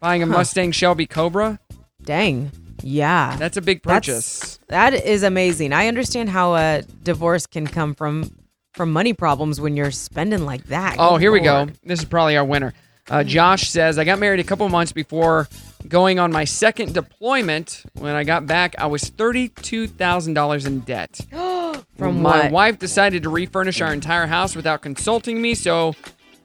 Buying 0.00 0.22
a 0.22 0.26
Huh. 0.26 0.32
Mustang 0.32 0.72
Shelby 0.72 1.06
Cobra. 1.06 1.58
Dang. 2.02 2.50
Yeah. 2.82 3.36
That's 3.38 3.56
a 3.56 3.60
big 3.62 3.82
purchase. 3.82 4.58
That's, 4.68 4.94
that 4.94 5.06
is 5.06 5.22
amazing. 5.22 5.72
I 5.72 5.88
understand 5.88 6.30
how 6.30 6.54
a 6.54 6.82
divorce 7.02 7.46
can 7.46 7.66
come 7.66 7.94
from 7.94 8.30
from 8.74 8.92
money 8.92 9.12
problems 9.12 9.60
when 9.60 9.76
you're 9.76 9.90
spending 9.90 10.44
like 10.46 10.64
that. 10.66 10.96
Oh, 10.98 11.14
Good 11.14 11.22
here 11.22 11.32
we 11.32 11.40
go. 11.40 11.66
This 11.82 11.98
is 11.98 12.04
probably 12.04 12.36
our 12.36 12.44
winner. 12.44 12.74
Uh, 13.10 13.24
Josh 13.24 13.68
says, 13.70 13.98
I 13.98 14.04
got 14.04 14.20
married 14.20 14.38
a 14.38 14.44
couple 14.44 14.68
months 14.68 14.92
before 14.92 15.48
going 15.88 16.20
on 16.20 16.30
my 16.30 16.44
second 16.44 16.94
deployment. 16.94 17.82
When 17.94 18.14
I 18.14 18.22
got 18.22 18.46
back, 18.46 18.76
I 18.78 18.86
was 18.86 19.02
$32,000 19.04 20.66
in 20.66 20.80
debt. 20.80 21.20
From 21.96 22.22
my 22.22 22.42
what? 22.44 22.52
wife 22.52 22.78
decided 22.78 23.24
to 23.24 23.30
refurnish 23.30 23.80
our 23.80 23.92
entire 23.92 24.26
house 24.26 24.54
without 24.54 24.82
consulting 24.82 25.42
me, 25.42 25.54
so 25.54 25.94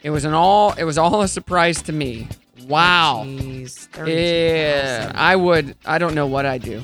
it 0.01 0.09
was 0.09 0.25
an 0.25 0.33
all 0.33 0.73
it 0.73 0.83
was 0.85 0.97
all 0.97 1.21
a 1.21 1.27
surprise 1.27 1.81
to 1.83 1.93
me. 1.93 2.27
Wow. 2.67 3.23
Jeez, 3.25 3.87
yeah, 4.07 5.11
I 5.15 5.35
would 5.35 5.75
I 5.85 5.97
don't 5.97 6.15
know 6.15 6.27
what 6.27 6.45
I'd 6.45 6.61
do. 6.61 6.83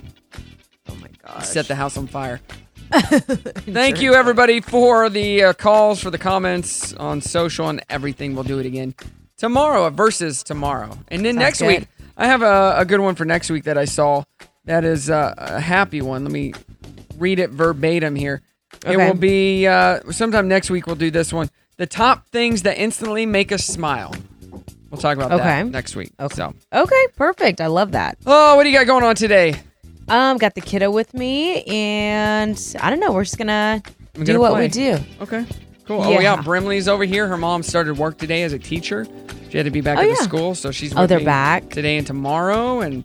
Oh 0.90 0.96
my 0.96 1.10
god. 1.26 1.42
Set 1.42 1.68
the 1.68 1.76
house 1.76 1.98
on 1.98 2.08
fire. 2.08 2.42
Thank 2.92 4.02
you, 4.02 4.16
everybody, 4.16 4.62
for 4.62 5.10
the 5.10 5.44
uh, 5.44 5.54
calls, 5.54 6.02
for 6.02 6.10
the 6.10 6.18
comments 6.18 6.92
on 6.94 7.22
social 7.22 7.70
and 7.70 7.84
everything. 7.88 8.34
We'll 8.34 8.44
do 8.44 8.58
it 8.58 8.66
again 8.66 8.96
tomorrow, 9.38 9.90
versus 9.90 10.44
tomorrow. 10.44 10.98
And 11.08 11.24
then 11.24 11.36
Sounds 11.36 11.44
next 11.44 11.60
good. 11.60 11.68
week, 11.68 11.88
I 12.18 12.26
have 12.26 12.42
a, 12.42 12.76
a 12.78 12.86
good 12.86 13.00
one 13.00 13.16
for 13.16 13.26
next 13.26 13.52
week 13.52 13.66
that 13.66 13.78
I 13.78 13.86
saw. 13.86 14.24
That 14.66 14.84
is 14.84 15.10
uh, 15.10 15.34
a 15.38 15.60
happy 15.60 16.02
one. 16.02 16.24
Let 16.24 16.32
me 16.32 16.54
read 17.18 17.40
it 17.40 17.52
verbatim 17.52 18.16
here. 18.16 18.42
It 18.86 18.98
will 18.98 19.14
be 19.14 19.68
uh, 19.68 20.12
sometime 20.12 20.48
next 20.48 20.70
week. 20.70 20.88
We'll 20.88 20.96
do 20.96 21.12
this 21.12 21.34
one. 21.34 21.50
The 21.78 21.88
top 21.88 22.28
things 22.28 22.64
that 22.64 22.78
instantly 22.78 23.26
make 23.26 23.52
us 23.52 23.66
smile. 23.66 24.14
We'll 24.90 25.00
talk 25.02 25.18
about 25.18 25.32
Okay. 25.32 25.44
that 25.44 25.68
next 25.68 25.96
week. 25.96 26.12
Okay. 26.20 26.36
So, 26.36 26.54
Okay, 26.74 27.08
perfect. 27.16 27.62
I 27.62 27.68
love 27.68 27.92
that. 27.94 28.18
oh, 28.26 28.56
what 28.56 28.64
do 28.64 28.70
you 28.70 28.78
got 28.78 28.88
going 28.88 29.04
on 29.04 29.16
today? 29.16 29.56
Um, 30.08 30.38
got 30.38 30.56
the 30.56 30.62
kiddo 30.62 30.90
with 30.90 31.14
me, 31.14 31.62
and 31.64 32.60
I 32.82 32.90
don't 32.90 33.00
know. 33.00 33.12
We're 33.12 33.24
just 33.24 33.38
gonna 33.38 33.82
We're 34.16 34.24
do 34.24 34.34
gonna 34.34 34.40
what 34.40 34.52
play. 34.54 34.62
we 34.64 34.68
do. 34.70 34.98
Okay. 35.22 35.46
Cool. 35.86 36.02
Oh 36.02 36.10
yeah, 36.12 36.22
Yeah. 36.22 36.42
Brimley's 36.42 36.88
over 36.88 37.04
here. 37.04 37.28
Her 37.28 37.38
mom 37.38 37.62
started 37.64 37.98
work 37.98 38.18
today 38.18 38.42
as 38.44 38.54
a 38.54 38.60
teacher. 38.60 39.06
She 39.52 39.58
had 39.58 39.66
to 39.66 39.72
be 39.72 39.82
back 39.82 39.98
Oh, 39.98 40.02
at 40.02 40.10
the 40.10 40.24
school, 40.24 40.54
so 40.56 40.72
she's 40.72 40.96
Oh, 40.96 41.06
they're 41.08 41.20
back? 41.24 41.70
today 41.70 41.98
and 41.98 42.06
tomorrow, 42.08 42.82
and 42.82 43.04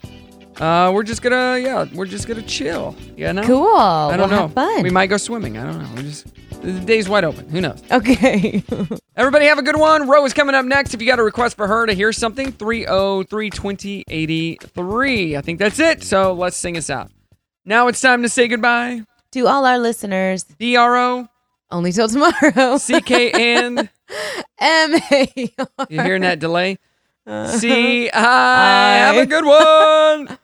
uh, 0.61 0.91
we're 0.95 1.03
just 1.03 1.23
gonna 1.23 1.59
yeah, 1.59 1.87
we're 1.95 2.07
just 2.07 2.27
gonna 2.29 2.43
chill. 2.43 2.95
You 3.17 3.33
know? 3.33 3.43
Cool. 3.45 3.75
I 3.77 4.17
don't 4.17 4.29
We'll 4.29 4.39
know. 4.39 4.43
have 4.49 4.53
fun. 4.53 4.83
We 4.83 4.91
might 4.91 5.07
go 5.07 5.17
swimming. 5.17 5.59
I 5.59 5.65
don't 5.65 5.79
know. 5.79 5.89
We 5.97 6.03
just 6.03 6.27
the 6.63 6.73
day's 6.81 7.09
wide 7.09 7.25
open. 7.25 7.49
Who 7.51 7.61
knows? 7.61 7.83
Okay. 7.91 8.63
Everybody 9.17 9.47
have 9.47 9.59
a 9.59 9.63
good 9.63 9.77
one. 9.77 10.09
Ro 10.09 10.25
is 10.25 10.33
coming 10.33 10.55
up 10.55 10.65
next. 10.65 10.95
If 10.95 11.01
you 11.03 11.07
got 11.07 11.19
a 11.19 11.23
request 11.23 11.57
for 11.57 11.67
her 11.67 11.87
to 11.87 11.93
hear 11.93 12.13
something, 12.13 12.53
303 12.53 13.51
20 13.51 14.05
83. 14.09 15.37
I 15.37 15.41
think 15.41 15.59
that's 15.59 15.79
it. 15.79 16.03
So 16.03 16.33
let's 16.33 16.57
sing 16.57 16.77
us 16.77 16.89
out. 16.91 17.11
Now 17.65 17.89
it's 17.89 18.01
time 18.01 18.23
to 18.23 18.29
say 18.29 18.49
goodbye. 18.49 19.03
To 19.33 19.47
all 19.47 19.65
our 19.67 19.79
listeners, 19.79 20.45
DRO, 20.45 21.29
only 21.71 21.93
till 21.93 22.09
tomorrow. 22.09 22.79
CK 22.79 23.11
and 23.35 23.89
M 24.59 24.95
A. 25.11 25.53
you 25.89 26.01
hearing 26.03 26.23
that 26.23 26.39
delay? 26.39 26.79
See, 27.27 28.11
I 28.11 28.97
have 28.99 29.17
a 29.17 29.27
good 29.27 29.45
one. 29.45 30.39